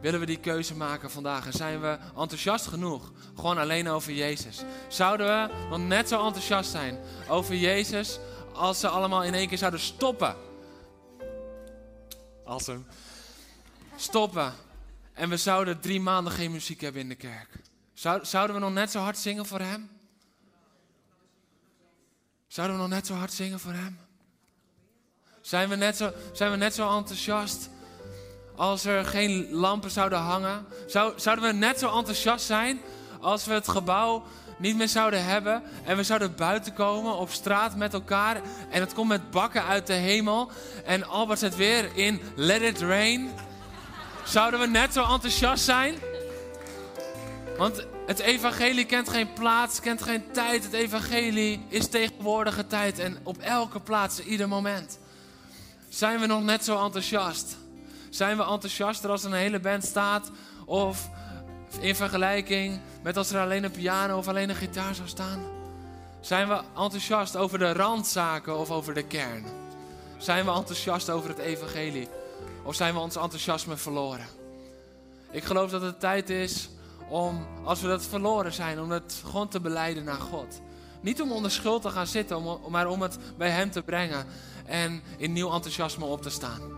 willen 0.00 0.20
we 0.20 0.26
die 0.26 0.40
keuze 0.40 0.74
maken 0.74 1.10
vandaag? 1.10 1.46
En 1.46 1.52
zijn 1.52 1.80
we 1.80 1.98
enthousiast 2.16 2.66
genoeg? 2.66 3.12
Gewoon 3.36 3.58
alleen 3.58 3.88
over 3.88 4.12
Jezus. 4.12 4.62
Zouden 4.88 5.26
we 5.26 5.54
nog 5.70 5.78
net 5.78 6.08
zo 6.08 6.26
enthousiast 6.26 6.70
zijn 6.70 6.98
over 7.28 7.54
Jezus 7.54 8.18
als 8.52 8.80
ze 8.80 8.88
allemaal 8.88 9.24
in 9.24 9.34
één 9.34 9.48
keer 9.48 9.58
zouden 9.58 9.80
stoppen? 9.80 10.36
Als 12.44 12.66
hem 12.66 12.86
stoppen. 13.96 14.52
En 15.12 15.28
we 15.28 15.36
zouden 15.36 15.80
drie 15.80 16.00
maanden 16.00 16.32
geen 16.32 16.52
muziek 16.52 16.80
hebben 16.80 17.02
in 17.02 17.08
de 17.08 17.14
kerk. 17.14 17.48
Zou, 17.94 18.24
zouden 18.24 18.56
we 18.56 18.62
nog 18.62 18.72
net 18.72 18.90
zo 18.90 18.98
hard 18.98 19.18
zingen 19.18 19.46
voor 19.46 19.60
hem? 19.60 19.90
Zouden 22.46 22.76
we 22.76 22.82
nog 22.82 22.90
net 22.90 23.06
zo 23.06 23.14
hard 23.14 23.32
zingen 23.32 23.60
voor 23.60 23.72
hem? 23.72 23.98
Zijn 25.40 25.68
we 25.68 25.76
net 25.76 25.96
zo, 25.96 26.12
zijn 26.32 26.50
we 26.50 26.56
net 26.56 26.74
zo 26.74 26.96
enthousiast 26.96 27.70
als 28.58 28.84
er 28.84 29.04
geen 29.04 29.48
lampen 29.50 29.90
zouden 29.90 30.18
hangen? 30.18 30.66
Zou, 30.86 31.12
zouden 31.16 31.44
we 31.44 31.52
net 31.52 31.78
zo 31.78 31.96
enthousiast 31.96 32.46
zijn 32.46 32.80
als 33.20 33.44
we 33.44 33.52
het 33.52 33.68
gebouw 33.68 34.24
niet 34.58 34.76
meer 34.76 34.88
zouden 34.88 35.24
hebben 35.24 35.62
en 35.84 35.96
we 35.96 36.02
zouden 36.02 36.34
buiten 36.36 36.74
komen 36.74 37.16
op 37.16 37.30
straat 37.30 37.76
met 37.76 37.92
elkaar 37.92 38.40
en 38.70 38.80
het 38.80 38.94
komt 38.94 39.08
met 39.08 39.30
bakken 39.30 39.64
uit 39.64 39.86
de 39.86 39.92
hemel 39.92 40.50
en 40.84 41.04
Albert 41.04 41.38
zet 41.38 41.56
weer 41.56 41.96
in 41.96 42.20
Let 42.36 42.62
It 42.62 42.80
Rain? 42.80 43.30
Zouden 44.24 44.60
we 44.60 44.66
net 44.66 44.92
zo 44.92 45.04
enthousiast 45.12 45.64
zijn? 45.64 45.94
Want 47.56 47.86
het 48.06 48.18
evangelie 48.18 48.84
kent 48.84 49.08
geen 49.08 49.32
plaats, 49.32 49.80
kent 49.80 50.02
geen 50.02 50.32
tijd. 50.32 50.64
Het 50.64 50.72
evangelie 50.72 51.64
is 51.68 51.88
tegenwoordige 51.88 52.66
tijd 52.66 52.98
en 52.98 53.18
op 53.22 53.38
elke 53.38 53.80
plaats, 53.80 54.20
ieder 54.20 54.48
moment. 54.48 54.98
Zijn 55.88 56.20
we 56.20 56.26
nog 56.26 56.42
net 56.42 56.64
zo 56.64 56.84
enthousiast? 56.84 57.56
Zijn 58.10 58.36
we 58.36 58.42
enthousiaster 58.42 59.10
als 59.10 59.24
er 59.24 59.30
een 59.30 59.36
hele 59.36 59.60
band 59.60 59.84
staat? 59.84 60.30
Of 60.64 61.08
in 61.80 61.94
vergelijking 61.94 62.80
met 63.02 63.16
als 63.16 63.30
er 63.30 63.40
alleen 63.40 63.64
een 63.64 63.70
piano 63.70 64.18
of 64.18 64.28
alleen 64.28 64.48
een 64.48 64.56
gitaar 64.56 64.94
zou 64.94 65.08
staan? 65.08 65.42
Zijn 66.20 66.48
we 66.48 66.60
enthousiast 66.76 67.36
over 67.36 67.58
de 67.58 67.72
randzaken 67.72 68.58
of 68.58 68.70
over 68.70 68.94
de 68.94 69.04
kern? 69.04 69.44
Zijn 70.18 70.44
we 70.44 70.50
enthousiast 70.50 71.10
over 71.10 71.28
het 71.28 71.38
evangelie? 71.38 72.08
Of 72.62 72.74
zijn 72.74 72.94
we 72.94 73.00
ons 73.00 73.16
enthousiasme 73.16 73.76
verloren? 73.76 74.26
Ik 75.30 75.44
geloof 75.44 75.70
dat 75.70 75.82
het 75.82 76.00
tijd 76.00 76.30
is 76.30 76.68
om, 77.08 77.46
als 77.64 77.80
we 77.80 77.88
dat 77.88 78.04
verloren 78.04 78.52
zijn, 78.52 78.80
om 78.80 78.90
het 78.90 79.22
gewoon 79.24 79.48
te 79.48 79.60
beleiden 79.60 80.04
naar 80.04 80.20
God. 80.20 80.60
Niet 81.00 81.22
om 81.22 81.32
onder 81.32 81.50
schuld 81.50 81.82
te 81.82 81.90
gaan 81.90 82.06
zitten, 82.06 82.58
maar 82.68 82.86
om 82.86 83.02
het 83.02 83.18
bij 83.36 83.50
Hem 83.50 83.70
te 83.70 83.82
brengen 83.82 84.26
en 84.66 85.02
in 85.16 85.32
nieuw 85.32 85.52
enthousiasme 85.52 86.04
op 86.04 86.22
te 86.22 86.30
staan. 86.30 86.77